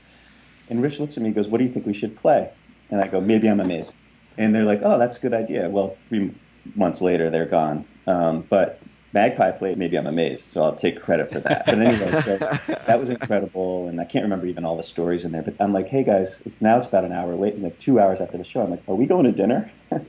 And 0.68 0.82
Rich 0.82 1.00
looks 1.00 1.16
at 1.16 1.22
me 1.22 1.28
and 1.28 1.34
goes, 1.34 1.48
what 1.48 1.58
do 1.58 1.64
you 1.64 1.70
think 1.70 1.86
we 1.86 1.94
should 1.94 2.16
play? 2.16 2.48
And 2.90 3.00
I 3.00 3.08
go, 3.08 3.20
maybe 3.20 3.48
I'm 3.48 3.60
amazed. 3.60 3.94
And 4.38 4.54
they're 4.54 4.64
like, 4.64 4.80
oh, 4.84 4.98
that's 4.98 5.16
a 5.16 5.20
good 5.20 5.34
idea. 5.34 5.68
Well, 5.68 5.88
three 5.88 6.32
months 6.76 7.00
later, 7.00 7.28
they're 7.28 7.46
gone. 7.46 7.84
Um, 8.06 8.42
but 8.48 8.80
Magpie 9.12 9.50
played 9.52 9.76
Maybe 9.76 9.96
I'm 9.96 10.06
Amazed, 10.06 10.44
so 10.44 10.62
I'll 10.62 10.76
take 10.76 11.00
credit 11.00 11.32
for 11.32 11.40
that. 11.40 11.66
But 11.66 11.80
anyway, 11.80 12.22
so 12.22 12.36
that 12.86 13.00
was 13.00 13.08
incredible, 13.08 13.88
and 13.88 14.00
I 14.00 14.04
can't 14.04 14.22
remember 14.22 14.46
even 14.46 14.64
all 14.64 14.76
the 14.76 14.84
stories 14.84 15.24
in 15.24 15.32
there. 15.32 15.42
But 15.42 15.54
I'm 15.58 15.72
like, 15.72 15.88
hey 15.88 16.04
guys, 16.04 16.40
it's 16.46 16.60
now 16.60 16.78
it's 16.78 16.86
about 16.86 17.04
an 17.04 17.12
hour 17.12 17.34
late, 17.34 17.58
like 17.58 17.78
two 17.80 17.98
hours 17.98 18.20
after 18.20 18.38
the 18.38 18.44
show. 18.44 18.62
I'm 18.62 18.70
like, 18.70 18.82
are 18.88 18.94
we 18.94 19.06
going 19.06 19.24
to 19.24 19.32
dinner? 19.32 19.70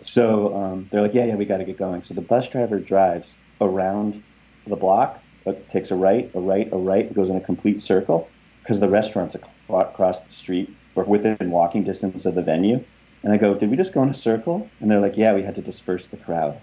so 0.00 0.56
um, 0.56 0.88
they're 0.90 1.02
like, 1.02 1.14
yeah, 1.14 1.26
yeah, 1.26 1.36
we 1.36 1.44
got 1.44 1.58
to 1.58 1.64
get 1.64 1.76
going. 1.76 2.02
So 2.02 2.14
the 2.14 2.20
bus 2.20 2.48
driver 2.48 2.80
drives 2.80 3.36
around 3.60 4.22
the 4.66 4.76
block, 4.76 5.22
takes 5.68 5.90
a 5.90 5.94
right, 5.94 6.30
a 6.34 6.40
right, 6.40 6.68
a 6.72 6.76
right, 6.76 7.12
goes 7.14 7.30
in 7.30 7.36
a 7.36 7.40
complete 7.40 7.80
circle 7.80 8.28
because 8.62 8.80
the 8.80 8.88
restaurant's 8.88 9.36
across 9.68 10.20
the 10.20 10.30
street 10.30 10.74
or 10.94 11.04
within 11.04 11.50
walking 11.50 11.84
distance 11.84 12.26
of 12.26 12.34
the 12.34 12.42
venue. 12.42 12.82
And 13.22 13.32
I 13.32 13.36
go, 13.36 13.54
did 13.54 13.70
we 13.70 13.76
just 13.76 13.92
go 13.92 14.02
in 14.02 14.08
a 14.08 14.14
circle? 14.14 14.68
And 14.80 14.90
they're 14.90 15.00
like, 15.00 15.16
yeah, 15.16 15.34
we 15.34 15.42
had 15.42 15.54
to 15.54 15.62
disperse 15.62 16.08
the 16.08 16.16
crowd. 16.16 16.58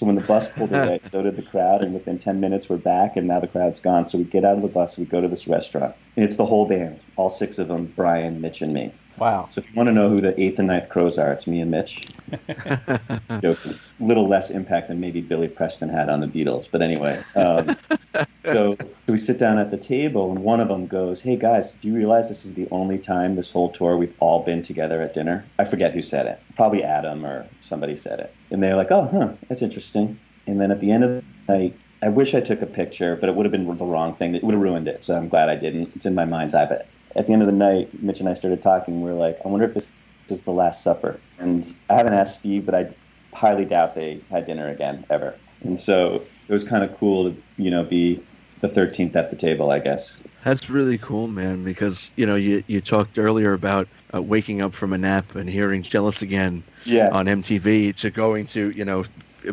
So 0.00 0.06
when 0.06 0.14
the 0.14 0.22
bus 0.22 0.48
pulled 0.48 0.70
away, 0.74 0.98
so 1.12 1.20
did 1.20 1.36
the 1.36 1.42
crowd, 1.42 1.82
and 1.82 1.92
within 1.92 2.18
10 2.18 2.40
minutes 2.40 2.70
we're 2.70 2.78
back, 2.78 3.18
and 3.18 3.28
now 3.28 3.38
the 3.38 3.46
crowd's 3.46 3.80
gone. 3.80 4.06
So 4.06 4.16
we 4.16 4.24
get 4.24 4.46
out 4.46 4.56
of 4.56 4.62
the 4.62 4.68
bus, 4.68 4.96
we 4.96 5.04
go 5.04 5.20
to 5.20 5.28
this 5.28 5.46
restaurant, 5.46 5.94
and 6.16 6.24
it's 6.24 6.36
the 6.36 6.46
whole 6.46 6.66
band, 6.66 6.98
all 7.20 7.28
six 7.28 7.58
of 7.58 7.68
them, 7.68 7.84
Brian, 7.94 8.40
Mitch, 8.40 8.62
and 8.62 8.72
me. 8.72 8.90
Wow. 9.18 9.50
So 9.52 9.60
if 9.60 9.68
you 9.68 9.76
want 9.76 9.88
to 9.88 9.92
know 9.92 10.08
who 10.08 10.22
the 10.22 10.40
eighth 10.40 10.58
and 10.58 10.68
ninth 10.68 10.88
Crowes 10.88 11.18
are, 11.18 11.30
it's 11.30 11.46
me 11.46 11.60
and 11.60 11.70
Mitch. 11.70 12.06
Joking. 13.42 13.78
Little 14.00 14.26
less 14.26 14.48
impact 14.48 14.88
than 14.88 15.00
maybe 15.00 15.20
Billy 15.20 15.48
Preston 15.48 15.90
had 15.90 16.08
on 16.08 16.20
the 16.20 16.26
Beatles. 16.26 16.66
But 16.72 16.80
anyway, 16.80 17.22
um, 17.36 17.76
so, 18.46 18.76
so 18.78 18.78
we 19.06 19.18
sit 19.18 19.38
down 19.38 19.58
at 19.58 19.70
the 19.70 19.76
table, 19.76 20.30
and 20.30 20.42
one 20.42 20.60
of 20.60 20.68
them 20.68 20.86
goes, 20.86 21.20
Hey 21.20 21.36
guys, 21.36 21.72
do 21.74 21.88
you 21.88 21.94
realize 21.94 22.30
this 22.30 22.46
is 22.46 22.54
the 22.54 22.66
only 22.70 22.96
time 22.96 23.36
this 23.36 23.50
whole 23.50 23.70
tour 23.70 23.98
we've 23.98 24.14
all 24.20 24.42
been 24.42 24.62
together 24.62 25.02
at 25.02 25.12
dinner? 25.12 25.44
I 25.58 25.66
forget 25.66 25.92
who 25.92 26.00
said 26.00 26.24
it. 26.24 26.40
Probably 26.56 26.82
Adam 26.82 27.26
or 27.26 27.44
somebody 27.60 27.96
said 27.96 28.20
it. 28.20 28.34
And 28.50 28.62
they're 28.62 28.76
like, 28.76 28.90
Oh, 28.90 29.06
huh, 29.12 29.34
that's 29.50 29.60
interesting. 29.60 30.18
And 30.46 30.58
then 30.58 30.70
at 30.70 30.80
the 30.80 30.90
end 30.90 31.04
of 31.04 31.10
the 31.10 31.52
night, 31.52 31.74
I 32.02 32.08
wish 32.08 32.34
I 32.34 32.40
took 32.40 32.62
a 32.62 32.66
picture, 32.66 33.16
but 33.16 33.28
it 33.28 33.34
would 33.34 33.44
have 33.44 33.52
been 33.52 33.66
the 33.76 33.84
wrong 33.84 34.14
thing. 34.14 34.34
It 34.34 34.42
would 34.42 34.54
have 34.54 34.62
ruined 34.62 34.88
it. 34.88 35.04
So 35.04 35.14
I'm 35.14 35.28
glad 35.28 35.50
I 35.50 35.56
didn't. 35.56 35.92
It's 35.96 36.06
in 36.06 36.14
my 36.14 36.24
mind's 36.24 36.54
eye. 36.54 36.64
But 36.64 36.88
at 37.16 37.26
the 37.26 37.32
end 37.32 37.42
of 37.42 37.46
the 37.46 37.52
night, 37.52 38.02
Mitch 38.02 38.20
and 38.20 38.28
I 38.28 38.34
started 38.34 38.62
talking. 38.62 39.02
We 39.02 39.10
are 39.10 39.14
like, 39.14 39.38
I 39.44 39.48
wonder 39.48 39.66
if 39.66 39.74
this 39.74 39.92
is 40.28 40.42
the 40.42 40.52
Last 40.52 40.82
Supper. 40.82 41.18
And 41.38 41.72
I 41.88 41.94
haven't 41.94 42.14
asked 42.14 42.36
Steve, 42.36 42.66
but 42.66 42.74
I 42.74 42.94
highly 43.32 43.64
doubt 43.64 43.94
they 43.94 44.20
had 44.30 44.44
dinner 44.44 44.68
again 44.68 45.04
ever. 45.10 45.34
And 45.62 45.78
so 45.78 46.22
it 46.48 46.52
was 46.52 46.64
kind 46.64 46.84
of 46.84 46.96
cool 46.98 47.30
to, 47.30 47.42
you 47.56 47.70
know, 47.70 47.84
be 47.84 48.22
the 48.60 48.68
13th 48.68 49.16
at 49.16 49.30
the 49.30 49.36
table, 49.36 49.70
I 49.70 49.78
guess. 49.78 50.22
That's 50.44 50.70
really 50.70 50.98
cool, 50.98 51.28
man, 51.28 51.64
because, 51.64 52.12
you 52.16 52.26
know, 52.26 52.36
you, 52.36 52.62
you 52.66 52.80
talked 52.80 53.18
earlier 53.18 53.52
about 53.52 53.88
uh, 54.14 54.22
waking 54.22 54.62
up 54.62 54.72
from 54.72 54.92
a 54.92 54.98
nap 54.98 55.34
and 55.34 55.48
hearing 55.48 55.82
Jealous 55.82 56.22
Again 56.22 56.62
yeah. 56.84 57.10
on 57.10 57.26
MTV 57.26 57.94
to 57.96 58.10
going 58.10 58.46
to, 58.46 58.70
you 58.70 58.84
know, 58.84 59.04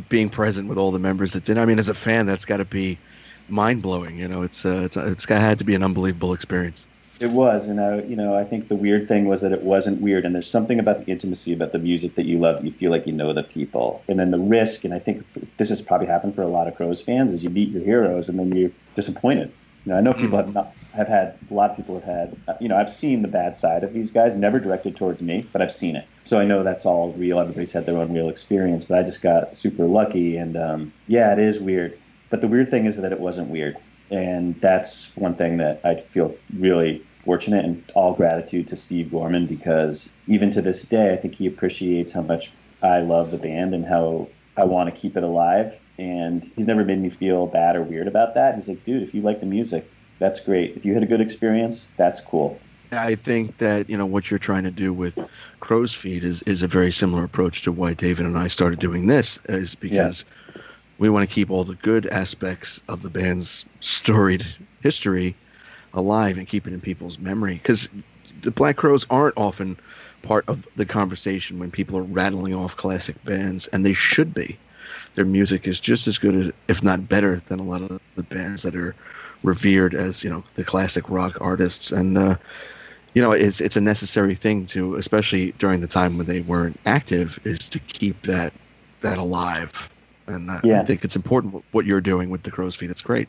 being 0.09 0.29
present 0.29 0.67
with 0.67 0.77
all 0.77 0.91
the 0.91 0.99
members 0.99 1.35
at 1.35 1.43
dinner. 1.43 1.61
I 1.61 1.65
mean, 1.65 1.79
as 1.79 1.89
a 1.89 1.93
fan, 1.93 2.25
that's 2.25 2.45
got 2.45 2.57
to 2.57 2.65
be 2.65 2.97
mind 3.49 3.81
blowing. 3.81 4.17
You 4.17 4.27
know, 4.27 4.43
it's, 4.43 4.65
uh, 4.65 4.81
it's, 4.83 4.97
it's 4.97 5.25
had 5.25 5.59
to 5.59 5.65
be 5.65 5.75
an 5.75 5.83
unbelievable 5.83 6.33
experience. 6.33 6.85
It 7.19 7.31
was, 7.31 7.67
and 7.67 7.81
I, 7.81 8.01
you 8.01 8.15
know, 8.15 8.35
I 8.35 8.43
think 8.43 8.67
the 8.67 8.75
weird 8.75 9.07
thing 9.07 9.25
was 9.25 9.41
that 9.41 9.51
it 9.51 9.63
wasn't 9.63 10.01
weird, 10.01 10.23
and 10.23 10.35
there's 10.35 10.49
something 10.49 10.79
about 10.79 11.03
the 11.03 11.11
intimacy 11.11 11.51
about 11.51 11.71
the 11.71 11.79
music 11.79 12.13
that 12.15 12.25
you 12.25 12.37
love. 12.37 12.63
You 12.63 12.71
feel 12.71 12.91
like 12.91 13.07
you 13.07 13.13
know 13.13 13.33
the 13.33 13.41
people, 13.41 14.03
and 14.07 14.19
then 14.19 14.29
the 14.29 14.37
risk, 14.37 14.83
and 14.83 14.93
I 14.93 14.99
think 14.99 15.25
this 15.57 15.69
has 15.69 15.81
probably 15.81 16.05
happened 16.05 16.35
for 16.35 16.43
a 16.43 16.47
lot 16.47 16.67
of 16.67 16.75
Crowes 16.75 17.01
fans, 17.01 17.33
is 17.33 17.43
you 17.43 17.49
meet 17.49 17.69
your 17.69 17.83
heroes, 17.83 18.29
and 18.29 18.37
then 18.37 18.51
you're 18.55 18.71
disappointed. 18.93 19.51
You 19.85 19.93
know, 19.93 19.97
I 19.97 20.01
know 20.01 20.13
people 20.13 20.37
have 20.37 20.53
not 20.53 20.75
have 20.93 21.07
had 21.07 21.39
a 21.49 21.53
lot 21.53 21.71
of 21.71 21.77
people 21.77 21.95
have 21.99 22.03
had. 22.03 22.37
Uh, 22.47 22.53
you 22.61 22.67
know, 22.67 22.77
I've 22.77 22.89
seen 22.89 23.23
the 23.23 23.27
bad 23.27 23.57
side 23.57 23.83
of 23.83 23.93
these 23.93 24.11
guys, 24.11 24.35
never 24.35 24.59
directed 24.59 24.95
towards 24.95 25.19
me, 25.19 25.43
but 25.51 25.63
I've 25.63 25.71
seen 25.71 25.95
it. 25.95 26.05
So 26.23 26.39
I 26.39 26.45
know 26.45 26.61
that's 26.61 26.85
all 26.85 27.13
real. 27.13 27.39
Everybody's 27.39 27.71
had 27.71 27.87
their 27.87 27.97
own 27.97 28.13
real 28.13 28.29
experience, 28.29 28.85
but 28.85 28.99
I 28.99 29.03
just 29.03 29.23
got 29.23 29.57
super 29.57 29.85
lucky, 29.85 30.37
and 30.37 30.55
um, 30.55 30.93
yeah, 31.07 31.33
it 31.33 31.39
is 31.39 31.59
weird. 31.59 31.97
But 32.29 32.41
the 32.41 32.47
weird 32.47 32.69
thing 32.69 32.85
is 32.85 32.97
that 32.97 33.11
it 33.11 33.19
wasn't 33.19 33.49
weird 33.49 33.77
and 34.09 34.59
that's 34.61 35.11
one 35.15 35.35
thing 35.35 35.57
that 35.57 35.81
I 35.83 35.95
feel 35.95 36.35
really 36.57 37.03
fortunate 37.27 37.65
and 37.65 37.83
all 37.93 38.13
gratitude 38.13 38.69
to 38.69 38.75
Steve 38.75 39.11
Gorman 39.11 39.47
because 39.47 40.09
even 40.27 40.49
to 40.51 40.61
this 40.61 40.83
day, 40.83 41.13
I 41.13 41.17
think 41.17 41.35
he 41.35 41.45
appreciates 41.45 42.13
how 42.13 42.21
much 42.21 42.51
I 42.81 42.99
love 42.99 43.31
the 43.31 43.37
band 43.37 43.73
and 43.73 43.85
how 43.85 44.29
I 44.55 44.63
want 44.63 44.93
to 44.93 44.99
keep 44.99 45.17
it 45.17 45.23
alive. 45.23 45.77
And 45.97 46.43
he's 46.55 46.67
never 46.67 46.85
made 46.85 46.99
me 46.99 47.09
feel 47.09 47.47
bad 47.47 47.75
or 47.75 47.81
weird 47.81 48.07
about 48.07 48.35
that. 48.35 48.55
He's 48.55 48.67
like, 48.67 48.83
dude, 48.85 49.03
if 49.03 49.13
you 49.13 49.21
like 49.21 49.39
the 49.39 49.45
music, 49.45 49.89
that's 50.19 50.39
great. 50.39 50.77
If 50.77 50.85
you 50.85 50.93
had 50.93 51.03
a 51.03 51.07
good 51.07 51.21
experience, 51.21 51.87
that's 51.97 52.21
cool. 52.21 52.59
I 52.91 53.15
think 53.15 53.57
that 53.57 53.89
you 53.89 53.97
know 53.97 54.05
what 54.05 54.31
you're 54.31 54.39
trying 54.39 54.63
to 54.63 54.71
do 54.71 54.93
with 54.93 55.19
Crow's 55.59 55.93
Feet 55.93 56.23
is 56.23 56.41
is 56.43 56.63
a 56.63 56.67
very 56.67 56.91
similar 56.91 57.25
approach 57.25 57.63
to 57.63 57.73
why 57.73 57.93
David 57.93 58.25
and 58.25 58.37
I 58.37 58.47
started 58.47 58.79
doing 58.79 59.07
this, 59.07 59.39
is 59.49 59.75
because. 59.75 60.23
Yeah 60.27 60.33
We 60.97 61.09
want 61.09 61.27
to 61.27 61.33
keep 61.33 61.51
all 61.51 61.63
the 61.63 61.75
good 61.75 62.07
aspects 62.07 62.81
of 62.87 63.01
the 63.01 63.09
band's 63.09 63.65
storied 63.79 64.45
history 64.81 65.35
alive 65.93 66.37
and 66.37 66.47
keep 66.47 66.67
it 66.67 66.73
in 66.73 66.81
people's 66.81 67.19
memory 67.19 67.55
because 67.55 67.89
the 68.41 68.51
Black 68.51 68.77
Crowes 68.77 69.05
aren't 69.09 69.37
often 69.37 69.77
part 70.21 70.45
of 70.47 70.67
the 70.75 70.85
conversation 70.85 71.59
when 71.59 71.71
people 71.71 71.97
are 71.97 72.03
rattling 72.03 72.53
off 72.55 72.77
classic 72.77 73.23
bands, 73.23 73.67
and 73.67 73.85
they 73.85 73.93
should 73.93 74.33
be. 74.33 74.57
Their 75.15 75.25
music 75.25 75.67
is 75.67 75.79
just 75.79 76.07
as 76.07 76.17
good 76.17 76.35
as, 76.35 76.51
if 76.67 76.83
not 76.83 77.09
better, 77.09 77.41
than 77.47 77.59
a 77.59 77.63
lot 77.63 77.81
of 77.81 78.01
the 78.15 78.23
bands 78.23 78.63
that 78.63 78.75
are 78.75 78.95
revered 79.43 79.93
as 79.93 80.23
you 80.23 80.29
know 80.29 80.43
the 80.55 80.63
classic 80.63 81.09
rock 81.09 81.37
artists. 81.41 81.91
And 81.91 82.17
uh, 82.17 82.35
you 83.13 83.21
know, 83.21 83.31
it's 83.31 83.61
it's 83.61 83.77
a 83.77 83.81
necessary 83.81 84.35
thing 84.35 84.65
to, 84.67 84.95
especially 84.95 85.53
during 85.53 85.81
the 85.81 85.87
time 85.87 86.17
when 86.17 86.27
they 86.27 86.41
weren't 86.41 86.79
active, 86.85 87.39
is 87.43 87.69
to 87.69 87.79
keep 87.79 88.21
that 88.23 88.53
that 89.01 89.17
alive. 89.17 89.89
And 90.27 90.49
uh, 90.49 90.61
yeah. 90.63 90.81
I 90.81 90.85
think 90.85 91.03
it's 91.03 91.15
important 91.15 91.63
what 91.71 91.85
you're 91.85 92.01
doing 92.01 92.29
with 92.29 92.43
the 92.43 92.51
crow's 92.51 92.75
Feet. 92.75 92.89
It's 92.89 93.01
great. 93.01 93.27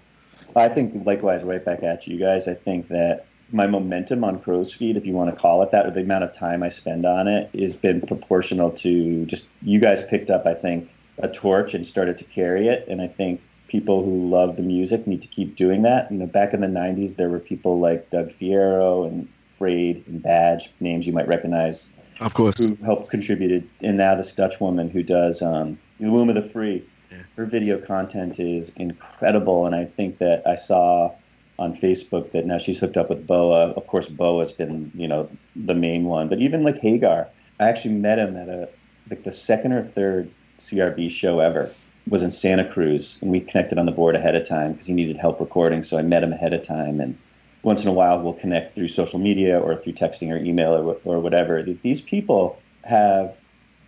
I 0.57 0.69
think 0.69 1.07
likewise, 1.07 1.43
right 1.45 1.65
back 1.65 1.83
at 1.83 2.07
you 2.07 2.19
guys. 2.19 2.49
I 2.49 2.55
think 2.55 2.89
that 2.89 3.27
my 3.53 3.67
momentum 3.67 4.25
on 4.25 4.41
crow's 4.41 4.73
Feet, 4.73 4.97
if 4.97 5.07
you 5.07 5.13
want 5.13 5.35
to 5.35 5.41
call 5.41 5.63
it 5.63 5.71
that, 5.71 5.87
or 5.87 5.91
the 5.91 6.01
amount 6.01 6.25
of 6.25 6.33
time 6.33 6.63
I 6.63 6.69
spend 6.69 7.07
on 7.07 7.29
it, 7.29 7.51
has 7.59 7.77
been 7.77 8.01
proportional 8.01 8.71
to 8.73 9.25
just 9.27 9.47
you 9.63 9.79
guys 9.79 10.03
picked 10.03 10.31
up, 10.31 10.47
I 10.47 10.55
think, 10.55 10.91
a 11.19 11.29
torch 11.29 11.75
and 11.75 11.87
started 11.87 12.19
to 12.19 12.25
carry 12.25 12.69
it. 12.69 12.87
And 12.89 13.01
I 13.01 13.07
think 13.07 13.41
people 13.69 14.03
who 14.03 14.29
love 14.29 14.57
the 14.57 14.63
music 14.63 15.07
need 15.07 15.23
to 15.23 15.29
keep 15.29 15.57
doing 15.57 15.83
that. 15.83 16.11
You 16.11 16.19
know, 16.19 16.27
back 16.27 16.55
in 16.55 16.61
the 16.61 16.67
90s, 16.67 17.17
there 17.17 17.29
were 17.29 17.39
people 17.39 17.79
like 17.79 18.11
Doug 18.11 18.31
Fierro 18.31 19.07
and 19.07 19.29
Frayed 19.53 20.05
and 20.07 20.23
Badge, 20.23 20.71
names 20.81 21.07
you 21.07 21.13
might 21.13 21.29
recognize. 21.29 21.89
Of 22.21 22.35
course. 22.35 22.59
Who 22.59 22.77
helped 22.77 23.11
contributed. 23.11 23.69
And 23.81 23.97
now 23.97 24.15
this 24.17 24.33
Dutch 24.33 24.61
woman 24.61 24.91
who 24.91 25.03
does 25.03 25.43
um, 25.43 25.79
The 26.01 26.11
Womb 26.11 26.29
of 26.29 26.35
the 26.35 26.43
Free. 26.43 26.85
Yeah. 27.11 27.19
Her 27.37 27.47
video 27.47 27.79
content 27.79 28.39
is 28.39 28.71
incredible. 28.77 29.67
And 29.67 29.75
I 29.75 29.85
think 29.85 30.19
that 30.19 30.47
I 30.47 30.55
saw 30.55 31.13
on 31.59 31.77
Facebook 31.77 32.33
that 32.33 32.47
now 32.47 32.59
she's 32.59 32.79
hooked 32.79 32.97
up 32.97 33.09
with 33.09 33.27
Boa. 33.27 33.71
Of 33.71 33.87
course, 33.87 34.07
Boa's 34.07 34.53
been, 34.53 34.93
you 34.95 35.09
know, 35.09 35.29
the 35.57 35.75
main 35.75 36.05
one. 36.05 36.29
But 36.29 36.39
even 36.39 36.63
like 36.63 36.79
Hagar, 36.79 37.29
I 37.59 37.69
actually 37.69 37.95
met 37.95 38.19
him 38.19 38.37
at 38.37 38.49
a 38.49 38.69
like 39.11 39.25
the 39.25 39.33
second 39.33 39.73
or 39.73 39.83
third 39.83 40.31
CRB 40.59 41.11
show 41.11 41.41
ever 41.41 41.71
was 42.09 42.23
in 42.23 42.31
Santa 42.31 42.65
Cruz, 42.65 43.19
and 43.21 43.31
we 43.31 43.41
connected 43.41 43.79
on 43.79 43.87
the 43.87 43.93
board 43.93 44.17
ahead 44.17 44.35
of 44.35 44.47
time 44.47 44.73
because 44.73 44.87
he 44.87 44.95
needed 44.95 45.17
help 45.17 45.41
recording. 45.41 45.83
So 45.83 45.99
I 45.99 46.03
met 46.03 46.23
him 46.23 46.33
ahead 46.33 46.55
of 46.55 46.63
time, 46.63 47.01
and 47.01 47.19
once 47.63 47.83
in 47.83 47.89
a 47.89 47.93
while 47.93 48.21
we'll 48.21 48.35
connect 48.35 48.75
through 48.75 48.89
social 48.89 49.19
media 49.19 49.59
or 49.59 49.77
through 49.77 49.95
texting 49.95 50.31
or 50.31 50.37
email 50.37 50.73
or, 50.73 50.97
or 51.05 51.21
whatever. 51.21 51.63
These 51.63 52.01
people 52.01 52.61
have 52.85 53.37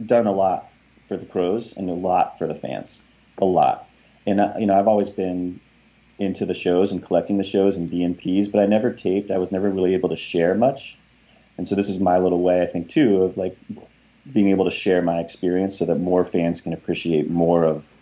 done 0.04 0.26
a 0.26 0.32
lot 0.32 0.69
for 1.10 1.16
the 1.16 1.26
Crowes 1.26 1.74
and 1.76 1.90
a 1.90 1.92
lot 1.92 2.38
for 2.38 2.46
the 2.46 2.54
fans, 2.54 3.02
a 3.38 3.44
lot. 3.44 3.88
And 4.26 4.40
uh, 4.40 4.54
you 4.60 4.64
know, 4.66 4.78
I've 4.78 4.86
always 4.86 5.08
been 5.08 5.58
into 6.20 6.46
the 6.46 6.54
shows 6.54 6.92
and 6.92 7.04
collecting 7.04 7.36
the 7.36 7.42
shows 7.44 7.74
and 7.74 7.90
BNPs, 7.90 8.50
but 8.50 8.60
I 8.60 8.66
never 8.66 8.92
taped. 8.92 9.32
I 9.32 9.38
was 9.38 9.50
never 9.50 9.68
really 9.68 9.94
able 9.94 10.10
to 10.10 10.16
share 10.16 10.54
much, 10.54 10.96
and 11.58 11.66
so 11.66 11.74
this 11.74 11.88
is 11.88 11.98
my 11.98 12.18
little 12.18 12.40
way, 12.42 12.62
I 12.62 12.66
think, 12.66 12.90
too, 12.90 13.24
of 13.24 13.36
like 13.36 13.58
being 14.32 14.50
able 14.50 14.66
to 14.66 14.70
share 14.70 15.02
my 15.02 15.18
experience 15.18 15.76
so 15.76 15.84
that 15.86 15.96
more 15.96 16.24
fans 16.24 16.60
can 16.60 16.72
appreciate 16.72 17.28
more 17.28 17.64
of 17.64 17.92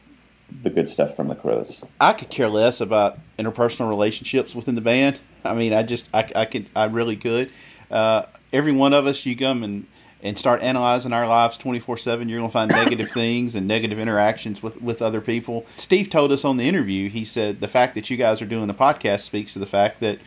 the 0.63 0.69
good 0.69 0.87
stuff 0.87 1.17
from 1.17 1.29
the 1.29 1.35
Crowes. 1.35 1.83
I 1.99 2.13
could 2.13 2.29
care 2.29 2.51
less 2.51 2.83
about 2.83 3.19
interpersonal 3.39 3.89
relationships 3.89 4.55
within 4.55 4.75
the 4.75 4.83
band. 4.83 5.19
I 5.45 5.55
mean, 5.55 5.73
I 5.73 5.83
just, 5.83 6.11
I, 6.13 6.31
I 6.37 6.45
could, 6.45 6.67
I 6.77 6.85
really 6.85 7.17
could. 7.17 7.51
Uh, 7.91 8.25
every 8.53 8.73
one 8.73 8.93
of 8.93 9.07
us, 9.07 9.25
you 9.25 9.35
come 9.35 9.63
and 9.63 9.87
and 10.23 10.39
start 10.39 10.62
analyzing 10.62 11.12
our 11.12 11.27
lives 11.27 11.59
24-7 11.59 12.29
you're 12.29 12.39
going 12.39 12.49
to 12.49 12.53
find 12.53 12.71
negative 12.71 13.11
things 13.12 13.55
and 13.55 13.66
negative 13.69 13.99
interactions 13.99 14.62
with, 14.62 14.81
with 14.83 15.01
other 15.03 15.21
people 15.21 15.66
steve 15.77 16.11
told 16.11 16.33
us 16.33 16.45
on 16.45 16.57
the 16.57 16.69
interview 16.69 17.09
he 17.09 17.25
said 17.25 17.61
the 17.61 17.69
fact 17.69 17.95
that 17.95 18.11
you 18.11 18.16
guys 18.16 18.43
are 18.43 18.47
doing 18.47 18.66
the 18.66 18.75
podcast 18.75 19.21
speaks 19.21 19.53
to 19.53 19.59
the 19.59 19.66
fact 19.66 20.01
that 20.01 20.19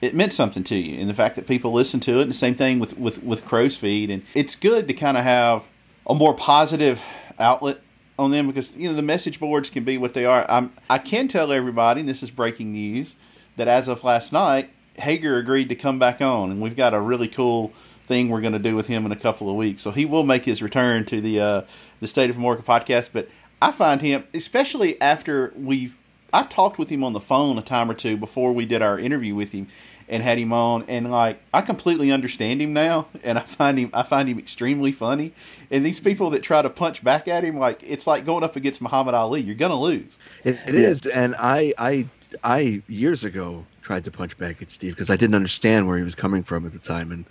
it 0.00 0.14
meant 0.14 0.32
something 0.32 0.62
to 0.62 0.76
you 0.76 1.00
and 1.00 1.10
the 1.10 1.14
fact 1.14 1.36
that 1.36 1.46
people 1.46 1.72
listen 1.72 1.98
to 2.00 2.18
it 2.18 2.22
and 2.22 2.30
the 2.30 2.34
same 2.34 2.54
thing 2.54 2.78
with, 2.78 2.96
with, 2.96 3.22
with 3.22 3.44
Crow's 3.44 3.76
Feet. 3.76 4.10
and 4.10 4.22
it's 4.34 4.54
good 4.54 4.86
to 4.86 4.94
kind 4.94 5.16
of 5.16 5.24
have 5.24 5.64
a 6.06 6.14
more 6.14 6.34
positive 6.34 7.02
outlet 7.38 7.80
on 8.18 8.30
them 8.30 8.46
because 8.46 8.76
you 8.76 8.88
know 8.88 8.94
the 8.94 9.02
message 9.02 9.38
boards 9.38 9.70
can 9.70 9.84
be 9.84 9.96
what 9.96 10.14
they 10.14 10.24
are. 10.24 10.44
I'm 10.48 10.72
I 10.90 10.98
can 10.98 11.28
tell 11.28 11.52
everybody, 11.52 12.00
and 12.00 12.08
this 12.08 12.22
is 12.22 12.30
breaking 12.30 12.72
news, 12.72 13.16
that 13.56 13.68
as 13.68 13.88
of 13.88 14.02
last 14.02 14.32
night, 14.32 14.70
Hager 14.94 15.36
agreed 15.36 15.68
to 15.68 15.74
come 15.74 15.98
back 15.98 16.20
on, 16.20 16.50
and 16.50 16.60
we've 16.60 16.76
got 16.76 16.94
a 16.94 17.00
really 17.00 17.28
cool 17.28 17.72
thing 18.08 18.28
we're 18.28 18.40
going 18.40 18.54
to 18.54 18.58
do 18.58 18.74
with 18.74 18.88
him 18.88 19.06
in 19.06 19.12
a 19.12 19.16
couple 19.16 19.48
of 19.48 19.54
weeks. 19.54 19.82
So 19.82 19.90
he 19.92 20.04
will 20.04 20.24
make 20.24 20.44
his 20.44 20.62
return 20.62 21.04
to 21.06 21.20
the 21.20 21.40
uh, 21.40 21.62
the 22.00 22.08
State 22.08 22.30
of 22.30 22.36
Amorica 22.36 22.64
podcast. 22.64 23.10
But 23.12 23.28
I 23.62 23.70
find 23.70 24.00
him, 24.00 24.24
especially 24.34 25.00
after 25.00 25.52
we've 25.54 25.96
I 26.32 26.42
talked 26.42 26.78
with 26.78 26.90
him 26.90 27.04
on 27.04 27.12
the 27.12 27.20
phone 27.20 27.56
a 27.58 27.62
time 27.62 27.90
or 27.90 27.94
two 27.94 28.16
before 28.16 28.52
we 28.52 28.64
did 28.64 28.82
our 28.82 28.98
interview 28.98 29.34
with 29.34 29.52
him, 29.52 29.68
and 30.08 30.22
had 30.22 30.38
him 30.38 30.52
on. 30.52 30.84
And 30.88 31.10
like 31.10 31.40
I 31.52 31.60
completely 31.60 32.10
understand 32.10 32.60
him 32.60 32.72
now. 32.72 33.06
And 33.24 33.38
I 33.38 33.42
find 33.42 33.78
him 33.78 33.90
I 33.92 34.02
find 34.02 34.28
him 34.28 34.38
extremely 34.38 34.92
funny. 34.92 35.32
And 35.70 35.84
these 35.84 36.00
people 36.00 36.30
that 36.30 36.42
try 36.42 36.62
to 36.62 36.70
punch 36.70 37.04
back 37.04 37.28
at 37.28 37.44
him 37.44 37.58
like 37.58 37.80
it's 37.82 38.06
like 38.06 38.24
going 38.24 38.42
up 38.42 38.56
against 38.56 38.80
Muhammad 38.80 39.14
Ali. 39.14 39.42
You're 39.42 39.54
gonna 39.54 39.78
lose. 39.78 40.18
It, 40.44 40.58
it 40.66 40.74
is. 40.74 41.04
And 41.06 41.34
I 41.38 41.74
I 41.76 42.06
I 42.42 42.82
years 42.88 43.24
ago 43.24 43.64
tried 43.82 44.04
to 44.04 44.10
punch 44.10 44.36
back 44.38 44.62
at 44.62 44.70
Steve 44.70 44.92
because 44.92 45.10
I 45.10 45.16
didn't 45.16 45.34
understand 45.34 45.88
where 45.88 45.96
he 45.96 46.04
was 46.04 46.14
coming 46.14 46.42
from 46.42 46.66
at 46.66 46.72
the 46.72 46.78
time. 46.78 47.10
And 47.10 47.24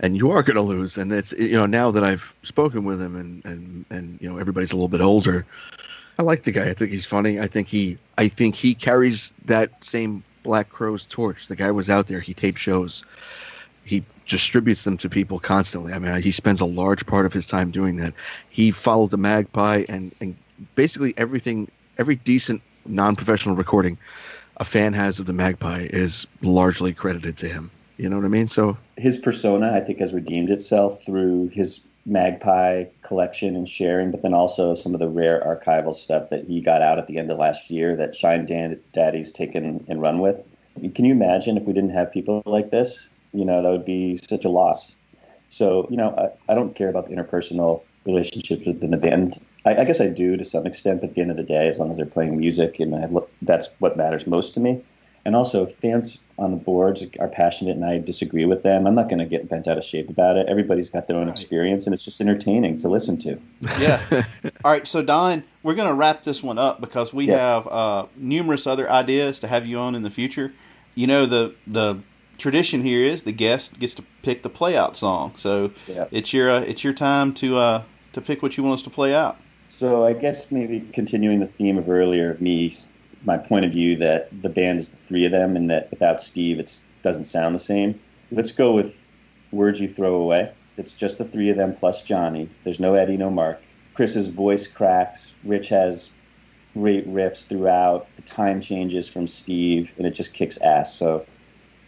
and 0.00 0.16
you 0.16 0.30
are 0.30 0.42
going 0.42 0.56
to 0.56 0.62
lose 0.62 0.98
and 0.98 1.12
it's 1.12 1.32
you 1.32 1.52
know 1.52 1.66
now 1.66 1.90
that 1.90 2.02
I've 2.02 2.34
spoken 2.42 2.84
with 2.84 3.00
him 3.00 3.16
and 3.16 3.44
and 3.44 3.84
and 3.90 4.18
you 4.20 4.28
know 4.28 4.38
everybody's 4.38 4.72
a 4.72 4.76
little 4.76 4.88
bit 4.88 5.00
older 5.00 5.46
I 6.18 6.22
like 6.22 6.42
the 6.42 6.52
guy 6.52 6.68
I 6.68 6.74
think 6.74 6.90
he's 6.90 7.06
funny 7.06 7.38
I 7.38 7.46
think 7.46 7.68
he 7.68 7.98
I 8.18 8.28
think 8.28 8.54
he 8.54 8.74
carries 8.74 9.32
that 9.44 9.84
same 9.84 10.24
Black 10.42 10.70
Crowes 10.70 11.04
torch. 11.04 11.46
The 11.46 11.56
guy 11.56 11.70
was 11.70 11.90
out 11.90 12.06
there. 12.06 12.20
He 12.20 12.34
taped 12.34 12.58
shows. 12.58 13.04
He 13.84 14.04
distributes 14.28 14.84
them 14.84 14.96
to 14.98 15.08
people 15.08 15.38
constantly. 15.38 15.92
I 15.92 15.98
mean, 15.98 16.22
he 16.22 16.32
spends 16.32 16.60
a 16.60 16.66
large 16.66 17.06
part 17.06 17.26
of 17.26 17.32
his 17.32 17.46
time 17.46 17.70
doing 17.70 17.96
that. 17.96 18.14
He 18.48 18.70
followed 18.70 19.10
the 19.10 19.16
Magpie 19.16 19.84
and, 19.88 20.14
and 20.20 20.36
basically 20.74 21.14
everything, 21.16 21.68
every 21.98 22.16
decent 22.16 22.62
non-professional 22.86 23.56
recording 23.56 23.98
a 24.56 24.64
fan 24.64 24.92
has 24.92 25.18
of 25.18 25.26
the 25.26 25.32
Magpie 25.32 25.88
is 25.90 26.26
largely 26.42 26.92
credited 26.92 27.38
to 27.38 27.48
him. 27.48 27.70
You 28.00 28.08
know 28.08 28.16
what 28.16 28.24
I 28.24 28.28
mean? 28.28 28.48
So 28.48 28.78
his 28.96 29.18
persona, 29.18 29.74
I 29.74 29.80
think, 29.80 29.98
has 29.98 30.14
redeemed 30.14 30.50
itself 30.50 31.04
through 31.04 31.48
his 31.48 31.80
Magpie 32.06 32.84
collection 33.02 33.54
and 33.54 33.68
sharing, 33.68 34.10
but 34.10 34.22
then 34.22 34.32
also 34.32 34.74
some 34.74 34.94
of 34.94 35.00
the 35.00 35.08
rare 35.08 35.38
archival 35.44 35.94
stuff 35.94 36.30
that 36.30 36.46
he 36.46 36.62
got 36.62 36.80
out 36.80 36.98
at 36.98 37.08
the 37.08 37.18
end 37.18 37.30
of 37.30 37.36
last 37.36 37.70
year 37.70 37.94
that 37.96 38.16
Shine 38.16 38.46
Dan- 38.46 38.80
Daddy's 38.94 39.30
taken 39.30 39.84
and 39.86 40.00
run 40.00 40.20
with. 40.20 40.36
Can 40.94 41.04
you 41.04 41.12
imagine 41.12 41.58
if 41.58 41.64
we 41.64 41.74
didn't 41.74 41.90
have 41.90 42.10
people 42.10 42.42
like 42.46 42.70
this? 42.70 43.10
You 43.34 43.44
know, 43.44 43.60
that 43.60 43.70
would 43.70 43.84
be 43.84 44.18
such 44.30 44.46
a 44.46 44.48
loss. 44.48 44.96
So, 45.50 45.86
you 45.90 45.98
know, 45.98 46.14
I, 46.16 46.52
I 46.52 46.54
don't 46.54 46.74
care 46.74 46.88
about 46.88 47.06
the 47.06 47.14
interpersonal 47.14 47.82
relationships 48.06 48.64
within 48.64 48.92
the 48.92 48.96
band. 48.96 49.38
I, 49.66 49.76
I, 49.76 49.84
guess 49.84 50.00
I 50.00 50.06
do 50.06 50.38
to 50.38 50.44
some 50.44 50.66
extent, 50.66 51.02
but 51.02 51.10
at 51.10 51.16
the 51.16 51.20
end 51.20 51.32
of 51.32 51.36
the 51.36 51.42
day, 51.42 51.68
as 51.68 51.78
long 51.78 51.90
as 51.90 51.98
they're 51.98 52.06
playing 52.06 52.38
music 52.38 52.80
and 52.80 52.94
I, 52.94 53.08
that's 53.42 53.68
what 53.78 53.98
matters 53.98 54.26
most 54.26 54.54
to 54.54 54.60
me. 54.60 54.82
And 55.24 55.36
also, 55.36 55.66
fans 55.66 56.20
on 56.40 56.50
the 56.50 56.56
boards 56.56 57.04
are 57.18 57.28
passionate 57.28 57.76
and 57.76 57.84
I 57.84 57.98
disagree 57.98 58.46
with 58.46 58.62
them, 58.62 58.86
I'm 58.86 58.94
not 58.94 59.10
going 59.10 59.18
to 59.18 59.26
get 59.26 59.48
bent 59.48 59.68
out 59.68 59.76
of 59.76 59.84
shape 59.84 60.08
about 60.08 60.38
it. 60.38 60.46
Everybody's 60.48 60.88
got 60.88 61.06
their 61.06 61.16
own 61.16 61.26
right. 61.26 61.38
experience 61.38 61.84
and 61.84 61.92
it's 61.92 62.02
just 62.02 62.20
entertaining 62.20 62.78
to 62.78 62.88
listen 62.88 63.18
to. 63.18 63.38
Yeah. 63.78 64.00
All 64.64 64.72
right. 64.72 64.88
So, 64.88 65.02
Don, 65.02 65.44
we're 65.62 65.74
going 65.74 65.88
to 65.88 65.94
wrap 65.94 66.24
this 66.24 66.42
one 66.42 66.56
up 66.56 66.80
because 66.80 67.12
we 67.12 67.26
yeah. 67.26 67.36
have 67.36 67.66
uh, 67.68 68.06
numerous 68.16 68.66
other 68.66 68.90
ideas 68.90 69.38
to 69.40 69.48
have 69.48 69.66
you 69.66 69.78
on 69.78 69.94
in 69.94 70.02
the 70.02 70.10
future. 70.10 70.54
You 70.94 71.06
know, 71.06 71.26
the, 71.26 71.54
the 71.66 71.98
tradition 72.38 72.82
here 72.82 73.04
is 73.04 73.24
the 73.24 73.32
guest 73.32 73.78
gets 73.78 73.94
to 73.96 74.02
pick 74.22 74.42
the 74.42 74.48
play 74.48 74.78
out 74.78 74.96
song. 74.96 75.34
So, 75.36 75.72
yeah. 75.86 76.06
it's 76.10 76.32
your, 76.32 76.50
uh, 76.50 76.60
it's 76.60 76.82
your 76.82 76.94
time 76.94 77.34
to, 77.34 77.58
uh, 77.58 77.82
to 78.14 78.20
pick 78.22 78.42
what 78.42 78.56
you 78.56 78.64
want 78.64 78.78
us 78.78 78.82
to 78.84 78.90
play 78.90 79.14
out. 79.14 79.36
So, 79.68 80.06
I 80.06 80.14
guess 80.14 80.50
maybe 80.50 80.80
continuing 80.92 81.40
the 81.40 81.46
theme 81.46 81.76
of 81.76 81.90
earlier, 81.90 82.38
me 82.40 82.72
my 83.24 83.36
point 83.36 83.64
of 83.64 83.72
view 83.72 83.96
that 83.96 84.28
the 84.42 84.48
band 84.48 84.80
is 84.80 84.88
the 84.88 84.96
three 84.96 85.24
of 85.24 85.32
them, 85.32 85.56
and 85.56 85.70
that 85.70 85.90
without 85.90 86.20
Steve, 86.20 86.58
it 86.58 86.80
doesn't 87.02 87.24
sound 87.24 87.54
the 87.54 87.60
same. 87.60 87.98
Let's 88.30 88.52
go 88.52 88.72
with 88.72 88.96
words 89.52 89.80
you 89.80 89.88
throw 89.88 90.14
away. 90.14 90.50
It's 90.76 90.92
just 90.92 91.18
the 91.18 91.24
three 91.24 91.50
of 91.50 91.56
them 91.56 91.74
plus 91.74 92.02
Johnny. 92.02 92.48
There's 92.64 92.80
no 92.80 92.94
Eddie, 92.94 93.16
no 93.16 93.30
Marc. 93.30 93.60
Chris's 93.94 94.28
voice 94.28 94.66
cracks. 94.66 95.34
Rich 95.44 95.68
has 95.68 96.08
great 96.74 97.06
riffs 97.08 97.44
throughout. 97.44 98.06
The 98.16 98.22
time 98.22 98.60
changes 98.60 99.08
from 99.08 99.26
Steve, 99.26 99.92
and 99.98 100.06
it 100.06 100.12
just 100.12 100.32
kicks 100.32 100.56
ass. 100.58 100.94
So 100.94 101.26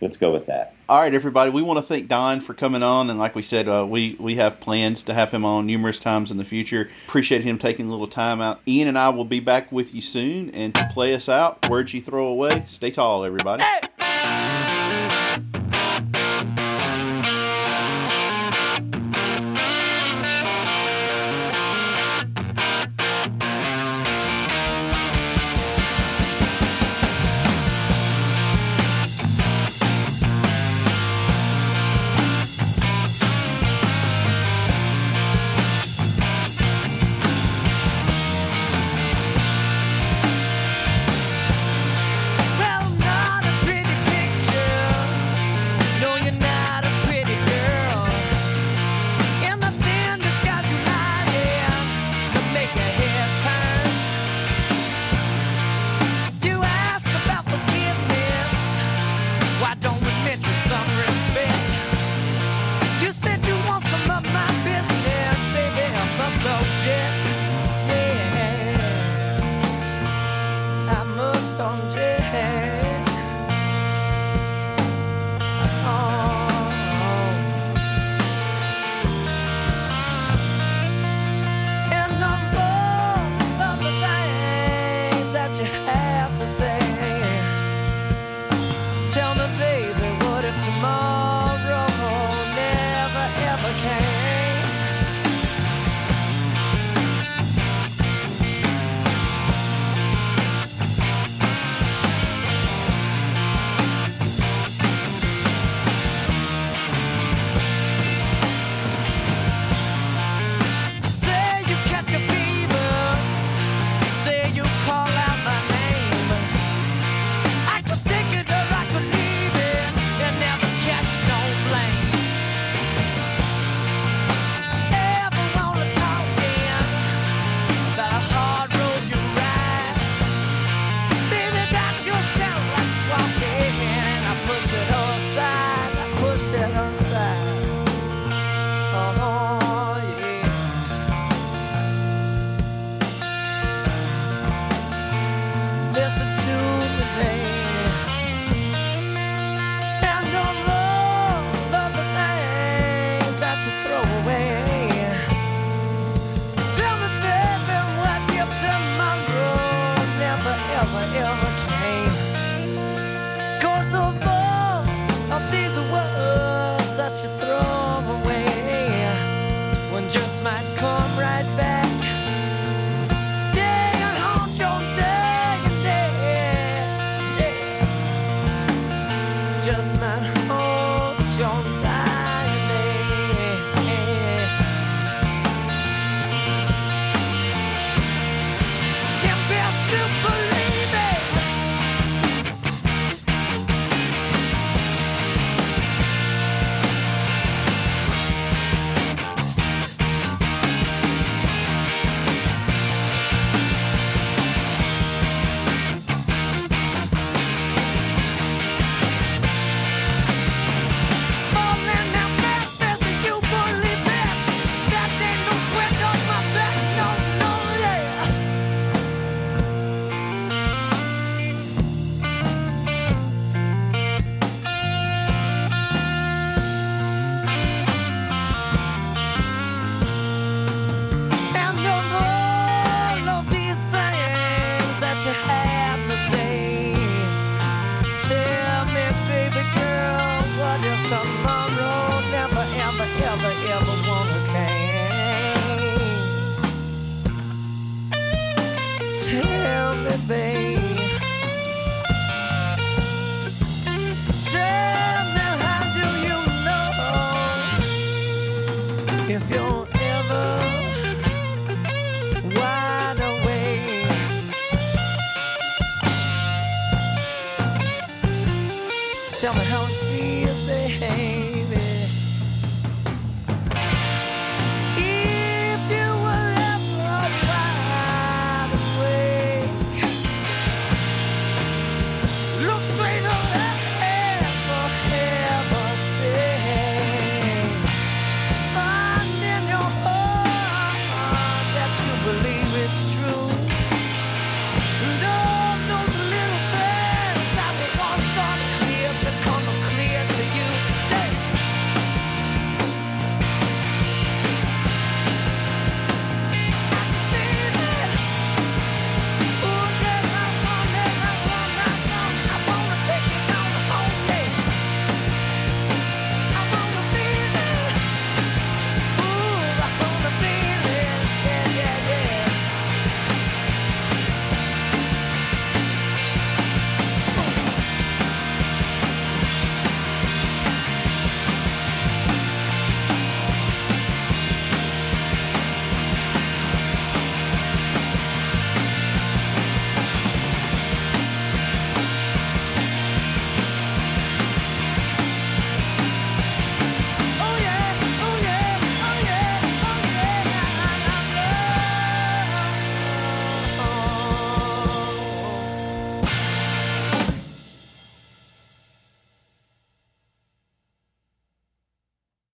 let's 0.00 0.16
go 0.16 0.32
with 0.32 0.46
that. 0.46 0.74
All 0.88 1.00
right, 1.00 1.14
everybody. 1.14 1.50
We 1.50 1.62
want 1.62 1.78
to 1.78 1.82
thank 1.82 2.08
Don 2.08 2.40
for 2.40 2.54
coming 2.54 2.82
on, 2.82 3.08
and 3.08 3.18
like 3.18 3.36
we 3.36 3.42
said, 3.42 3.68
uh, 3.68 3.86
we 3.88 4.16
we 4.18 4.34
have 4.36 4.60
plans 4.60 5.04
to 5.04 5.14
have 5.14 5.30
him 5.30 5.44
on 5.44 5.64
numerous 5.64 6.00
times 6.00 6.30
in 6.30 6.38
the 6.38 6.44
future. 6.44 6.90
Appreciate 7.06 7.44
him 7.44 7.56
taking 7.56 7.86
a 7.86 7.90
little 7.90 8.08
time 8.08 8.40
out. 8.40 8.60
Ian 8.66 8.88
and 8.88 8.98
I 8.98 9.10
will 9.10 9.24
be 9.24 9.38
back 9.38 9.70
with 9.70 9.94
you 9.94 10.00
soon, 10.00 10.50
and 10.50 10.74
to 10.74 10.90
play 10.92 11.14
us 11.14 11.28
out, 11.28 11.70
words 11.70 11.94
you 11.94 12.02
throw 12.02 12.26
away. 12.26 12.64
Stay 12.66 12.90
tall, 12.90 13.24
everybody. 13.24 13.62
Hey! 13.62 13.91